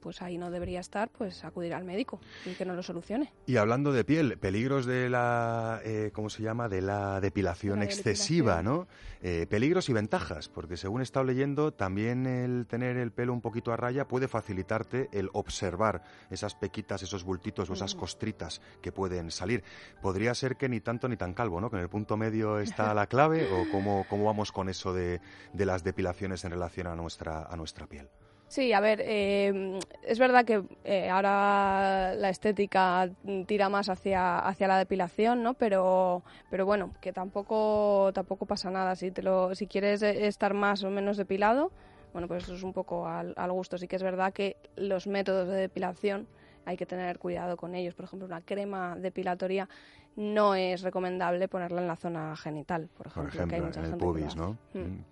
pues 0.00 0.20
ahí 0.22 0.36
no 0.38 0.50
debería 0.50 0.80
estar, 0.80 1.08
pues 1.10 1.44
acudir 1.44 1.74
al 1.74 1.84
médico 1.84 2.20
y 2.44 2.50
que 2.54 2.64
nos 2.64 2.76
lo 2.76 2.82
solucione. 2.82 3.32
Y 3.46 3.56
hablando 3.56 3.92
de 3.92 4.04
piel, 4.04 4.36
peligros 4.38 4.84
de 4.86 5.08
la, 5.08 5.80
eh, 5.84 6.10
¿cómo 6.12 6.28
se 6.30 6.42
llama? 6.42 6.68
De 6.68 6.80
la 6.82 7.20
depilación 7.20 7.78
La 7.78 7.84
excesiva, 7.86 8.56
depilación. 8.56 8.86
¿no? 8.86 8.88
Eh, 9.22 9.46
peligros 9.48 9.88
y 9.88 9.92
ventajas, 9.92 10.48
porque 10.48 10.76
según 10.76 11.00
he 11.00 11.04
estado 11.04 11.24
leyendo, 11.24 11.72
también 11.72 12.26
el 12.26 12.66
tener 12.66 12.96
el 12.96 13.10
pelo 13.12 13.32
un 13.32 13.40
poquito 13.40 13.72
a 13.72 13.76
raya 13.76 14.06
puede 14.06 14.28
facilitarte 14.28 15.08
el 15.12 15.30
observar 15.32 16.02
esas 16.30 16.54
pequitas, 16.54 17.02
esos 17.02 17.24
bultitos 17.24 17.70
o 17.70 17.72
esas 17.74 17.94
Mm. 17.94 17.98
costritas 17.98 18.60
que 18.82 18.92
pueden 18.92 19.30
salir. 19.30 19.64
Podría 20.02 20.34
ser 20.34 20.56
que 20.56 20.68
ni 20.68 20.80
tanto 20.80 21.08
ni 21.08 21.16
tan 21.16 21.32
calvo, 21.32 21.60
¿no? 21.60 21.70
Que 21.70 21.76
en 21.76 21.82
el 21.82 21.88
punto 21.88 22.16
medio 22.16 22.58
está 22.58 22.92
la 22.92 23.06
clave, 23.06 23.48
o 23.52 23.70
cómo, 23.70 24.04
cómo 24.10 24.24
vamos 24.24 24.52
con 24.52 24.68
eso 24.68 24.92
de, 24.92 25.20
de 25.52 25.66
las 25.66 25.84
depilaciones 25.84 26.44
en 26.44 26.50
relación 26.50 26.86
a 26.86 26.94
nuestra, 26.94 27.44
a 27.44 27.56
nuestra 27.56 27.86
piel. 27.86 28.08
Sí, 28.54 28.72
a 28.72 28.78
ver, 28.78 29.00
eh, 29.02 29.80
es 30.04 30.20
verdad 30.20 30.44
que 30.44 30.62
eh, 30.84 31.10
ahora 31.10 32.14
la 32.14 32.30
estética 32.30 33.10
tira 33.46 33.68
más 33.68 33.88
hacia, 33.88 34.38
hacia 34.38 34.68
la 34.68 34.78
depilación, 34.78 35.42
¿no? 35.42 35.54
Pero, 35.54 36.22
pero 36.50 36.64
bueno, 36.64 36.92
que 37.00 37.12
tampoco, 37.12 38.12
tampoco 38.14 38.46
pasa 38.46 38.70
nada. 38.70 38.94
Si, 38.94 39.10
te 39.10 39.24
lo, 39.24 39.56
si 39.56 39.66
quieres 39.66 40.02
eh, 40.02 40.28
estar 40.28 40.54
más 40.54 40.84
o 40.84 40.90
menos 40.90 41.16
depilado, 41.16 41.72
bueno, 42.12 42.28
pues 42.28 42.44
eso 42.44 42.54
es 42.54 42.62
un 42.62 42.72
poco 42.72 43.08
al, 43.08 43.34
al 43.36 43.50
gusto. 43.50 43.76
Sí 43.76 43.88
que 43.88 43.96
es 43.96 44.04
verdad 44.04 44.32
que 44.32 44.56
los 44.76 45.08
métodos 45.08 45.48
de 45.48 45.56
depilación 45.56 46.28
hay 46.64 46.76
que 46.76 46.86
tener 46.86 47.18
cuidado 47.18 47.56
con 47.56 47.74
ellos. 47.74 47.96
Por 47.96 48.04
ejemplo, 48.04 48.24
una 48.24 48.40
crema 48.40 48.94
depilatoria 48.94 49.68
no 50.14 50.54
es 50.54 50.82
recomendable 50.82 51.48
ponerla 51.48 51.80
en 51.80 51.88
la 51.88 51.96
zona 51.96 52.36
genital, 52.36 52.88
por 52.96 53.12
Por 53.12 53.26
ejemplo. 53.26 53.30
que 53.32 53.36
ejemplo, 53.36 53.56
hay 53.56 53.62
mucha 53.62 53.80
en 53.80 53.84
el 53.86 53.90
gente 53.90 54.04
pubis. 54.04 54.36
¿no? 54.36 54.56
Mm. 54.74 55.02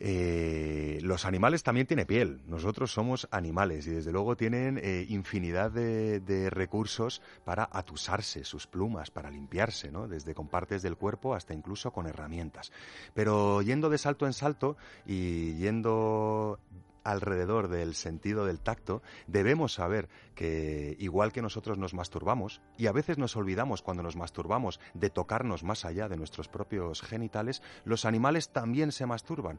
Eh, 0.00 0.98
los 1.02 1.24
animales 1.24 1.62
también 1.62 1.86
tienen 1.86 2.06
piel. 2.06 2.40
Nosotros 2.46 2.92
somos 2.92 3.28
animales 3.30 3.86
y 3.86 3.90
desde 3.90 4.12
luego 4.12 4.36
tienen 4.36 4.78
eh, 4.82 5.06
infinidad 5.08 5.70
de, 5.70 6.20
de 6.20 6.50
recursos 6.50 7.20
para 7.44 7.68
atusarse 7.72 8.44
sus 8.44 8.66
plumas, 8.66 9.10
para 9.10 9.30
limpiarse, 9.30 9.90
¿no? 9.90 10.08
Desde 10.08 10.34
con 10.34 10.48
partes 10.48 10.82
del 10.82 10.96
cuerpo 10.96 11.34
hasta 11.34 11.54
incluso 11.54 11.92
con 11.92 12.06
herramientas. 12.06 12.72
Pero 13.14 13.62
yendo 13.62 13.90
de 13.90 13.98
salto 13.98 14.26
en 14.26 14.32
salto 14.32 14.76
y 15.06 15.54
yendo 15.54 16.60
alrededor 17.08 17.68
del 17.68 17.94
sentido 17.94 18.44
del 18.44 18.60
tacto, 18.60 19.02
debemos 19.26 19.74
saber 19.74 20.08
que 20.34 20.96
igual 20.98 21.32
que 21.32 21.42
nosotros 21.42 21.78
nos 21.78 21.94
masturbamos, 21.94 22.60
y 22.76 22.86
a 22.86 22.92
veces 22.92 23.18
nos 23.18 23.36
olvidamos 23.36 23.82
cuando 23.82 24.02
nos 24.02 24.16
masturbamos 24.16 24.78
de 24.94 25.10
tocarnos 25.10 25.64
más 25.64 25.84
allá 25.84 26.08
de 26.08 26.16
nuestros 26.16 26.48
propios 26.48 27.02
genitales, 27.02 27.62
los 27.84 28.04
animales 28.04 28.50
también 28.50 28.92
se 28.92 29.06
masturban 29.06 29.58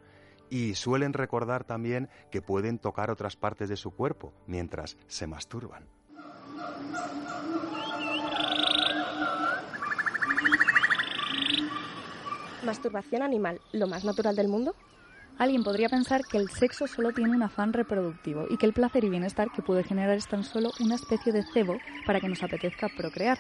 y 0.50 0.76
suelen 0.76 1.14
recordar 1.14 1.64
también 1.64 2.10
que 2.32 2.42
pueden 2.42 2.80
tocar 2.80 3.10
otras 3.12 3.36
partes 3.36 3.70
de 3.70 3.78
su 3.78 3.92
cuerpo 3.92 4.34
mientras 4.48 4.98
se 5.08 5.28
masturban. 5.28 5.86
Masturbación 12.64 13.22
animal, 13.22 13.62
lo 13.72 13.88
más 13.88 14.04
natural 14.04 14.36
del 14.36 14.48
mundo. 14.48 14.76
Alguien 15.38 15.64
podría 15.64 15.88
pensar 15.88 16.26
que 16.26 16.38
el 16.38 16.50
sexo 16.50 16.86
solo 16.86 17.14
tiene 17.14 17.34
un 17.34 17.42
afán 17.42 17.72
reproductivo 17.72 18.46
y 18.50 18.58
que 18.58 18.66
el 18.66 18.74
placer 18.74 19.06
y 19.06 19.10
bienestar 19.10 19.50
que 19.56 19.62
puede 19.62 19.86
generar 19.86 20.18
es 20.18 20.28
tan 20.28 20.44
solo 20.44 20.72
una 20.82 20.96
especie 20.96 21.32
de 21.32 21.46
cebo 21.54 21.78
para 22.06 22.20
que 22.20 22.28
nos 22.28 22.44
apetezca 22.44 22.90
procrear. 22.90 23.38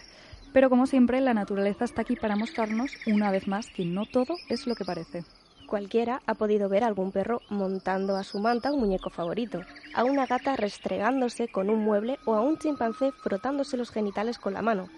Pero 0.53 0.69
como 0.69 0.87
siempre, 0.87 1.19
la 1.19 1.33
naturaleza 1.33 1.83
está 1.83 2.01
aquí 2.01 2.15
para 2.15 2.37
mostrarnos 2.37 2.91
una 3.05 3.31
vez 3.31 3.47
más 3.47 3.67
que 3.67 3.83
no 3.83 4.05
todo 4.05 4.35
es 4.47 4.65
lo 4.65 4.75
que 4.75 4.85
parece. 4.85 5.25
Cualquiera 5.69 6.23
ha 6.25 6.33
podido 6.33 6.67
ver 6.67 6.83
a 6.83 6.87
algún 6.87 7.11
perro 7.11 7.43
montando 7.47 8.15
a 8.15 8.23
su 8.23 8.39
manta 8.39 8.71
un 8.71 8.79
muñeco 8.79 9.11
favorito, 9.11 9.61
a 9.93 10.03
una 10.03 10.25
gata 10.25 10.55
restregándose 10.55 11.47
con 11.47 11.69
un 11.69 11.85
mueble 11.85 12.17
o 12.25 12.33
a 12.33 12.41
un 12.41 12.57
chimpancé 12.57 13.11
frotándose 13.11 13.77
los 13.77 13.91
genitales 13.91 14.39
con 14.39 14.55
la 14.55 14.63
mano. 14.63 14.89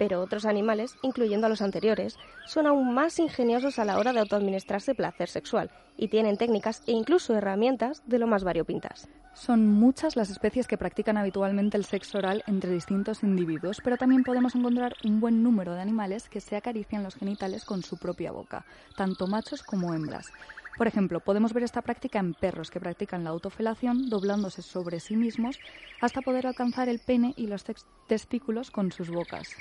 Pero 0.00 0.22
otros 0.22 0.46
animales, 0.46 0.96
incluyendo 1.02 1.46
a 1.46 1.50
los 1.50 1.60
anteriores, 1.60 2.18
son 2.46 2.66
aún 2.66 2.94
más 2.94 3.18
ingeniosos 3.18 3.78
a 3.78 3.84
la 3.84 3.98
hora 3.98 4.14
de 4.14 4.20
autoadministrarse 4.20 4.94
placer 4.94 5.28
sexual 5.28 5.70
y 5.98 6.08
tienen 6.08 6.38
técnicas 6.38 6.82
e 6.86 6.92
incluso 6.92 7.34
herramientas 7.34 8.00
de 8.06 8.18
lo 8.18 8.26
más 8.26 8.42
variopintas. 8.42 9.10
Son 9.34 9.66
muchas 9.66 10.16
las 10.16 10.30
especies 10.30 10.66
que 10.66 10.78
practican 10.78 11.18
habitualmente 11.18 11.76
el 11.76 11.84
sexo 11.84 12.16
oral 12.16 12.42
entre 12.46 12.72
distintos 12.72 13.22
individuos, 13.22 13.82
pero 13.82 13.98
también 13.98 14.24
podemos 14.24 14.54
encontrar 14.54 14.96
un 15.04 15.20
buen 15.20 15.42
número 15.42 15.74
de 15.74 15.82
animales 15.82 16.30
que 16.30 16.40
se 16.40 16.56
acarician 16.56 17.02
los 17.02 17.16
genitales 17.16 17.66
con 17.66 17.82
su 17.82 17.98
propia 17.98 18.32
boca, 18.32 18.64
tanto 18.96 19.26
machos 19.26 19.62
como 19.62 19.92
hembras. 19.92 20.32
Por 20.78 20.86
ejemplo, 20.86 21.20
podemos 21.20 21.52
ver 21.52 21.64
esta 21.64 21.82
práctica 21.82 22.20
en 22.20 22.32
perros 22.32 22.70
que 22.70 22.80
practican 22.80 23.22
la 23.22 23.30
autofelación 23.30 24.08
doblándose 24.08 24.62
sobre 24.62 24.98
sí 24.98 25.14
mismos 25.14 25.60
hasta 26.00 26.22
poder 26.22 26.46
alcanzar 26.46 26.88
el 26.88 27.00
pene 27.00 27.34
y 27.36 27.48
los 27.48 27.66
testículos 28.08 28.70
con 28.70 28.90
sus 28.92 29.10
bocas. 29.10 29.56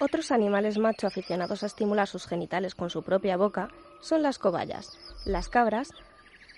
Otros 0.00 0.32
animales 0.32 0.78
macho 0.78 1.06
aficionados 1.06 1.62
a 1.62 1.66
estimular 1.66 2.08
sus 2.08 2.26
genitales 2.26 2.74
con 2.74 2.90
su 2.90 3.02
propia 3.02 3.36
boca 3.36 3.68
son 4.00 4.22
las 4.22 4.38
cobayas, 4.38 4.98
las 5.24 5.48
cabras 5.48 5.90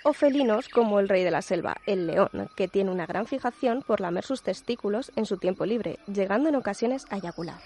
o 0.05 0.12
felinos 0.12 0.68
como 0.68 1.01
el 1.01 1.09
rey 1.09 1.22
de 1.24 1.30
la 1.30 1.43
selva, 1.43 1.76
el 1.87 2.07
león, 2.07 2.49
que 2.57 2.68
tiene 2.68 2.91
una 2.91 3.07
gran 3.07 3.26
fijación 3.26 3.82
por 3.82 4.01
lamer 4.01 4.24
sus 4.24 4.43
testículos 4.43 5.12
en 5.16 5.26
su 5.26 5.37
tiempo 5.37 5.66
libre, 5.66 5.99
llegando 6.07 6.49
en 6.49 6.55
ocasiones 6.55 7.07
a 7.11 7.16
eyacular. 7.16 7.61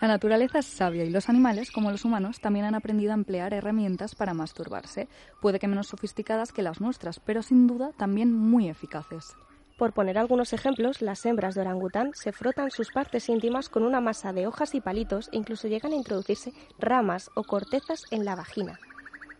La 0.00 0.08
naturaleza 0.08 0.58
es 0.58 0.66
sabia 0.66 1.04
y 1.04 1.10
los 1.10 1.30
animales, 1.30 1.70
como 1.70 1.90
los 1.90 2.04
humanos, 2.04 2.40
también 2.40 2.66
han 2.66 2.74
aprendido 2.74 3.12
a 3.12 3.14
emplear 3.14 3.54
herramientas 3.54 4.14
para 4.14 4.34
masturbarse, 4.34 5.08
puede 5.40 5.58
que 5.58 5.68
menos 5.68 5.86
sofisticadas 5.86 6.52
que 6.52 6.62
las 6.62 6.80
nuestras, 6.80 7.20
pero 7.20 7.42
sin 7.42 7.66
duda 7.66 7.92
también 7.96 8.32
muy 8.32 8.68
eficaces. 8.68 9.34
Por 9.76 9.92
poner 9.92 10.16
algunos 10.16 10.54
ejemplos, 10.54 11.02
las 11.02 11.26
hembras 11.26 11.54
de 11.54 11.60
orangután 11.60 12.12
se 12.14 12.32
frotan 12.32 12.70
sus 12.70 12.90
partes 12.90 13.28
íntimas 13.28 13.68
con 13.68 13.82
una 13.82 14.00
masa 14.00 14.32
de 14.32 14.46
hojas 14.46 14.74
y 14.74 14.80
palitos 14.80 15.28
e 15.32 15.36
incluso 15.36 15.68
llegan 15.68 15.92
a 15.92 15.96
introducirse 15.96 16.54
ramas 16.78 17.30
o 17.34 17.44
cortezas 17.44 18.04
en 18.10 18.24
la 18.24 18.36
vagina. 18.36 18.78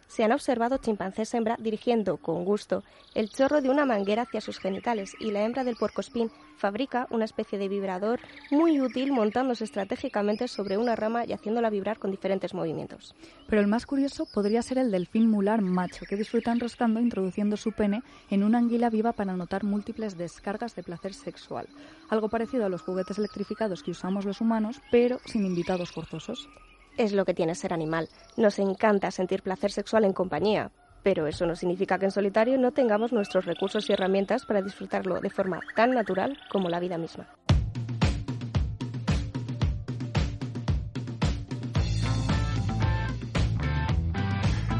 Se 0.08 0.24
han 0.24 0.32
observado 0.32 0.78
chimpancés 0.78 1.34
hembra 1.34 1.56
dirigiendo 1.58 2.16
con 2.16 2.44
gusto 2.44 2.82
el 3.14 3.28
chorro 3.30 3.60
de 3.60 3.70
una 3.70 3.84
manguera 3.84 4.22
hacia 4.22 4.40
sus 4.40 4.58
genitales 4.58 5.12
y 5.18 5.30
la 5.30 5.42
hembra 5.42 5.64
del 5.64 5.76
puercoespín 5.76 6.30
fabrica 6.56 7.06
una 7.10 7.24
especie 7.24 7.58
de 7.58 7.68
vibrador 7.68 8.20
muy 8.50 8.80
útil 8.80 9.12
montándose 9.12 9.64
estratégicamente 9.64 10.48
sobre 10.48 10.78
una 10.78 10.96
rama 10.96 11.24
y 11.24 11.32
haciéndola 11.32 11.70
vibrar 11.70 11.98
con 11.98 12.10
diferentes 12.10 12.54
movimientos. 12.54 13.14
Pero 13.48 13.60
el 13.60 13.68
más 13.68 13.86
curioso 13.86 14.26
podría 14.32 14.62
ser 14.62 14.78
el 14.78 14.90
delfín 14.90 15.30
mular 15.30 15.60
macho, 15.60 16.04
que 16.08 16.16
disfruta 16.16 16.52
enroscando 16.52 17.00
introduciendo 17.00 17.56
su 17.56 17.72
pene 17.72 18.02
en 18.30 18.42
una 18.42 18.58
anguila 18.58 18.90
viva 18.90 19.12
para 19.12 19.36
notar 19.36 19.64
múltiples 19.64 20.16
descargas 20.16 20.74
de 20.74 20.82
placer 20.82 21.14
sexual. 21.14 21.68
Algo 22.08 22.28
parecido 22.28 22.64
a 22.64 22.68
los 22.68 22.82
juguetes 22.82 23.18
electrificados 23.18 23.82
que 23.82 23.90
usamos 23.90 24.24
los 24.24 24.40
humanos, 24.40 24.80
pero 24.90 25.18
sin 25.26 25.44
invitados 25.44 25.92
forzosos. 25.92 26.48
Es 26.96 27.12
lo 27.12 27.26
que 27.26 27.34
tiene 27.34 27.54
ser 27.54 27.74
animal. 27.74 28.08
Nos 28.36 28.58
encanta 28.58 29.10
sentir 29.10 29.42
placer 29.42 29.70
sexual 29.70 30.04
en 30.04 30.14
compañía, 30.14 30.70
pero 31.02 31.26
eso 31.26 31.44
no 31.46 31.54
significa 31.54 31.98
que 31.98 32.06
en 32.06 32.10
solitario 32.10 32.56
no 32.56 32.72
tengamos 32.72 33.12
nuestros 33.12 33.44
recursos 33.44 33.88
y 33.88 33.92
herramientas 33.92 34.46
para 34.46 34.62
disfrutarlo 34.62 35.20
de 35.20 35.28
forma 35.30 35.60
tan 35.74 35.92
natural 35.92 36.38
como 36.50 36.70
la 36.70 36.80
vida 36.80 36.96
misma. 36.96 37.28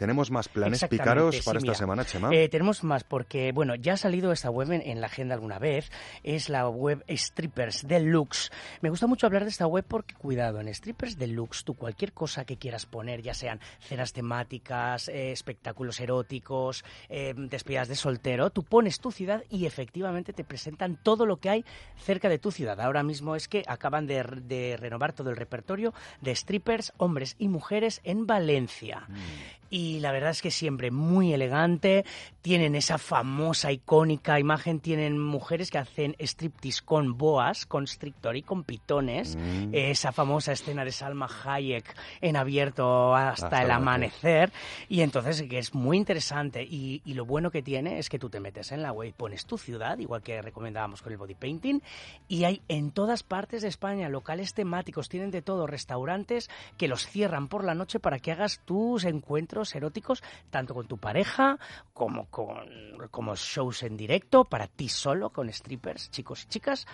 ¿Tenemos 0.00 0.30
más 0.30 0.48
planes 0.48 0.82
pícaros 0.86 1.36
sí, 1.36 1.42
para 1.42 1.58
esta 1.58 1.72
mira. 1.72 1.74
semana, 1.74 2.04
Chema? 2.06 2.30
Eh, 2.32 2.48
tenemos 2.48 2.82
más 2.84 3.04
porque, 3.04 3.52
bueno, 3.52 3.74
ya 3.74 3.92
ha 3.92 3.96
salido 3.98 4.32
esta 4.32 4.48
web 4.48 4.72
en, 4.72 4.80
en 4.80 5.02
la 5.02 5.08
agenda 5.08 5.34
alguna 5.34 5.58
vez. 5.58 5.90
Es 6.22 6.48
la 6.48 6.66
web 6.70 7.04
Strippers 7.06 7.86
Deluxe. 7.86 8.50
Me 8.80 8.88
gusta 8.88 9.06
mucho 9.06 9.26
hablar 9.26 9.42
de 9.44 9.50
esta 9.50 9.66
web 9.66 9.84
porque, 9.86 10.14
cuidado, 10.14 10.58
en 10.58 10.74
Strippers 10.74 11.18
Deluxe 11.18 11.64
tú 11.64 11.74
cualquier 11.74 12.14
cosa 12.14 12.46
que 12.46 12.56
quieras 12.56 12.86
poner, 12.86 13.20
ya 13.20 13.34
sean 13.34 13.60
cenas 13.80 14.14
temáticas, 14.14 15.08
eh, 15.08 15.32
espectáculos 15.32 16.00
eróticos, 16.00 16.82
eh, 17.10 17.34
despedidas 17.36 17.88
de 17.88 17.96
soltero, 17.96 18.48
tú 18.48 18.62
pones 18.62 19.00
tu 19.00 19.12
ciudad 19.12 19.44
y 19.50 19.66
efectivamente 19.66 20.32
te 20.32 20.44
presentan 20.44 20.96
todo 20.96 21.26
lo 21.26 21.36
que 21.36 21.50
hay 21.50 21.64
cerca 21.98 22.30
de 22.30 22.38
tu 22.38 22.52
ciudad. 22.52 22.80
Ahora 22.80 23.02
mismo 23.02 23.36
es 23.36 23.48
que 23.48 23.64
acaban 23.66 24.06
de, 24.06 24.22
de 24.44 24.78
renovar 24.78 25.12
todo 25.12 25.28
el 25.28 25.36
repertorio 25.36 25.92
de 26.22 26.34
strippers, 26.34 26.94
hombres 26.96 27.36
y 27.38 27.48
mujeres 27.48 28.00
en 28.02 28.26
Valencia. 28.26 29.06
Y 29.70 30.00
la 30.00 30.12
verdad 30.12 30.30
es 30.30 30.42
que 30.42 30.50
siempre 30.50 30.90
muy 30.90 31.32
elegante. 31.32 32.04
Tienen 32.42 32.74
esa 32.74 32.98
famosa, 32.98 33.70
icónica 33.70 34.40
imagen, 34.40 34.80
tienen 34.80 35.18
mujeres 35.18 35.70
que 35.70 35.78
hacen 35.78 36.16
striptease 36.18 36.82
con 36.84 37.16
boas, 37.16 37.66
con 37.66 37.86
strictor 37.86 38.36
y 38.36 38.42
con 38.42 38.64
pitones. 38.64 39.36
Mm. 39.36 39.70
Esa 39.72 40.12
famosa 40.12 40.52
escena 40.52 40.84
de 40.84 40.92
Salma 40.92 41.28
Hayek 41.44 41.94
en 42.20 42.36
abierto 42.36 43.14
hasta, 43.14 43.46
Hasta 43.46 43.62
el 43.62 43.70
amanecer. 43.70 44.52
Y 44.88 45.02
entonces 45.02 45.42
que 45.42 45.58
es 45.58 45.74
muy 45.74 45.96
interesante. 45.96 46.62
Y, 46.62 47.02
y 47.04 47.14
lo 47.14 47.24
bueno 47.24 47.50
que 47.50 47.62
tiene 47.62 47.98
es 47.98 48.08
que 48.08 48.18
tú 48.18 48.28
te 48.28 48.40
metes 48.40 48.72
en 48.72 48.82
la 48.82 48.92
web, 48.92 49.14
pones 49.14 49.46
tu 49.46 49.58
ciudad, 49.58 49.98
igual 49.98 50.22
que 50.22 50.42
recomendábamos 50.42 51.02
con 51.02 51.12
el 51.12 51.18
body 51.18 51.34
painting, 51.34 51.80
y 52.28 52.44
hay 52.44 52.62
en 52.68 52.90
todas 52.90 53.22
partes 53.22 53.62
de 53.62 53.68
España 53.68 54.08
locales 54.08 54.54
temáticos, 54.54 55.08
tienen 55.08 55.30
de 55.30 55.42
todo, 55.42 55.66
restaurantes 55.66 56.50
que 56.76 56.88
los 56.88 57.06
cierran 57.06 57.48
por 57.48 57.64
la 57.64 57.74
noche 57.74 58.00
para 58.00 58.18
que 58.18 58.32
hagas 58.32 58.60
tus 58.64 59.04
encuentros 59.04 59.59
eróticos, 59.74 60.22
tanto 60.50 60.74
con 60.74 60.86
tu 60.86 60.98
pareja 60.98 61.58
como 61.92 62.26
con 62.26 62.68
como 63.10 63.34
shows 63.36 63.82
en 63.82 63.96
directo, 63.96 64.44
para 64.44 64.66
ti 64.66 64.88
solo, 64.88 65.30
con 65.30 65.52
strippers, 65.52 66.10
chicos 66.10 66.44
y 66.44 66.48
chicas. 66.48 66.86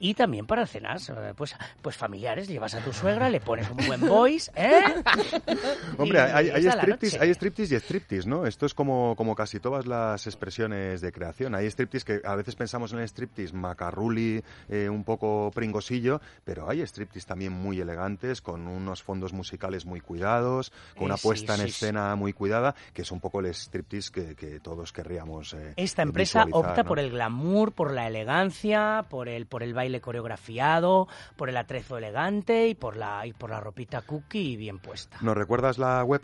Y 0.00 0.14
también 0.14 0.46
para 0.46 0.66
cenas, 0.66 1.10
eh, 1.10 1.34
pues, 1.36 1.54
pues 1.82 1.96
familiares, 1.96 2.48
llevas 2.48 2.74
a 2.74 2.80
tu 2.82 2.92
suegra, 2.92 3.28
le 3.28 3.38
pones 3.40 3.68
un 3.70 3.76
buen 3.86 4.00
voice, 4.00 4.50
¿eh? 4.56 4.82
Hombre, 5.98 6.18
Y 6.18 6.22
hay, 6.22 6.50
hay 6.50 6.66
striptease, 6.66 7.18
hay 7.20 7.30
striptease 7.34 7.74
y 7.74 7.78
striptease, 7.78 8.28
¿no? 8.28 8.46
Esto 8.46 8.64
es 8.66 8.74
como, 8.74 9.14
como 9.16 9.34
casi 9.34 9.60
todas 9.60 9.86
las 9.86 10.26
expresiones 10.26 11.00
de 11.02 11.12
creación. 11.12 11.54
Hay 11.54 11.66
striptease 11.66 12.04
que 12.06 12.26
a 12.26 12.34
veces 12.34 12.56
pensamos 12.56 12.92
en 12.92 13.00
el 13.00 13.08
striptease 13.08 13.54
macarruli, 13.54 14.42
eh, 14.68 14.88
un 14.88 15.04
poco 15.04 15.50
pringosillo, 15.54 16.20
pero 16.44 16.68
hay 16.68 16.80
striptease 16.80 17.26
también 17.26 17.52
muy 17.52 17.80
elegantes, 17.80 18.40
con 18.40 18.66
unos 18.68 19.02
fondos 19.02 19.32
musicales 19.34 19.84
muy 19.84 20.00
cuidados, 20.00 20.72
con 20.94 21.04
una 21.04 21.14
Eh, 21.14 21.18
sí, 21.18 21.22
puesta 21.24 21.54
en 21.56 21.60
sí, 21.60 21.66
escena 21.68 22.16
muy 22.16 22.32
cuidada, 22.32 22.74
que 22.94 23.02
es 23.02 23.12
un 23.12 23.20
poco 23.20 23.40
el 23.40 23.46
striptease 23.54 24.10
que, 24.12 24.34
que 24.34 24.60
todos 24.60 24.92
querríamos. 24.92 25.52
eh, 25.54 25.74
Esta 25.76 26.02
empresa 26.02 26.46
opta 26.52 26.82
¿no? 26.82 26.88
por 26.88 26.98
el 26.98 27.10
glamour, 27.10 27.72
por 27.72 27.92
la 27.92 28.06
elegancia, 28.06 29.04
por 29.10 29.28
el, 29.28 29.46
por 29.46 29.62
el 29.62 29.74
baile 29.74 29.89
coreografiado, 29.98 31.08
por 31.36 31.48
el 31.48 31.56
atrezo 31.56 31.98
elegante 31.98 32.68
y 32.68 32.76
por 32.76 32.96
la, 32.96 33.26
y 33.26 33.32
por 33.32 33.50
la 33.50 33.58
ropita 33.58 34.02
cookie 34.02 34.56
bien 34.56 34.78
puesta. 34.78 35.16
¿Nos 35.20 35.36
recuerdas 35.36 35.78
la 35.78 36.04
web? 36.04 36.22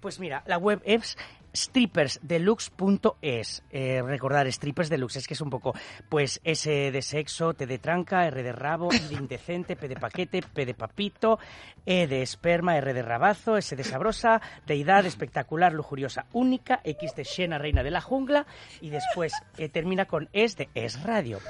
Pues 0.00 0.20
mira, 0.20 0.42
la 0.46 0.58
web 0.58 0.82
es 0.84 1.16
strippersdeluxe.es. 1.56 3.62
Eh, 3.70 4.02
recordar, 4.04 4.50
strippers 4.52 4.88
deluxe, 4.88 5.16
es 5.16 5.26
que 5.26 5.34
es 5.34 5.40
un 5.40 5.50
poco, 5.50 5.74
pues 6.08 6.40
S 6.44 6.70
de 6.70 7.02
sexo, 7.02 7.54
T 7.54 7.66
de 7.66 7.78
tranca, 7.78 8.26
R 8.26 8.42
de 8.42 8.52
rabo, 8.52 8.92
I 8.92 8.98
de 8.98 9.14
indecente, 9.14 9.76
P 9.76 9.88
de 9.88 9.96
paquete, 9.96 10.42
P 10.42 10.66
de 10.66 10.74
papito, 10.74 11.38
E 11.84 12.06
de 12.06 12.22
esperma, 12.22 12.76
R 12.76 12.92
de 12.92 13.02
rabazo, 13.02 13.56
S 13.56 13.74
de 13.76 13.84
sabrosa, 13.84 14.40
deidad 14.66 15.06
espectacular, 15.06 15.72
lujuriosa, 15.72 16.26
única, 16.32 16.80
X 16.84 17.14
de 17.16 17.24
Xena, 17.24 17.58
reina 17.58 17.82
de 17.82 17.90
la 17.90 18.00
jungla, 18.00 18.46
y 18.80 18.90
después 18.90 19.32
eh, 19.58 19.68
termina 19.68 20.06
con 20.06 20.28
Es 20.32 20.56
de 20.56 20.68
esradio.es. 20.74 21.40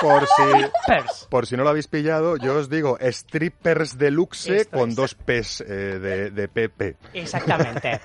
Por 0.00 0.26
si, 0.26 0.42
Pers. 0.86 1.26
por 1.30 1.46
si 1.46 1.56
no 1.56 1.62
lo 1.62 1.70
habéis 1.70 1.86
pillado, 1.86 2.36
yo 2.36 2.56
os 2.56 2.68
digo 2.68 2.98
strippers 3.00 3.98
deluxe 3.98 4.56
Esto 4.62 4.78
con 4.78 4.90
es. 4.90 4.96
dos 4.96 5.14
P's 5.14 5.60
eh, 5.60 5.64
de, 5.64 6.30
de 6.30 6.48
PP. 6.48 6.96
Exactamente. 7.14 8.00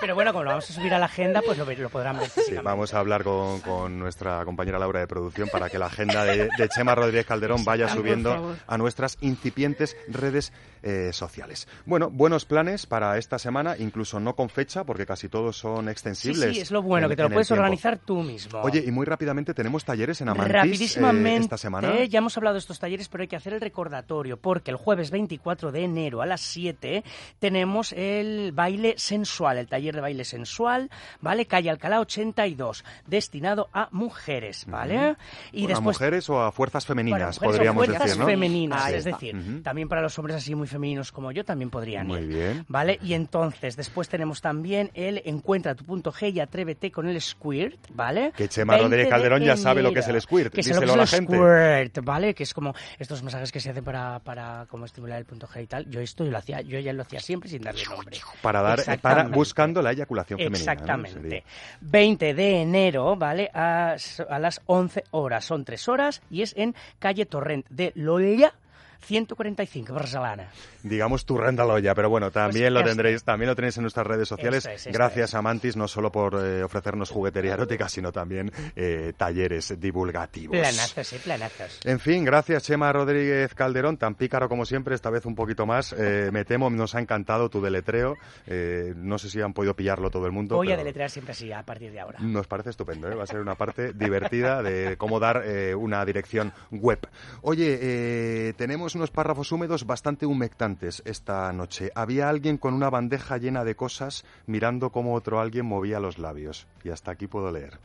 Pero 0.00 0.14
bueno, 0.16 0.32
como 0.32 0.44
lo 0.44 0.50
vamos 0.50 0.68
a 0.68 0.72
subir 0.72 0.92
a 0.92 0.98
la 0.98 1.06
agenda, 1.06 1.40
pues 1.42 1.56
lo, 1.58 1.64
lo 1.64 1.88
podrán 1.90 2.18
ver. 2.18 2.28
Sí, 2.30 2.54
vamos 2.62 2.92
a 2.94 2.98
hablar 2.98 3.22
con, 3.22 3.60
con 3.60 3.98
nuestra 3.98 4.44
compañera 4.44 4.78
Laura 4.78 4.98
de 5.00 5.06
producción 5.06 5.48
para 5.52 5.70
que 5.70 5.78
la 5.78 5.86
agenda 5.86 6.24
de, 6.24 6.48
de 6.58 6.68
Chema 6.68 6.94
Rodríguez 6.96 7.26
Calderón 7.26 7.64
vaya 7.64 7.88
subiendo 7.88 8.56
a 8.66 8.78
nuestras 8.78 9.16
incipientes 9.20 9.96
redes 10.08 10.52
eh, 10.82 11.12
sociales. 11.12 11.68
Bueno, 11.84 12.10
buenos 12.10 12.44
planes 12.44 12.86
para 12.86 13.18
esta 13.18 13.38
semana, 13.38 13.76
incluso 13.78 14.18
no 14.20 14.34
con 14.34 14.48
fecha, 14.48 14.84
porque 14.84 15.06
casi 15.06 15.28
todos 15.28 15.56
son 15.58 15.88
extensibles. 15.88 16.54
sí, 16.54 16.60
es 16.60 16.70
lo 16.70 16.82
bueno, 16.82 17.06
en- 17.06 17.10
que 17.10 17.16
te 17.16 17.22
lo 17.22 17.30
puedes 17.30 17.50
organizar 17.50 17.98
tú 17.98 18.22
mismo. 18.22 18.60
Oye, 18.62 18.82
y 18.86 18.90
muy 18.90 19.04
rápidamente 19.06 19.52
tenemos 19.54 19.84
talleres 19.84 20.20
en 20.20 20.28
Amantis 20.28 20.50
eh, 20.50 20.58
Rapidísimamente, 20.58 21.40
esta 21.42 21.58
semana. 21.58 22.04
ya 22.04 22.18
hemos 22.18 22.36
hablado 22.36 22.54
de 22.54 22.60
estos 22.60 22.78
talleres, 22.78 23.08
pero 23.08 23.22
hay 23.22 23.28
que 23.28 23.36
hacer 23.36 23.52
el 23.52 23.60
recordatorio, 23.60 24.36
porque 24.38 24.70
el 24.70 24.76
jueves 24.76 25.10
24 25.10 25.72
de 25.72 25.84
enero 25.84 26.22
a 26.22 26.26
las 26.26 26.40
7 26.40 27.04
tenemos 27.38 27.92
el 27.92 28.52
baile 28.52 28.94
sensual, 28.96 29.58
el 29.58 29.68
taller 29.68 29.94
de 29.94 30.00
baile 30.06 30.24
sensual, 30.24 30.88
¿vale? 31.20 31.46
Calle 31.46 31.70
Alcalá 31.70 32.00
82, 32.00 32.84
destinado 33.06 33.68
a 33.72 33.88
mujeres, 33.90 34.64
¿vale? 34.68 35.16
Y 35.52 35.62
Bueno, 35.62 35.68
después 35.68 35.96
¿A 35.96 36.00
mujeres 36.00 36.30
o 36.30 36.40
a 36.40 36.52
fuerzas 36.52 36.86
femeninas, 36.86 37.38
Bueno, 37.38 37.52
podríamos 37.52 37.84
fuerzas 37.84 38.04
decir, 38.04 38.20
¿no? 38.20 38.26
femeninas, 38.26 38.92
es 38.92 39.04
decir, 39.04 39.62
también 39.62 39.88
para 39.88 40.02
los 40.02 40.18
hombres 40.18 40.36
así 40.36 40.54
muy 40.54 40.66
femeninos 40.68 41.12
como 41.12 41.32
yo 41.32 41.44
también 41.44 41.70
podrían 41.70 42.06
Muy 42.06 42.20
ir. 42.20 42.26
bien. 42.28 42.64
¿Vale? 42.68 42.98
Y 43.02 43.14
entonces, 43.14 43.76
después 43.76 44.08
tenemos 44.08 44.40
también 44.40 44.90
el 44.94 45.22
Encuentra 45.24 45.74
tu 45.74 45.84
punto 45.84 46.12
G 46.12 46.32
y 46.32 46.40
atrévete 46.40 46.90
con 46.90 47.08
el 47.08 47.20
Squirt, 47.20 47.78
¿vale? 47.94 48.32
Que 48.36 48.48
Chema 48.48 48.74
20 48.74 48.84
Rodríguez 48.84 49.06
de 49.06 49.10
Calderón 49.10 49.42
ya 49.42 49.56
sabe 49.56 49.82
lo 49.82 49.92
que 49.92 50.00
es 50.00 50.08
el 50.08 50.20
squirt. 50.20 50.52
Que 50.52 50.58
Díselo 50.62 50.80
que 50.86 50.92
a 50.92 50.96
la 50.96 51.06
gente. 51.06 51.36
Squirt, 51.36 52.04
¿vale? 52.04 52.34
Que 52.34 52.42
es 52.44 52.54
como 52.54 52.74
estos 52.98 53.22
masajes 53.22 53.50
que 53.52 53.60
se 53.60 53.70
hacen 53.70 53.84
para, 53.84 54.18
para 54.20 54.66
como 54.68 54.84
estimular 54.84 55.18
el 55.18 55.24
punto 55.24 55.46
G 55.48 55.62
y 55.62 55.66
tal. 55.66 55.90
Yo 55.90 56.00
esto 56.00 56.24
yo 56.24 56.30
lo 56.30 56.38
hacía, 56.38 56.60
yo 56.60 56.78
ya 56.78 56.92
lo 56.92 57.02
hacía 57.02 57.20
siempre 57.20 57.48
sin 57.48 57.62
darle 57.62 57.84
nombre. 57.84 58.18
Para 58.42 58.60
dar, 58.62 58.76
para 58.76 58.82
Exactamente. 58.82 59.36
buscando 59.36 59.82
la 59.86 59.92
eyaculación 59.92 60.38
femenina. 60.38 60.58
¿no? 60.58 60.72
Exactamente. 60.72 61.20
Sería. 61.20 61.42
20 61.80 62.34
de 62.34 62.62
enero, 62.62 63.16
¿vale? 63.16 63.50
A, 63.54 63.96
a 64.28 64.38
las 64.38 64.60
11 64.66 65.04
horas. 65.12 65.44
Son 65.44 65.64
3 65.64 65.88
horas 65.88 66.22
y 66.30 66.42
es 66.42 66.54
en 66.56 66.74
calle 66.98 67.26
Torrent 67.26 67.66
de 67.68 67.92
Lolla, 67.94 68.52
145, 69.00 69.94
Barcelona. 69.94 70.48
Digamos 70.88 71.24
tu 71.24 71.36
Loya, 71.38 71.94
pero 71.94 72.10
bueno, 72.10 72.30
también 72.30 72.74
lo 72.74 72.82
tendréis, 72.82 73.22
también 73.24 73.48
lo 73.48 73.56
tenéis 73.56 73.76
en 73.76 73.82
nuestras 73.82 74.06
redes 74.06 74.28
sociales. 74.28 74.66
Esto 74.66 74.88
es, 74.88 74.94
Gracias 74.94 75.34
a 75.34 75.42
Mantis, 75.42 75.76
no 75.76 75.88
solo 75.88 76.10
por 76.10 76.34
eh, 76.34 76.62
ofrecernos 76.62 77.10
juguetería 77.10 77.54
erótica, 77.54 77.88
sino 77.88 78.12
también 78.12 78.50
eh, 78.74 79.12
talleres 79.16 79.78
divulgativos. 79.78 80.56
Planazos, 80.56 81.06
sí, 81.06 81.16
planazos. 81.22 81.80
En 81.84 82.00
fin, 82.00 82.24
gracias 82.24 82.64
Chema 82.64 82.92
Rodríguez 82.92 83.54
Calderón, 83.54 83.96
tan 83.96 84.14
pícaro 84.14 84.48
como 84.48 84.64
siempre, 84.64 84.94
esta 84.94 85.10
vez 85.10 85.26
un 85.26 85.34
poquito 85.34 85.66
más. 85.66 85.94
Eh, 85.98 86.30
me 86.32 86.44
temo, 86.44 86.70
nos 86.70 86.94
ha 86.94 87.00
encantado 87.00 87.48
tu 87.48 87.60
deletreo. 87.60 88.16
Eh, 88.46 88.94
no 88.96 89.18
sé 89.18 89.30
si 89.30 89.40
han 89.40 89.52
podido 89.52 89.74
pillarlo 89.74 90.10
todo 90.10 90.26
el 90.26 90.32
mundo. 90.32 90.56
Voy 90.56 90.72
a 90.72 90.76
deletrear 90.76 91.10
siempre 91.10 91.32
así 91.32 91.52
a 91.52 91.62
partir 91.62 91.92
de 91.92 92.00
ahora. 92.00 92.18
Nos 92.20 92.46
parece 92.46 92.70
estupendo, 92.70 93.14
va 93.16 93.24
a 93.24 93.26
ser 93.26 93.40
una 93.40 93.54
parte 93.54 93.92
divertida 93.92 94.62
de 94.62 94.96
cómo 94.96 95.20
dar 95.20 95.44
una 95.76 96.04
dirección 96.04 96.52
web. 96.70 96.98
Oye, 97.42 97.78
eh, 97.80 98.52
tenemos 98.56 98.94
unos 98.94 99.10
párrafos 99.10 99.52
húmedos 99.52 99.86
bastante 99.86 100.26
humectantes 100.26 100.75
esta 100.82 101.52
noche. 101.52 101.90
Había 101.94 102.28
alguien 102.28 102.58
con 102.58 102.74
una 102.74 102.90
bandeja 102.90 103.38
llena 103.38 103.64
de 103.64 103.76
cosas 103.76 104.24
mirando 104.46 104.90
cómo 104.90 105.14
otro 105.14 105.40
alguien 105.40 105.66
movía 105.66 106.00
los 106.00 106.18
labios. 106.18 106.66
Y 106.84 106.90
hasta 106.90 107.10
aquí 107.12 107.26
puedo 107.26 107.50
leer. 107.50 107.78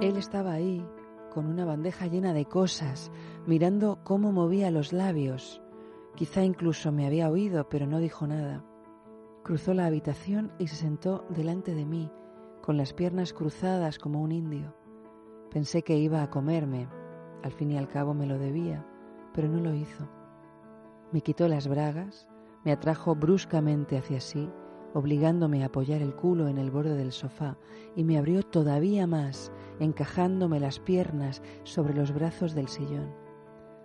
Él 0.00 0.16
estaba 0.16 0.52
ahí, 0.52 0.86
con 1.32 1.46
una 1.46 1.64
bandeja 1.64 2.06
llena 2.06 2.32
de 2.32 2.44
cosas, 2.44 3.10
mirando 3.46 3.98
cómo 4.04 4.30
movía 4.30 4.70
los 4.70 4.92
labios. 4.92 5.62
Quizá 6.14 6.44
incluso 6.44 6.92
me 6.92 7.06
había 7.06 7.30
oído, 7.30 7.68
pero 7.68 7.86
no 7.86 7.98
dijo 7.98 8.26
nada. 8.26 8.64
Cruzó 9.42 9.74
la 9.74 9.86
habitación 9.86 10.52
y 10.58 10.68
se 10.68 10.76
sentó 10.76 11.24
delante 11.28 11.74
de 11.74 11.84
mí, 11.84 12.10
con 12.62 12.76
las 12.76 12.92
piernas 12.92 13.32
cruzadas 13.32 13.98
como 13.98 14.22
un 14.22 14.32
indio. 14.32 14.74
Pensé 15.50 15.82
que 15.82 15.96
iba 15.96 16.22
a 16.22 16.30
comerme. 16.30 16.88
Al 17.42 17.52
fin 17.52 17.72
y 17.72 17.78
al 17.78 17.88
cabo 17.88 18.14
me 18.14 18.26
lo 18.26 18.38
debía, 18.38 18.84
pero 19.32 19.48
no 19.48 19.60
lo 19.60 19.74
hizo. 19.74 20.08
Me 21.12 21.20
quitó 21.20 21.48
las 21.48 21.68
bragas, 21.68 22.28
me 22.64 22.72
atrajo 22.72 23.14
bruscamente 23.14 23.96
hacia 23.96 24.20
sí, 24.20 24.50
obligándome 24.94 25.62
a 25.62 25.66
apoyar 25.66 26.02
el 26.02 26.14
culo 26.14 26.48
en 26.48 26.58
el 26.58 26.70
borde 26.70 26.96
del 26.96 27.12
sofá, 27.12 27.56
y 27.94 28.02
me 28.02 28.18
abrió 28.18 28.42
todavía 28.42 29.06
más, 29.06 29.52
encajándome 29.78 30.58
las 30.58 30.80
piernas 30.80 31.42
sobre 31.64 31.94
los 31.94 32.12
brazos 32.12 32.54
del 32.54 32.68
sillón. 32.68 33.14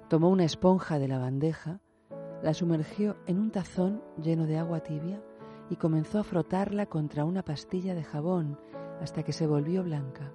Tomó 0.07 0.29
una 0.29 0.45
esponja 0.45 0.99
de 0.99 1.07
la 1.07 1.19
bandeja, 1.19 1.79
la 2.41 2.53
sumergió 2.53 3.17
en 3.27 3.39
un 3.39 3.51
tazón 3.51 4.01
lleno 4.21 4.45
de 4.45 4.57
agua 4.57 4.79
tibia 4.79 5.21
y 5.69 5.75
comenzó 5.75 6.19
a 6.19 6.23
frotarla 6.23 6.85
contra 6.87 7.23
una 7.23 7.43
pastilla 7.43 7.93
de 7.93 8.03
jabón 8.03 8.59
hasta 8.99 9.23
que 9.23 9.31
se 9.31 9.47
volvió 9.47 9.83
blanca. 9.83 10.33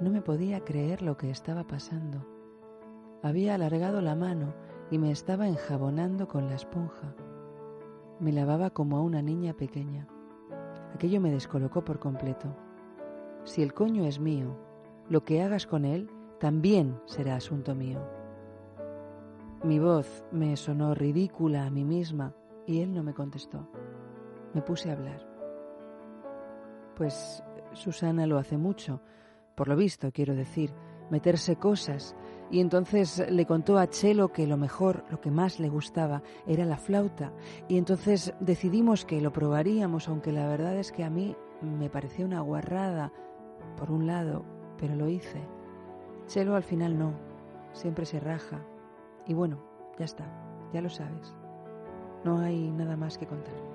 No 0.00 0.10
me 0.10 0.22
podía 0.22 0.64
creer 0.64 1.02
lo 1.02 1.16
que 1.16 1.30
estaba 1.30 1.64
pasando. 1.64 2.26
Había 3.22 3.54
alargado 3.54 4.00
la 4.00 4.14
mano 4.14 4.54
y 4.90 4.98
me 4.98 5.10
estaba 5.10 5.46
enjabonando 5.46 6.28
con 6.28 6.48
la 6.48 6.56
esponja. 6.56 7.14
Me 8.18 8.32
lavaba 8.32 8.70
como 8.70 8.96
a 8.96 9.02
una 9.02 9.22
niña 9.22 9.54
pequeña. 9.54 10.08
Aquello 10.94 11.20
me 11.20 11.30
descolocó 11.30 11.84
por 11.84 11.98
completo. 11.98 12.54
Si 13.44 13.62
el 13.62 13.72
coño 13.72 14.04
es 14.04 14.18
mío, 14.18 14.56
lo 15.08 15.24
que 15.24 15.42
hagas 15.42 15.66
con 15.66 15.84
él 15.84 16.10
también 16.40 17.00
será 17.06 17.36
asunto 17.36 17.74
mío. 17.74 18.00
Mi 19.62 19.78
voz 19.78 20.24
me 20.30 20.56
sonó 20.56 20.94
ridícula 20.94 21.66
a 21.66 21.70
mí 21.70 21.84
misma 21.84 22.34
y 22.66 22.80
él 22.80 22.92
no 22.92 23.02
me 23.02 23.14
contestó. 23.14 23.68
Me 24.52 24.60
puse 24.60 24.90
a 24.90 24.94
hablar. 24.94 25.26
Pues 26.96 27.42
Susana 27.72 28.26
lo 28.26 28.38
hace 28.38 28.56
mucho, 28.56 29.00
por 29.54 29.68
lo 29.68 29.76
visto 29.76 30.10
quiero 30.12 30.34
decir, 30.34 30.72
meterse 31.10 31.56
cosas. 31.56 32.16
Y 32.50 32.60
entonces 32.60 33.24
le 33.30 33.46
contó 33.46 33.78
a 33.78 33.88
Chelo 33.88 34.32
que 34.32 34.46
lo 34.46 34.56
mejor, 34.56 35.04
lo 35.10 35.20
que 35.20 35.30
más 35.30 35.58
le 35.58 35.68
gustaba, 35.68 36.22
era 36.46 36.64
la 36.64 36.76
flauta. 36.76 37.32
Y 37.68 37.78
entonces 37.78 38.34
decidimos 38.40 39.04
que 39.04 39.20
lo 39.20 39.32
probaríamos, 39.32 40.08
aunque 40.08 40.32
la 40.32 40.46
verdad 40.46 40.76
es 40.76 40.92
que 40.92 41.04
a 41.04 41.10
mí 41.10 41.36
me 41.62 41.90
parecía 41.90 42.26
una 42.26 42.40
guarrada, 42.40 43.12
por 43.76 43.90
un 43.90 44.06
lado, 44.06 44.44
pero 44.78 44.94
lo 44.94 45.08
hice. 45.08 45.40
Chelo 46.26 46.54
al 46.54 46.62
final 46.62 46.98
no, 46.98 47.14
siempre 47.72 48.06
se 48.06 48.20
raja. 48.20 48.64
Y 49.26 49.34
bueno, 49.34 49.64
ya 49.98 50.04
está, 50.04 50.26
ya 50.72 50.80
lo 50.80 50.90
sabes. 50.90 51.34
No 52.24 52.38
hay 52.38 52.70
nada 52.70 52.96
más 52.96 53.18
que 53.18 53.26
contar. 53.26 53.73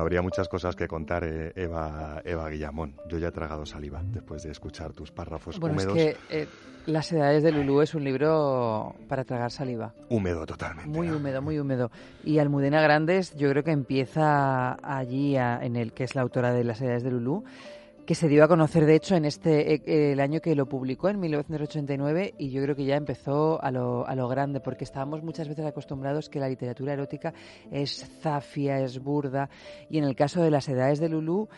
Bueno, 0.00 0.06
habría 0.06 0.22
muchas 0.22 0.48
cosas 0.48 0.74
que 0.76 0.88
contar, 0.88 1.24
eh, 1.24 1.52
Eva, 1.54 2.22
Eva 2.24 2.48
Guillamón. 2.48 2.94
Yo 3.06 3.18
ya 3.18 3.28
he 3.28 3.32
tragado 3.32 3.66
saliva 3.66 4.00
después 4.02 4.42
de 4.42 4.50
escuchar 4.50 4.94
tus 4.94 5.10
párrafos 5.12 5.58
Bueno, 5.60 5.74
húmedos. 5.76 5.98
es 5.98 6.16
que 6.16 6.40
eh, 6.42 6.48
Las 6.86 7.12
edades 7.12 7.42
de 7.42 7.52
Lulú 7.52 7.82
es 7.82 7.94
un 7.94 8.02
libro 8.04 8.94
para 9.08 9.24
tragar 9.24 9.50
saliva. 9.50 9.92
Húmedo 10.08 10.46
totalmente. 10.46 10.88
Muy 10.90 11.10
húmedo, 11.10 11.42
muy 11.42 11.58
húmedo. 11.58 11.90
Y 12.24 12.38
Almudena 12.38 12.80
Grandes 12.80 13.34
yo 13.36 13.50
creo 13.50 13.62
que 13.62 13.72
empieza 13.72 14.78
allí, 14.82 15.36
a- 15.36 15.58
en 15.62 15.76
el 15.76 15.92
que 15.92 16.04
es 16.04 16.14
la 16.14 16.22
autora 16.22 16.54
de 16.54 16.64
Las 16.64 16.80
edades 16.80 17.02
de 17.02 17.10
Lulú, 17.10 17.44
que 18.10 18.16
se 18.16 18.26
dio 18.26 18.42
a 18.42 18.48
conocer 18.48 18.86
de 18.86 18.96
hecho 18.96 19.14
en 19.14 19.24
este 19.24 19.72
eh, 19.72 20.12
el 20.14 20.18
año 20.18 20.40
que 20.40 20.56
lo 20.56 20.66
publicó, 20.66 21.08
en 21.10 21.20
1989, 21.20 22.34
y 22.38 22.50
yo 22.50 22.60
creo 22.60 22.74
que 22.74 22.84
ya 22.84 22.96
empezó 22.96 23.62
a 23.62 23.70
lo, 23.70 24.04
a 24.04 24.16
lo 24.16 24.26
grande, 24.26 24.58
porque 24.58 24.82
estábamos 24.82 25.22
muchas 25.22 25.46
veces 25.46 25.64
acostumbrados 25.64 26.28
que 26.28 26.40
la 26.40 26.48
literatura 26.48 26.92
erótica 26.92 27.32
es 27.70 28.10
zafia, 28.20 28.80
es 28.80 28.98
burda, 29.00 29.48
y 29.88 29.98
en 29.98 30.02
el 30.02 30.16
caso 30.16 30.42
de 30.42 30.50
Las 30.50 30.68
edades 30.68 30.98
de 30.98 31.08
Lulú, 31.08 31.48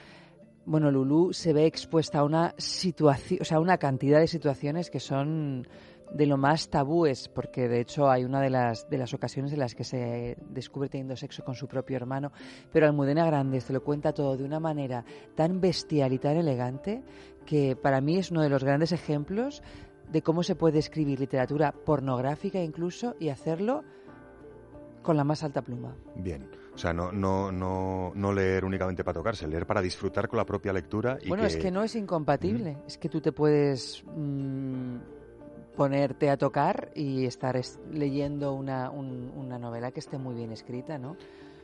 bueno, 0.67 0.91
Lulú 0.91 1.33
se 1.33 1.55
ve 1.55 1.65
expuesta 1.65 2.19
a 2.19 2.25
una 2.25 2.55
situación, 2.59 3.41
o 3.41 3.45
sea, 3.47 3.59
una 3.59 3.79
cantidad 3.79 4.21
de 4.21 4.27
situaciones 4.27 4.91
que 4.91 5.01
son 5.01 5.67
de 6.11 6.27
lo 6.27 6.37
más 6.37 6.69
tabúes, 6.69 7.29
porque 7.29 7.69
de 7.69 7.81
hecho 7.81 8.11
hay 8.11 8.25
una 8.25 8.41
de 8.41 8.51
las, 8.51 8.89
de 8.89 8.99
las 8.99 9.15
ocasiones 9.15 9.53
en 9.53 9.59
las 9.59 9.75
que 9.75 9.85
se 9.85 10.37
descubre 10.51 10.89
teniendo 10.89 11.17
sexo 11.17 11.45
con 11.45 11.55
su 11.55 11.67
propio 11.67 11.97
hermano, 11.97 12.33
pero 12.73 12.87
Almudena 12.87 13.27
Grandes 13.27 13.67
te 13.67 13.73
lo 13.73 13.83
cuenta 13.83 14.13
todo 14.13 14.37
de 14.37 14.45
una 14.45 14.61
manera 14.61 15.05
tan 15.35 15.61
bestial 15.61 16.13
y 16.13 16.19
tan 16.19 16.37
elegante 16.37 17.03
que 17.47 17.77
para 17.77 18.01
mí 18.01 18.19
es 18.19 18.31
uno 18.31 18.43
de 18.43 18.49
los 18.49 18.63
grandes 18.63 18.93
ejemplos 18.93 19.63
de 20.11 20.23
cómo 20.23 20.43
se 20.43 20.55
puede 20.55 20.79
escribir 20.79 21.21
literatura 21.21 21.73
pornográfica 21.73 22.63
incluso 22.63 23.17
y 23.19 23.31
hacerlo 23.31 23.83
con 25.03 25.17
la 25.17 25.25
más 25.25 25.43
alta 25.43 25.63
pluma. 25.63 25.97
Bien. 26.15 26.49
O 26.75 26.79
sea, 26.79 26.93
no, 26.93 27.13
no, 27.13 27.53
no, 27.53 28.13
no 28.15 28.33
leer 28.33 28.65
únicamente 28.65 29.05
para 29.05 29.15
tocarse, 29.15 29.47
leer 29.47 29.67
para 29.67 29.83
disfrutar 29.83 30.29
con 30.29 30.39
la 30.39 30.47
propia 30.47 30.73
lectura. 30.73 31.19
Y 31.21 31.29
Bueno, 31.29 31.45
es 31.45 31.57
que 31.57 31.71
no 31.71 31.83
es 31.83 31.95
incompatible. 31.97 32.79
Es 32.87 32.97
que 32.97 33.09
tú 33.11 33.21
te 33.21 33.33
puedes 33.33 34.03
mm, 34.07 34.97
ponerte 35.77 36.31
a 36.31 36.37
tocar 36.37 36.91
y 36.95 37.25
estar 37.27 37.57
es- 37.57 37.81
leyendo 37.91 38.53
una, 38.55 38.91
un- 38.91 39.33
una 39.35 39.59
novela 39.59 39.91
que 39.91 40.01
esté 40.01 40.19
muy 40.19 40.35
bien 40.35 40.53
escrita, 40.53 40.99
¿no? 40.99 41.17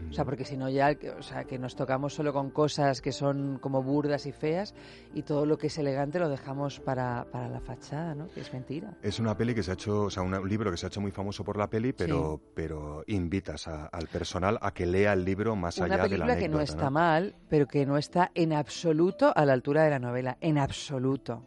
O 0.08 0.12
sea, 0.12 0.24
porque 0.24 0.44
si 0.44 0.56
no 0.56 0.68
ya, 0.68 0.96
o 1.18 1.22
sea, 1.22 1.42
que 1.42 1.58
nos 1.58 1.74
tocamos 1.74 2.14
solo 2.14 2.32
con 2.32 2.50
cosas 2.52 3.02
que 3.02 3.10
son 3.10 3.58
como 3.58 3.82
burdas 3.82 4.26
y 4.26 4.32
feas 4.32 4.72
y 5.12 5.22
todo 5.22 5.44
lo 5.44 5.58
que 5.58 5.66
es 5.66 5.76
elegante 5.76 6.20
lo 6.20 6.28
dejamos 6.28 6.78
para, 6.78 7.26
para 7.32 7.48
la 7.48 7.58
fachada, 7.58 8.14
¿no? 8.14 8.28
Que 8.28 8.40
es 8.42 8.52
mentira. 8.52 8.96
Es 9.02 9.18
una 9.18 9.36
peli 9.36 9.56
que 9.56 9.64
se 9.64 9.72
ha 9.72 9.74
hecho, 9.74 10.02
o 10.04 10.10
sea, 10.10 10.22
una- 10.22 10.38
un 10.38 10.48
libro 10.48 10.70
que 10.70 10.76
se 10.76 10.86
ha 10.86 10.88
hecho 10.88 11.00
muy 11.00 11.10
famoso 11.10 11.42
por 11.42 11.56
la 11.56 11.68
peli, 11.68 11.92
pero, 11.92 12.40
pero 12.54 13.02
invitas 13.08 13.66
a- 13.66 13.86
al 13.86 14.06
personal 14.06 14.56
a 14.62 14.72
que 14.72 14.86
lea 14.86 15.12
el 15.14 15.24
libro 15.24 15.56
más 15.56 15.78
Una 15.78 15.86
allá 15.86 15.94
de 15.96 15.98
la 16.02 16.08
película 16.26 16.36
que 16.38 16.48
no 16.48 16.60
está 16.60 16.90
mal, 16.90 17.34
pero 17.48 17.66
que 17.66 17.84
no 17.84 17.98
está 17.98 18.30
en 18.36 18.52
absoluto 18.52 19.32
a 19.34 19.44
la 19.44 19.52
altura 19.52 19.82
de 19.82 19.90
la 19.90 19.98
novela, 19.98 20.38
en 20.40 20.58
absoluto. 20.58 21.44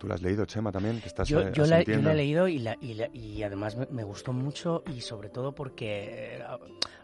¿Tú 0.00 0.06
la 0.08 0.14
has 0.14 0.22
leído, 0.22 0.46
Chema, 0.46 0.72
también? 0.72 0.98
Que 0.98 1.08
estás 1.08 1.28
Yo, 1.28 1.40
eh, 1.42 1.52
yo 1.52 1.64
la, 1.66 1.68
yo 1.68 1.74
asintiendo? 1.74 2.08
la 2.08 2.12
he 2.14 2.16
leído 2.16 2.48
y, 2.48 2.58
la- 2.58 2.78
y, 2.80 2.94
la- 2.94 3.10
y 3.12 3.42
además 3.42 3.76
me, 3.76 3.86
me 3.90 4.02
gustó 4.02 4.32
mucho 4.32 4.82
y 4.96 5.02
sobre 5.02 5.28
todo 5.28 5.52
porque 5.52 6.38
eh, 6.38 6.42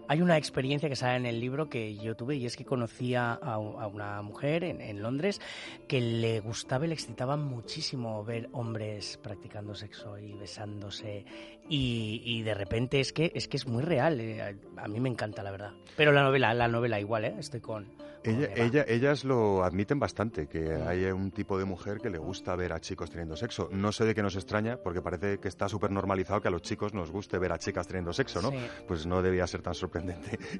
hay 0.09 0.22
una 0.22 0.36
experiencia 0.36 0.88
que 0.88 0.96
sale 0.96 1.16
en 1.16 1.26
el 1.26 1.40
libro 1.40 1.68
que 1.68 1.96
yo 1.96 2.14
tuve 2.16 2.36
y 2.36 2.46
es 2.46 2.57
que 2.57 2.64
conocía 2.64 3.32
a, 3.32 3.59
una 3.59 4.22
mujer 4.22 4.64
en, 4.64 4.80
en 4.80 5.02
Londres 5.02 5.40
que 5.88 6.00
le 6.00 6.40
gustaba 6.40 6.84
y 6.84 6.88
le 6.88 6.94
excitaba 6.94 7.36
muchísimo 7.36 8.24
ver 8.24 8.48
hombres 8.52 9.18
practicando 9.22 9.74
sexo 9.74 10.18
y 10.18 10.32
besándose 10.34 11.24
y, 11.68 12.22
y 12.24 12.42
de 12.42 12.54
repente 12.54 13.00
es 13.00 13.12
que 13.12 13.32
es 13.34 13.48
que 13.48 13.57
es 13.57 13.66
muy 13.66 13.82
real. 13.82 14.20
eh, 14.20 14.57
a, 14.76 14.88
mí 14.88 15.00
me 15.00 15.09
encanta 15.09 15.42
la 15.42 15.50
verdad. 15.50 15.72
Pero 15.96 16.12
la 16.12 16.22
novela, 16.22 16.54
la 16.54 16.68
novela 16.68 17.00
igual, 17.00 17.24
¿eh? 17.24 17.34
estoy 17.38 17.61
con... 17.61 17.86
Ella- 18.24 18.48
ella- 18.57 18.84
ellas 18.88 19.22
lo 19.24 19.62
admiten 19.62 20.00
bastante, 20.00 20.48
que 20.48 20.74
hay 20.74 21.04
un 21.04 21.30
tipo 21.30 21.57
de 21.61 21.64
mujer 21.64 21.98
que 22.00 22.11
le 22.11 22.18
gusta 22.18 22.57
ver 22.57 22.72
a 22.72 22.80
chicos 22.80 23.09
teniendo 23.09 23.36
sexo. 23.36 23.68
No 23.70 23.92
sé 23.92 24.04
de 24.04 24.16
qué 24.16 24.22
nos 24.22 24.34
extraña, 24.34 24.78
porque 24.78 25.00
parece 25.00 25.38
que 25.38 25.46
está 25.46 25.68
súper 25.68 25.92
normalizado 25.92 26.40
que 26.40 26.48
a 26.48 26.50
los 26.50 26.62
chicos 26.62 26.92
nos 26.92 27.12
guste 27.12 27.38
ver 27.38 27.52
a 27.52 27.59
chicas 27.61 27.86
teniendo 27.86 28.12
sexo, 28.12 28.42
¿no? 28.42 28.50
Sí. 28.50 28.57
Pues 28.88 29.07
no 29.07 29.22
debía 29.22 29.46
ser 29.46 29.62
tan 29.62 29.74
sorprendente 29.74 29.95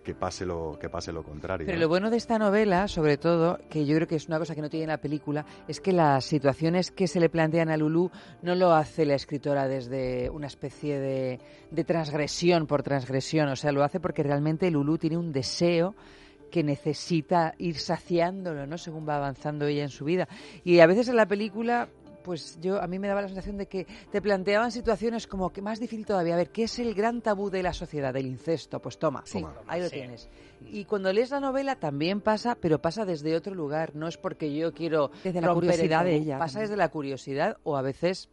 que 0.05 0.15
pase 0.15 0.47
lo, 0.47 0.79
que 0.79 0.89
pase 0.89 1.13
lo 1.13 1.23
contrario. 1.23 1.67
Pero 1.67 1.79
¿no? 1.79 1.83
lo 1.83 1.89
bueno 1.89 2.11
de 2.11 2.17
esta 2.17 2.39
novela, 2.39 2.89
sobre 2.89 3.17
todo, 3.17 3.59
que 3.71 3.85
yo 3.87 3.95
creo 3.97 4.09
que 4.09 4.17
es 4.17 4.29
una 4.29 4.39
cosa 4.39 4.55
que 4.55 4.63
no 4.63 4.71
tiene 4.71 4.87
la 4.87 4.99
película, 4.99 5.45
es 5.69 5.81
que 5.81 5.93
las 5.93 6.25
situaciones 6.25 6.91
que 6.91 7.07
se 7.07 7.21
le 7.21 7.29
plantean 7.29 7.69
a 7.71 7.77
Lulú 7.77 8.11
no 8.43 8.55
lo 8.55 8.73
hace 8.73 9.05
la 9.05 9.15
escritora 9.15 9.69
desde 9.69 10.31
una 10.31 10.47
especie 10.47 10.99
de, 10.99 11.41
de 11.71 11.85
transgresión 11.85 12.67
por 12.67 12.83
transgresión, 12.83 13.49
o 13.49 13.57
sea, 13.57 13.73
lo 13.73 13.83
hace 13.83 14.01
porque 14.01 14.23
realmente 14.23 14.71
Lulú 14.71 14.99
tiene 14.99 15.17
un 15.17 15.33
deseo 15.33 15.95
que 16.51 16.63
necesita 16.63 17.55
ir 17.59 17.79
saciándolo, 17.79 18.67
¿no? 18.67 18.79
Según 18.79 19.07
va 19.09 19.17
avanzando 19.17 19.67
ella 19.67 19.83
en 19.83 19.91
su 19.91 20.05
vida. 20.05 20.29
Y 20.65 20.81
a 20.81 20.87
veces 20.87 21.09
en 21.09 21.17
la 21.17 21.27
película 21.27 21.89
pues 22.27 22.59
yo 22.61 22.83
a 22.83 22.89
mí 22.89 22.99
me 22.99 23.07
daba 23.07 23.23
la 23.23 23.29
sensación 23.29 23.57
de 23.57 23.67
que 23.69 23.87
te 24.11 24.21
planteaban 24.21 24.73
situaciones 24.73 25.29
como 25.29 25.51
que 25.53 25.63
más 25.63 25.79
difícil 25.79 26.05
todavía. 26.05 26.35
A 26.35 26.39
ver, 26.39 26.51
¿qué 26.51 26.65
es 26.65 26.77
el 26.81 26.93
gran 26.93 27.23
tabú 27.23 27.51
de 27.51 27.63
la 27.63 27.73
sociedad? 27.73 28.13
Del 28.13 28.27
incesto. 28.27 28.81
Pues 28.83 28.99
toma, 28.99 29.23
Toma. 29.31 29.55
ahí 29.69 29.81
lo 29.81 29.89
Sí. 29.89 29.95
tienes. 29.95 30.29
Y 30.67 30.85
cuando 30.87 31.13
lees 31.13 31.31
la 31.31 31.39
novela 31.39 31.77
también 31.77 32.21
pasa, 32.21 32.57
pero 32.61 32.83
pasa 32.83 33.05
desde 33.05 33.37
otro 33.37 33.55
lugar. 33.55 33.95
No 33.95 34.09
es 34.09 34.17
porque 34.17 34.53
yo 34.53 34.75
quiero 34.75 35.13
Desde 35.23 35.41
la 35.41 35.47
el 35.49 35.55
curiosidad 35.55 36.05
de 36.05 36.17
ella 36.17 36.39
Pasa 36.39 36.55
también. 36.55 36.71
desde 36.71 36.77
la 36.77 36.89
curiosidad 36.91 37.57
o 37.63 37.77
a 37.77 37.83
veces 37.83 38.29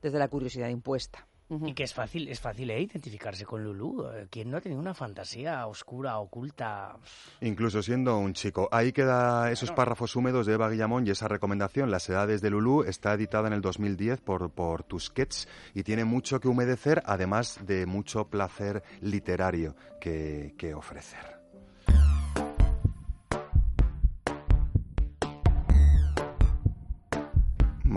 desde 0.00 0.18
la 0.18 0.28
curiosidad 0.28 0.68
impuesta. 0.70 1.26
Y 1.48 1.74
que 1.74 1.84
es 1.84 1.94
fácil, 1.94 2.28
es 2.28 2.40
fácil 2.40 2.70
¿eh? 2.70 2.80
identificarse 2.80 3.44
con 3.44 3.62
Lulu. 3.62 4.04
¿Quién 4.30 4.50
no 4.50 4.56
ha 4.56 4.60
tenido 4.60 4.80
una 4.80 4.94
fantasía 4.94 5.66
oscura, 5.66 6.18
oculta? 6.18 6.96
Incluso 7.40 7.82
siendo 7.82 8.18
un 8.18 8.32
chico. 8.32 8.68
Ahí 8.72 8.92
queda 8.92 9.50
esos 9.52 9.70
párrafos 9.70 10.16
húmedos 10.16 10.46
de 10.46 10.54
Eva 10.54 10.68
Guillamón 10.68 11.06
y 11.06 11.10
esa 11.10 11.28
recomendación, 11.28 11.90
Las 11.90 12.08
edades 12.08 12.40
de 12.40 12.50
Lulú, 12.50 12.82
está 12.82 13.14
editada 13.14 13.46
en 13.46 13.54
el 13.54 13.60
2010 13.60 14.20
por, 14.22 14.50
por 14.50 14.82
Tusquets 14.82 15.46
y 15.72 15.84
tiene 15.84 16.04
mucho 16.04 16.40
que 16.40 16.48
humedecer, 16.48 17.02
además 17.06 17.60
de 17.64 17.86
mucho 17.86 18.28
placer 18.28 18.82
literario 19.00 19.76
que, 20.00 20.54
que 20.58 20.74
ofrecer. 20.74 21.35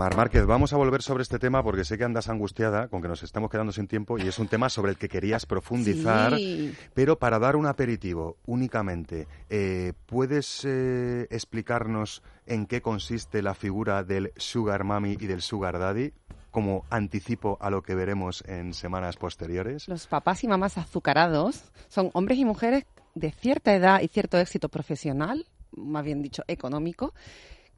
Mar 0.00 0.16
Márquez, 0.16 0.46
vamos 0.46 0.72
a 0.72 0.78
volver 0.78 1.02
sobre 1.02 1.22
este 1.22 1.38
tema 1.38 1.62
porque 1.62 1.84
sé 1.84 1.98
que 1.98 2.04
andas 2.04 2.30
angustiada 2.30 2.88
con 2.88 3.02
que 3.02 3.08
nos 3.08 3.22
estamos 3.22 3.50
quedando 3.50 3.70
sin 3.70 3.86
tiempo 3.86 4.16
y 4.16 4.22
es 4.26 4.38
un 4.38 4.48
tema 4.48 4.70
sobre 4.70 4.92
el 4.92 4.96
que 4.96 5.10
querías 5.10 5.44
profundizar. 5.44 6.34
Sí. 6.36 6.74
Pero 6.94 7.18
para 7.18 7.38
dar 7.38 7.54
un 7.54 7.66
aperitivo 7.66 8.38
únicamente, 8.46 9.28
eh, 9.50 9.92
¿puedes 10.06 10.64
eh, 10.64 11.26
explicarnos 11.28 12.22
en 12.46 12.64
qué 12.64 12.80
consiste 12.80 13.42
la 13.42 13.52
figura 13.52 14.02
del 14.02 14.32
Sugar 14.38 14.84
Mami 14.84 15.18
y 15.20 15.26
del 15.26 15.42
Sugar 15.42 15.78
Daddy? 15.78 16.14
Como 16.50 16.86
anticipo 16.88 17.58
a 17.60 17.68
lo 17.68 17.82
que 17.82 17.94
veremos 17.94 18.42
en 18.46 18.72
semanas 18.72 19.18
posteriores. 19.18 19.86
Los 19.86 20.06
papás 20.06 20.42
y 20.44 20.48
mamás 20.48 20.78
azucarados 20.78 21.64
son 21.88 22.08
hombres 22.14 22.38
y 22.38 22.46
mujeres 22.46 22.86
de 23.14 23.32
cierta 23.32 23.74
edad 23.74 24.00
y 24.00 24.08
cierto 24.08 24.38
éxito 24.38 24.70
profesional, 24.70 25.44
más 25.72 26.02
bien 26.06 26.22
dicho 26.22 26.42
económico, 26.48 27.12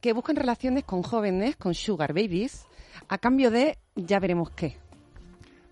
que 0.02 0.12
buscan 0.12 0.36
relaciones 0.36 0.84
con 0.84 1.02
jóvenes, 1.02 1.56
con 1.56 1.74
sugar 1.74 2.12
babies, 2.12 2.66
a 3.08 3.18
cambio 3.18 3.50
de 3.52 3.78
ya 3.94 4.18
veremos 4.18 4.50
qué. 4.50 4.76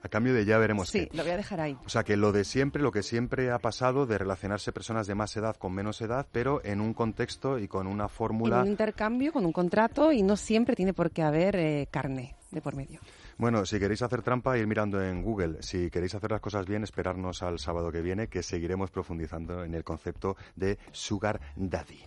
A 0.02 0.08
cambio 0.08 0.32
de 0.32 0.46
ya 0.46 0.56
veremos 0.56 0.88
Sí, 0.88 1.08
qué. 1.08 1.16
lo 1.16 1.24
voy 1.24 1.32
a 1.32 1.36
dejar 1.36 1.60
ahí. 1.60 1.76
O 1.84 1.88
sea, 1.90 2.04
que 2.04 2.16
lo 2.16 2.32
de 2.32 2.44
siempre, 2.44 2.80
lo 2.80 2.92
que 2.92 3.02
siempre 3.02 3.50
ha 3.50 3.58
pasado 3.58 4.06
de 4.06 4.16
relacionarse 4.16 4.72
personas 4.72 5.06
de 5.08 5.14
más 5.16 5.36
edad 5.36 5.56
con 5.56 5.74
menos 5.74 6.00
edad, 6.00 6.26
pero 6.32 6.64
en 6.64 6.80
un 6.80 6.94
contexto 6.94 7.58
y 7.58 7.68
con 7.68 7.86
una 7.86 8.08
fórmula 8.08 8.62
un 8.62 8.68
intercambio, 8.68 9.32
con 9.32 9.44
un 9.44 9.52
contrato, 9.52 10.12
y 10.12 10.22
no 10.22 10.36
siempre 10.36 10.76
tiene 10.76 10.94
por 10.94 11.10
qué 11.10 11.22
haber 11.22 11.56
eh, 11.56 11.88
carne 11.90 12.36
de 12.52 12.62
por 12.62 12.76
medio. 12.76 13.00
Bueno, 13.36 13.66
si 13.66 13.78
queréis 13.80 14.00
hacer 14.02 14.22
trampa, 14.22 14.56
ir 14.56 14.66
mirando 14.66 15.02
en 15.02 15.22
Google. 15.22 15.62
Si 15.62 15.90
queréis 15.90 16.14
hacer 16.14 16.30
las 16.30 16.40
cosas 16.40 16.66
bien, 16.66 16.84
esperarnos 16.84 17.42
al 17.42 17.58
sábado 17.58 17.90
que 17.90 18.00
viene, 18.00 18.28
que 18.28 18.42
seguiremos 18.44 18.90
profundizando 18.90 19.64
en 19.64 19.74
el 19.74 19.82
concepto 19.82 20.36
de 20.54 20.78
Sugar 20.92 21.40
Daddy. 21.56 22.04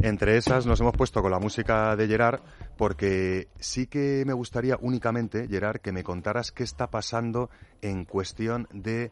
Entre 0.00 0.36
esas 0.36 0.64
nos 0.64 0.80
hemos 0.80 0.96
puesto 0.96 1.22
con 1.22 1.32
la 1.32 1.40
música 1.40 1.96
de 1.96 2.06
Gerard 2.06 2.40
porque 2.76 3.48
sí 3.58 3.88
que 3.88 4.22
me 4.24 4.32
gustaría 4.32 4.78
únicamente, 4.80 5.48
Gerard, 5.48 5.80
que 5.80 5.90
me 5.90 6.04
contaras 6.04 6.52
qué 6.52 6.62
está 6.62 6.88
pasando 6.88 7.50
en 7.82 8.04
cuestión 8.04 8.68
de 8.72 9.10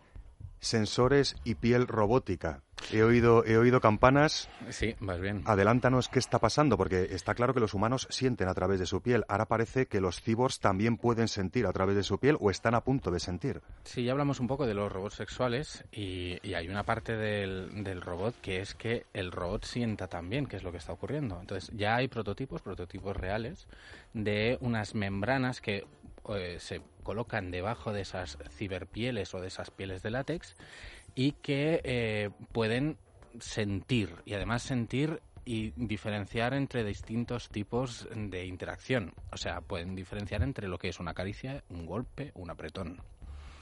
sensores 0.61 1.37
y 1.45 1.57
piel 1.57 1.87
robótica. 1.87 2.63
He 2.93 3.03
oído, 3.03 3.45
he 3.45 3.57
oído 3.57 3.81
campanas. 3.81 4.49
Sí, 4.71 4.95
vas 5.01 5.21
bien. 5.21 5.43
Adelántanos 5.45 6.09
qué 6.09 6.19
está 6.19 6.39
pasando, 6.39 6.77
porque 6.77 7.09
está 7.11 7.35
claro 7.35 7.55
que 7.55 7.61
los 7.61 7.75
humanos 7.75 8.07
sienten 8.11 8.49
a 8.49 8.55
través 8.55 8.79
de 8.79 8.87
su 8.87 9.01
piel. 9.01 9.25
Ahora 9.29 9.47
parece 9.47 9.87
que 9.87 10.01
los 10.01 10.21
cyborgs 10.21 10.61
también 10.61 10.97
pueden 10.97 11.27
sentir 11.27 11.67
a 11.67 11.73
través 11.73 11.97
de 11.97 12.03
su 12.03 12.19
piel 12.19 12.37
o 12.39 12.51
están 12.51 12.75
a 12.75 12.83
punto 12.83 13.11
de 13.11 13.19
sentir. 13.19 13.63
Sí, 13.85 14.05
ya 14.05 14.13
hablamos 14.13 14.41
un 14.41 14.47
poco 14.47 14.67
de 14.67 14.75
los 14.75 14.93
robots 14.93 15.15
sexuales 15.15 15.85
y, 15.91 16.39
y 16.47 16.55
hay 16.55 16.69
una 16.69 16.85
parte 16.85 17.17
del, 17.17 17.83
del 17.83 18.03
robot 18.03 18.37
que 18.41 18.61
es 18.61 18.75
que 18.75 19.07
el 19.15 19.33
robot 19.33 19.65
sienta 19.65 20.07
también 20.07 20.47
qué 20.47 20.57
es 20.57 20.63
lo 20.63 20.71
que 20.71 20.79
está 20.79 20.93
ocurriendo. 20.93 21.41
Entonces 21.41 21.71
ya 21.75 21.97
hay 21.97 22.09
prototipos, 22.09 22.63
prototipos 22.63 23.17
reales, 23.17 23.67
de 24.13 24.59
unas 24.61 24.95
membranas 24.95 25.61
que 25.61 25.87
eh, 26.29 26.57
se 26.61 26.83
colocan 27.07 27.53
debajo 27.53 27.93
de 27.93 28.01
esas 28.01 28.37
ciberpieles 28.51 29.33
o 29.33 29.41
de 29.41 29.47
esas 29.47 29.71
pieles 29.71 30.03
de 30.03 30.11
látex 30.11 30.57
y 31.15 31.33
que 31.41 31.81
eh, 31.85 32.31
pueden 32.51 32.99
sentir 33.39 34.11
y 34.25 34.35
además 34.35 34.65
sentir 34.65 35.23
y 35.45 35.73
diferenciar 35.77 36.53
entre 36.53 36.83
distintos 36.83 37.49
tipos 37.49 38.09
de 38.13 38.47
interacción. 38.47 39.15
O 39.31 39.37
sea, 39.37 39.61
pueden 39.61 39.95
diferenciar 39.95 40.43
entre 40.43 40.67
lo 40.67 40.79
que 40.79 40.89
es 40.89 40.99
una 40.99 41.15
caricia, 41.15 41.63
un 41.69 41.87
golpe, 41.87 42.33
un 42.35 42.51
apretón. 42.51 43.01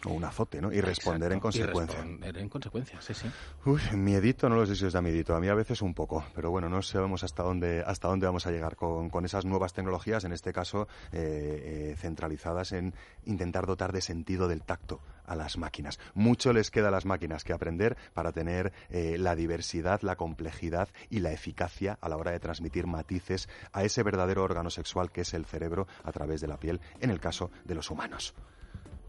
O 0.06 0.12
un 0.12 0.24
azote, 0.24 0.60
¿no? 0.60 0.72
Y 0.72 0.80
responder 0.80 1.32
en. 1.32 1.38
Y 1.38 1.40
consecuencia. 1.40 1.96
responder 1.96 2.38
en 2.38 2.48
consecuencia, 2.48 3.00
sí, 3.00 3.14
sí. 3.14 3.30
Uy, 3.64 3.80
miedito, 3.96 4.48
no 4.48 4.56
lo 4.56 4.66
sé 4.66 4.76
si 4.76 4.84
os 4.84 4.92
da 4.92 5.00
miedito. 5.00 5.34
A 5.34 5.40
mí 5.40 5.48
a 5.48 5.54
veces 5.54 5.82
un 5.82 5.94
poco, 5.94 6.24
pero 6.34 6.50
bueno, 6.50 6.68
no 6.68 6.82
sabemos 6.82 7.24
hasta 7.24 7.42
dónde, 7.42 7.82
hasta 7.86 8.08
dónde 8.08 8.26
vamos 8.26 8.46
a 8.46 8.50
llegar 8.50 8.76
con, 8.76 9.10
con 9.10 9.24
esas 9.24 9.44
nuevas 9.44 9.72
tecnologías, 9.72 10.24
en 10.24 10.32
este 10.32 10.52
caso 10.52 10.88
eh, 11.12 11.92
eh, 11.92 11.96
centralizadas 11.96 12.72
en 12.72 12.94
intentar 13.24 13.66
dotar 13.66 13.92
de 13.92 14.00
sentido 14.00 14.48
del 14.48 14.62
tacto 14.62 15.00
a 15.26 15.34
las 15.36 15.56
máquinas. 15.58 15.98
Mucho 16.14 16.52
les 16.52 16.70
queda 16.70 16.88
a 16.88 16.90
las 16.90 17.06
máquinas 17.06 17.44
que 17.44 17.52
aprender 17.52 17.96
para 18.12 18.32
tener 18.32 18.72
eh, 18.90 19.16
la 19.18 19.34
diversidad, 19.34 20.02
la 20.02 20.16
complejidad 20.16 20.88
y 21.10 21.20
la 21.20 21.32
eficacia 21.32 21.98
a 22.00 22.08
la 22.08 22.16
hora 22.16 22.32
de 22.32 22.40
transmitir 22.40 22.86
matices 22.86 23.48
a 23.72 23.84
ese 23.84 24.02
verdadero 24.02 24.42
órgano 24.42 24.70
sexual 24.70 25.10
que 25.10 25.22
es 25.22 25.34
el 25.34 25.46
cerebro 25.46 25.86
a 26.02 26.12
través 26.12 26.40
de 26.40 26.48
la 26.48 26.58
piel, 26.58 26.80
en 27.00 27.10
el 27.10 27.20
caso 27.20 27.50
de 27.64 27.74
los 27.74 27.90
humanos. 27.90 28.34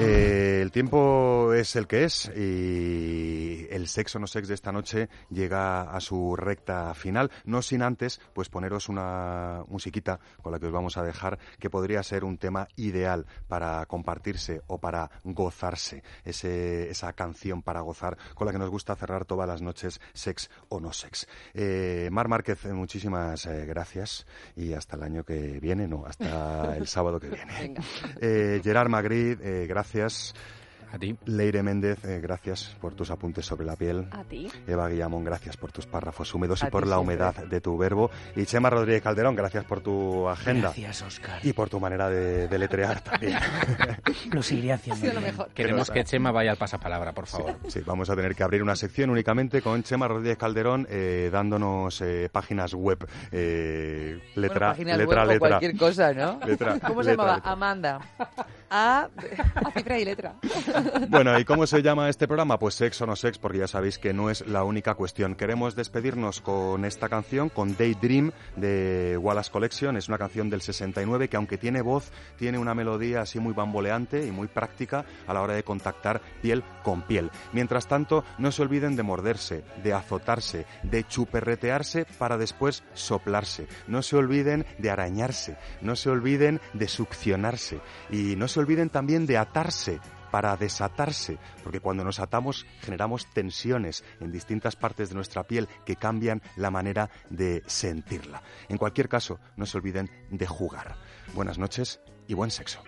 Eh, 0.00 0.60
el 0.62 0.70
tiempo 0.70 1.52
es 1.54 1.74
el 1.76 1.86
que 1.86 2.04
es 2.04 2.30
y 2.36 3.66
el 3.70 3.88
sexo 3.88 4.18
no 4.18 4.26
sex 4.26 4.48
de 4.48 4.54
esta 4.54 4.70
noche 4.70 5.08
llega 5.30 5.82
a 5.82 6.00
su 6.00 6.36
recta 6.36 6.94
final, 6.94 7.30
no 7.44 7.62
sin 7.62 7.82
antes 7.82 8.20
pues 8.32 8.48
poneros 8.48 8.88
una 8.88 9.64
musiquita 9.68 10.20
con 10.42 10.52
la 10.52 10.58
que 10.58 10.66
os 10.66 10.72
vamos 10.72 10.96
a 10.96 11.02
dejar 11.02 11.38
que 11.58 11.70
podría 11.70 12.02
ser 12.02 12.24
un 12.24 12.38
tema 12.38 12.68
ideal 12.76 13.26
para 13.48 13.84
compartirse 13.86 14.62
o 14.66 14.78
para 14.78 15.10
gozarse, 15.24 16.02
ese, 16.24 16.90
esa 16.90 17.12
canción 17.12 17.62
para 17.62 17.80
gozar 17.80 18.16
con 18.34 18.46
la 18.46 18.52
que 18.52 18.58
nos 18.58 18.70
gusta 18.70 18.94
cerrar 18.94 19.24
todas 19.24 19.48
las 19.48 19.62
noches 19.62 20.00
sex 20.12 20.50
o 20.68 20.80
no 20.80 20.92
sex. 20.92 21.26
Eh, 21.54 22.08
Mar 22.12 22.28
Márquez, 22.28 22.64
eh, 22.66 22.72
muchísimas 22.72 23.46
eh, 23.46 23.66
gracias 23.66 24.26
y 24.54 24.72
hasta 24.74 24.96
el 24.96 25.02
año 25.02 25.24
que 25.24 25.58
viene, 25.60 25.88
no, 25.88 26.04
hasta 26.06 26.76
el 26.76 26.86
sábado 26.86 27.18
que 27.18 27.28
viene. 27.28 27.74
Eh, 28.20 28.60
Gerard 28.62 28.88
Magritte, 28.88 29.64
eh, 29.64 29.66
gracias. 29.92 30.34
A 30.90 30.98
ti. 30.98 31.14
Leire 31.26 31.62
Méndez, 31.62 32.02
eh, 32.06 32.18
gracias 32.18 32.74
por 32.80 32.94
tus 32.94 33.10
apuntes 33.10 33.44
sobre 33.44 33.66
la 33.66 33.76
piel. 33.76 34.08
A 34.10 34.24
ti. 34.24 34.48
Eva 34.66 34.88
Guillamón, 34.88 35.22
gracias 35.22 35.54
por 35.58 35.70
tus 35.70 35.84
párrafos 35.84 36.34
húmedos 36.34 36.62
y 36.62 36.66
A 36.66 36.70
por 36.70 36.84
ti 36.84 36.88
la 36.88 36.96
siempre. 36.96 37.14
humedad 37.16 37.34
de 37.44 37.60
tu 37.60 37.76
verbo. 37.76 38.10
Y 38.34 38.46
Chema 38.46 38.70
Rodríguez 38.70 39.02
Calderón, 39.02 39.36
gracias 39.36 39.66
por 39.66 39.82
tu 39.82 40.26
agenda. 40.26 40.68
Gracias, 40.68 41.02
Oscar. 41.02 41.44
Y 41.44 41.52
por 41.52 41.68
tu 41.68 41.78
manera 41.78 42.08
de, 42.08 42.48
de 42.48 42.58
letrear 42.58 43.02
también. 43.02 43.36
Lo 44.32 44.42
seguiré 44.42 44.72
haciendo. 44.72 44.98
sido 45.02 45.12
lo 45.12 45.20
mejor. 45.20 45.48
Queremos 45.50 45.90
que 45.90 46.04
Chema 46.04 46.32
vaya 46.32 46.52
al 46.52 46.56
pasapalabra, 46.56 47.12
por 47.12 47.26
favor. 47.26 47.56
Sí, 47.68 47.80
vamos 47.84 48.08
a 48.08 48.16
tener 48.16 48.34
que 48.34 48.42
abrir 48.42 48.62
una 48.62 48.74
sección 48.74 49.10
únicamente 49.10 49.60
con 49.60 49.82
Chema 49.82 50.08
Rodríguez 50.08 50.38
Calderón 50.38 50.86
eh, 50.88 51.28
dándonos 51.30 52.00
eh, 52.00 52.30
páginas 52.32 52.72
web. 52.72 53.06
eh, 53.30 54.22
letra, 54.36 54.68
Bueno, 54.68 54.72
páginas 54.72 54.96
letra, 54.98 55.20
web 55.20 55.28
o 55.28 55.32
letra. 55.34 55.48
cualquier 55.50 55.76
cosa, 55.76 56.14
¿no? 56.14 56.40
Letra, 56.46 56.78
¿Cómo 56.80 57.02
se 57.02 57.10
letra, 57.10 57.24
llamaba? 57.24 57.34
letra. 57.36 57.52
Amanda. 57.52 58.00
A, 58.70 59.08
a 59.54 59.70
cifra 59.72 59.98
y 59.98 60.04
letra. 60.04 60.34
Bueno, 61.08 61.38
¿y 61.38 61.44
cómo 61.44 61.66
se 61.66 61.82
llama 61.82 62.08
este 62.08 62.26
programa? 62.26 62.58
Pues 62.58 62.74
Sex 62.74 63.00
o 63.00 63.06
no 63.06 63.16
Sex, 63.16 63.38
porque 63.38 63.58
ya 63.58 63.66
sabéis 63.66 63.98
que 63.98 64.12
no 64.12 64.30
es 64.30 64.46
la 64.46 64.64
única 64.64 64.94
cuestión. 64.94 65.34
Queremos 65.34 65.74
despedirnos 65.74 66.40
con 66.40 66.84
esta 66.84 67.08
canción, 67.08 67.48
con 67.48 67.76
Daydream 67.76 68.32
de 68.56 69.16
Wallace 69.18 69.50
Collection. 69.50 69.96
Es 69.96 70.08
una 70.08 70.18
canción 70.18 70.50
del 70.50 70.60
69 70.60 71.28
que 71.28 71.36
aunque 71.36 71.58
tiene 71.58 71.82
voz, 71.82 72.12
tiene 72.36 72.58
una 72.58 72.74
melodía 72.74 73.22
así 73.22 73.38
muy 73.38 73.54
bamboleante 73.54 74.26
y 74.26 74.30
muy 74.30 74.48
práctica 74.48 75.04
a 75.26 75.34
la 75.34 75.42
hora 75.42 75.54
de 75.54 75.62
contactar 75.62 76.20
piel 76.42 76.62
con 76.82 77.02
piel. 77.02 77.30
Mientras 77.52 77.86
tanto, 77.86 78.24
no 78.38 78.52
se 78.52 78.62
olviden 78.62 78.96
de 78.96 79.02
morderse, 79.02 79.64
de 79.82 79.92
azotarse, 79.92 80.66
de 80.82 81.04
chuperretearse 81.04 82.06
para 82.18 82.38
después 82.38 82.82
soplarse. 82.94 83.66
No 83.86 84.02
se 84.02 84.16
olviden 84.16 84.66
de 84.78 84.90
arañarse, 84.90 85.56
no 85.80 85.96
se 85.96 86.10
olviden 86.10 86.60
de 86.74 86.88
succionarse 86.88 87.80
y 88.10 88.36
no 88.36 88.48
se 88.48 88.57
olviden 88.60 88.90
también 88.90 89.26
de 89.26 89.38
atarse 89.38 90.00
para 90.30 90.56
desatarse, 90.56 91.38
porque 91.64 91.80
cuando 91.80 92.04
nos 92.04 92.20
atamos 92.20 92.66
generamos 92.80 93.26
tensiones 93.32 94.04
en 94.20 94.30
distintas 94.30 94.76
partes 94.76 95.08
de 95.08 95.14
nuestra 95.14 95.44
piel 95.44 95.68
que 95.86 95.96
cambian 95.96 96.42
la 96.56 96.70
manera 96.70 97.10
de 97.30 97.62
sentirla. 97.66 98.42
En 98.68 98.78
cualquier 98.78 99.08
caso, 99.08 99.40
no 99.56 99.66
se 99.66 99.78
olviden 99.78 100.10
de 100.30 100.46
jugar. 100.46 100.96
Buenas 101.34 101.58
noches 101.58 102.00
y 102.26 102.34
buen 102.34 102.50
sexo. 102.50 102.82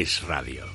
Es 0.00 0.22
radio. 0.26 0.69